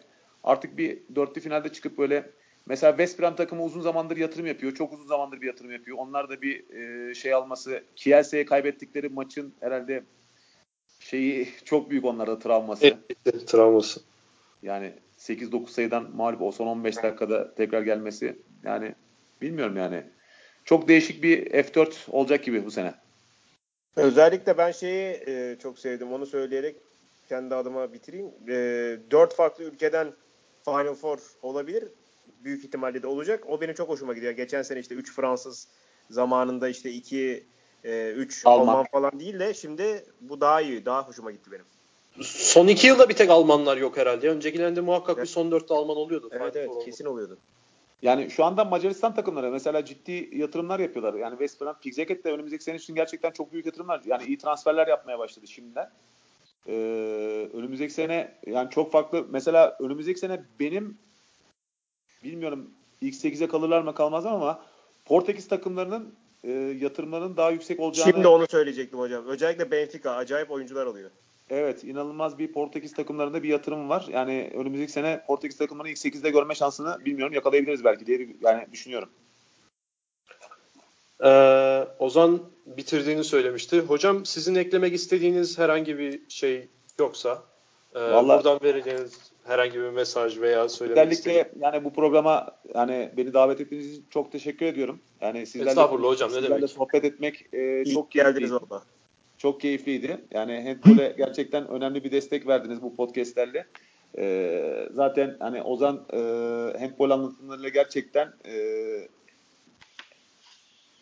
artık 0.44 0.78
bir 0.78 0.98
dörtlü 1.14 1.40
finalde 1.40 1.68
çıkıp 1.68 1.98
böyle 1.98 2.30
mesela 2.66 2.92
West 2.92 3.20
Brom 3.20 3.36
takımı 3.36 3.64
uzun 3.64 3.80
zamandır 3.80 4.16
yatırım 4.16 4.46
yapıyor. 4.46 4.74
Çok 4.74 4.92
uzun 4.92 5.06
zamandır 5.06 5.40
bir 5.40 5.46
yatırım 5.46 5.72
yapıyor. 5.72 5.98
Onlar 5.98 6.28
da 6.28 6.42
bir 6.42 6.70
e, 6.70 7.14
şey 7.14 7.34
alması 7.34 7.82
Kielce'ye 7.96 8.44
kaybettikleri 8.44 9.08
maçın 9.08 9.54
herhalde 9.60 10.02
şeyi 11.04 11.48
çok 11.64 11.90
büyük 11.90 12.04
onlarda 12.04 12.38
travması. 12.38 12.86
Evet, 12.86 13.48
travması. 13.48 14.00
Yani 14.62 14.92
8-9 15.18 15.68
sayıdan 15.68 16.16
mağlup 16.16 16.42
o 16.42 16.52
son 16.52 16.66
15 16.66 17.02
dakikada 17.02 17.54
tekrar 17.54 17.82
gelmesi 17.82 18.36
yani 18.64 18.94
bilmiyorum 19.42 19.76
yani. 19.76 20.02
Çok 20.64 20.88
değişik 20.88 21.22
bir 21.22 21.46
F4 21.46 22.10
olacak 22.10 22.44
gibi 22.44 22.64
bu 22.64 22.70
sene. 22.70 22.94
Özellikle 23.96 24.58
ben 24.58 24.70
şeyi 24.72 25.22
e, 25.26 25.56
çok 25.62 25.78
sevdim. 25.78 26.12
Onu 26.12 26.26
söyleyerek 26.26 26.76
kendi 27.28 27.54
adıma 27.54 27.92
bitireyim. 27.92 28.26
E, 28.48 28.54
dört 29.10 29.34
farklı 29.34 29.64
ülkeden 29.64 30.12
Final 30.64 30.94
Four 30.94 31.18
olabilir. 31.42 31.84
Büyük 32.44 32.64
ihtimalle 32.64 33.02
de 33.02 33.06
olacak. 33.06 33.44
O 33.48 33.60
benim 33.60 33.74
çok 33.74 33.88
hoşuma 33.88 34.12
gidiyor. 34.12 34.32
Geçen 34.32 34.62
sene 34.62 34.80
işte 34.80 34.94
3 34.94 35.12
Fransız 35.12 35.68
zamanında 36.10 36.68
işte 36.68 36.90
2 36.90 37.44
3 37.84 38.42
Alman. 38.44 38.72
Alman. 38.72 38.86
falan 38.92 39.20
değil 39.20 39.38
de 39.38 39.54
şimdi 39.54 40.04
bu 40.20 40.40
daha 40.40 40.60
iyi. 40.60 40.84
Daha 40.84 41.08
hoşuma 41.08 41.30
gitti 41.30 41.50
benim. 41.52 41.64
Son 42.24 42.66
iki 42.66 42.86
yılda 42.86 43.08
bir 43.08 43.14
tek 43.14 43.30
Almanlar 43.30 43.76
yok 43.76 43.96
herhalde. 43.96 44.28
Öncekilerinde 44.28 44.80
muhakkak 44.80 45.18
bir 45.18 45.26
son 45.26 45.50
dörtte 45.50 45.74
Alman 45.74 45.96
oluyordu. 45.96 46.28
Evet 46.32 46.56
evet 46.56 46.68
Four 46.68 46.84
kesin 46.84 47.04
oluyordu. 47.04 47.38
Yani 48.02 48.30
şu 48.30 48.44
anda 48.44 48.64
Macaristan 48.64 49.14
takımları 49.14 49.50
mesela 49.50 49.84
ciddi 49.84 50.30
yatırımlar 50.32 50.80
yapıyorlar. 50.80 51.14
Yani 51.14 51.32
West 51.32 51.60
Brom, 51.60 51.74
Pigzeket 51.82 52.24
de 52.24 52.32
önümüzdeki 52.32 52.64
sene 52.64 52.76
için 52.76 52.94
gerçekten 52.94 53.30
çok 53.30 53.52
büyük 53.52 53.66
yatırımlar. 53.66 54.02
Yani 54.04 54.24
iyi 54.24 54.38
transferler 54.38 54.86
yapmaya 54.86 55.18
başladı 55.18 55.46
şimdiden. 55.46 55.90
Ee, 56.68 57.48
önümüzdeki 57.54 57.92
sene 57.92 58.34
yani 58.46 58.70
çok 58.70 58.92
farklı. 58.92 59.26
Mesela 59.30 59.76
önümüzdeki 59.80 60.20
sene 60.20 60.42
benim 60.60 60.98
bilmiyorum 62.24 62.70
ilk 63.00 63.14
8'e 63.14 63.48
kalırlar 63.48 63.82
mı 63.82 63.94
kalmaz 63.94 64.26
ama 64.26 64.62
Portekiz 65.04 65.48
takımlarının 65.48 66.14
e, 66.44 66.50
yatırımlarının 66.52 67.36
daha 67.36 67.50
yüksek 67.50 67.80
olacağını 67.80 68.12
Şimdi 68.12 68.26
onu 68.28 68.46
söyleyecektim 68.50 68.98
hocam. 68.98 69.26
Özellikle 69.26 69.70
Benfica 69.70 70.10
acayip 70.10 70.50
oyuncular 70.50 70.86
alıyor. 70.86 71.10
Evet 71.50 71.84
inanılmaz 71.84 72.38
bir 72.38 72.52
Portekiz 72.52 72.94
takımlarında 72.94 73.42
bir 73.42 73.48
yatırım 73.48 73.88
var. 73.88 74.06
Yani 74.10 74.50
önümüzdeki 74.54 74.92
sene 74.92 75.24
Portekiz 75.26 75.58
takımlarını 75.58 75.90
ilk 75.90 75.98
8'de 75.98 76.30
görme 76.30 76.54
şansını 76.54 77.04
bilmiyorum 77.04 77.34
yakalayabiliriz 77.34 77.84
belki 77.84 78.06
diye 78.06 78.28
yani 78.40 78.66
düşünüyorum. 78.72 79.08
Ee, 81.24 81.86
Ozan 81.98 82.42
bitirdiğini 82.66 83.24
söylemişti. 83.24 83.80
Hocam 83.80 84.26
sizin 84.26 84.54
eklemek 84.54 84.94
istediğiniz 84.94 85.58
herhangi 85.58 85.98
bir 85.98 86.20
şey 86.28 86.68
yoksa 86.98 87.42
e, 87.94 88.00
Vallahi- 88.00 88.36
buradan 88.36 88.60
vereceğiniz 88.62 89.31
herhangi 89.44 89.74
bir 89.74 89.90
mesaj 89.90 90.40
veya 90.40 90.68
söylemek. 90.68 91.06
Özellikle 91.06 91.50
yani 91.60 91.84
bu 91.84 91.92
programa 91.92 92.56
yani 92.74 93.10
beni 93.16 93.34
davet 93.34 93.60
ettiğiniz 93.60 93.92
için 93.92 94.06
çok 94.10 94.32
teşekkür 94.32 94.66
ediyorum. 94.66 95.00
Yani 95.20 95.46
sizlerle, 95.46 95.70
Estağfurullah 95.70 96.08
hocam, 96.08 96.30
ne 96.30 96.34
sizlerle 96.34 96.56
demek. 96.56 96.70
sohbet 96.70 97.04
etmek 97.04 97.54
e, 97.54 97.84
çok 97.84 98.10
geldiniz 98.10 98.34
keyifliydi. 98.34 98.70
valla. 98.70 98.82
Çok 99.38 99.60
keyifliydi. 99.60 100.24
Yani 100.30 100.64
handball'e 100.64 101.14
gerçekten 101.16 101.68
önemli 101.68 102.04
bir 102.04 102.12
destek 102.12 102.46
verdiniz 102.46 102.82
bu 102.82 102.96
podcastlerle. 102.96 103.66
E, 104.18 104.88
zaten 104.92 105.36
hani 105.40 105.62
Ozan 105.62 106.04
e, 106.12 106.16
handball 106.78 107.10
anlatımlarıyla 107.10 107.68
gerçekten 107.68 108.32
e, 108.46 108.54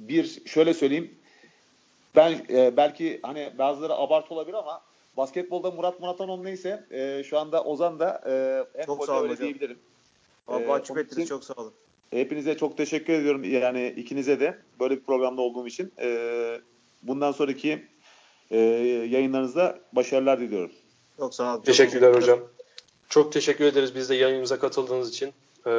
bir 0.01 0.43
şöyle 0.47 0.74
söyleyeyim 0.74 1.14
ben 2.16 2.32
e, 2.51 2.76
belki 2.76 3.20
hani 3.22 3.51
bazıları 3.59 3.95
abartı 3.95 4.34
olabilir 4.34 4.57
ama 4.57 4.82
basketbolda 5.16 5.70
Murat 5.70 6.00
Muratanoğlu 6.00 6.44
neyse 6.44 6.86
e, 6.90 7.22
şu 7.24 7.38
anda 7.38 7.64
Ozan 7.64 7.98
da 7.98 8.20
e, 8.26 8.84
Çok 8.86 8.88
handball'de 8.88 9.06
sağ 9.06 9.20
olun 9.20 9.36
diyebilirim. 9.36 9.78
Abi 10.48 10.62
Ee, 10.62 10.66
mahcup 10.66 10.90
onun 10.96 11.04
ettiniz 11.04 11.28
çok 11.28 11.44
sağ 11.44 11.54
olun. 11.54 11.72
Hepinize 12.11 12.56
çok 12.56 12.76
teşekkür 12.76 13.12
ediyorum 13.12 13.44
yani 13.44 13.94
ikinize 13.96 14.40
de 14.40 14.58
böyle 14.80 14.96
bir 14.96 15.02
programda 15.02 15.42
olduğum 15.42 15.66
için. 15.66 15.92
Ee, 15.98 16.61
bundan 17.02 17.32
sonraki 17.32 17.84
e, 18.50 18.58
yayınlarınızda 19.11 19.78
başarılar 19.92 20.40
diliyorum. 20.40 20.72
Çok 21.16 21.34
sağ 21.34 21.44
olun. 21.44 21.56
Çok 21.56 21.66
Teşekkürler 21.66 22.14
hocam. 22.14 22.38
Çok 23.08 23.32
teşekkür 23.32 23.64
ederiz 23.64 23.94
biz 23.94 24.11
de 24.11 24.14
yayınımıza 24.14 24.58
katıldığınız 24.58 25.08
için, 25.11 25.28
e, 25.66 25.72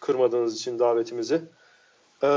kırmadığınız 0.00 0.56
için 0.56 0.78
davetimizi. 0.78 1.34
E, 2.22 2.30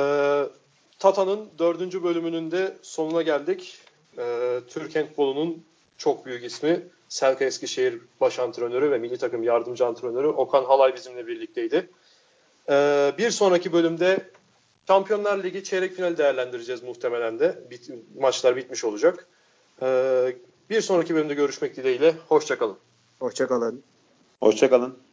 Tata'nın 0.99 1.49
dördüncü 1.59 2.03
bölümünün 2.03 2.51
de 2.51 2.77
sonuna 2.81 3.21
geldik. 3.21 3.77
e, 4.17 4.59
Türk 4.67 4.95
handbolunun 4.95 5.63
çok 5.97 6.25
büyük 6.25 6.43
ismi 6.43 6.83
Selka 7.09 7.45
Eskişehir 7.45 8.01
baş 8.21 8.39
antrenörü 8.39 8.91
ve 8.91 8.97
milli 8.97 9.17
takım 9.17 9.43
yardımcı 9.43 9.85
antrenörü 9.85 10.27
Okan 10.27 10.65
Halay 10.65 10.95
bizimle 10.95 11.27
birlikteydi. 11.27 11.89
E, 12.69 13.11
bir 13.17 13.31
sonraki 13.31 13.73
bölümde 13.73 14.29
Şampiyonlar 14.87 15.43
Ligi 15.43 15.63
çeyrek 15.63 15.93
final 15.93 16.17
değerlendireceğiz 16.17 16.83
muhtemelen 16.83 17.39
de. 17.39 17.63
Bit, 17.71 17.89
maçlar 18.19 18.55
bitmiş 18.55 18.85
olacak. 18.85 19.27
E, 19.81 19.87
bir 20.69 20.81
sonraki 20.81 21.15
bölümde 21.15 21.33
görüşmek 21.33 21.77
dileğiyle. 21.77 22.13
Hoşçakalın. 22.27 22.77
Hoşçakalın. 23.19 23.83
Hoşçakalın. 24.39 25.06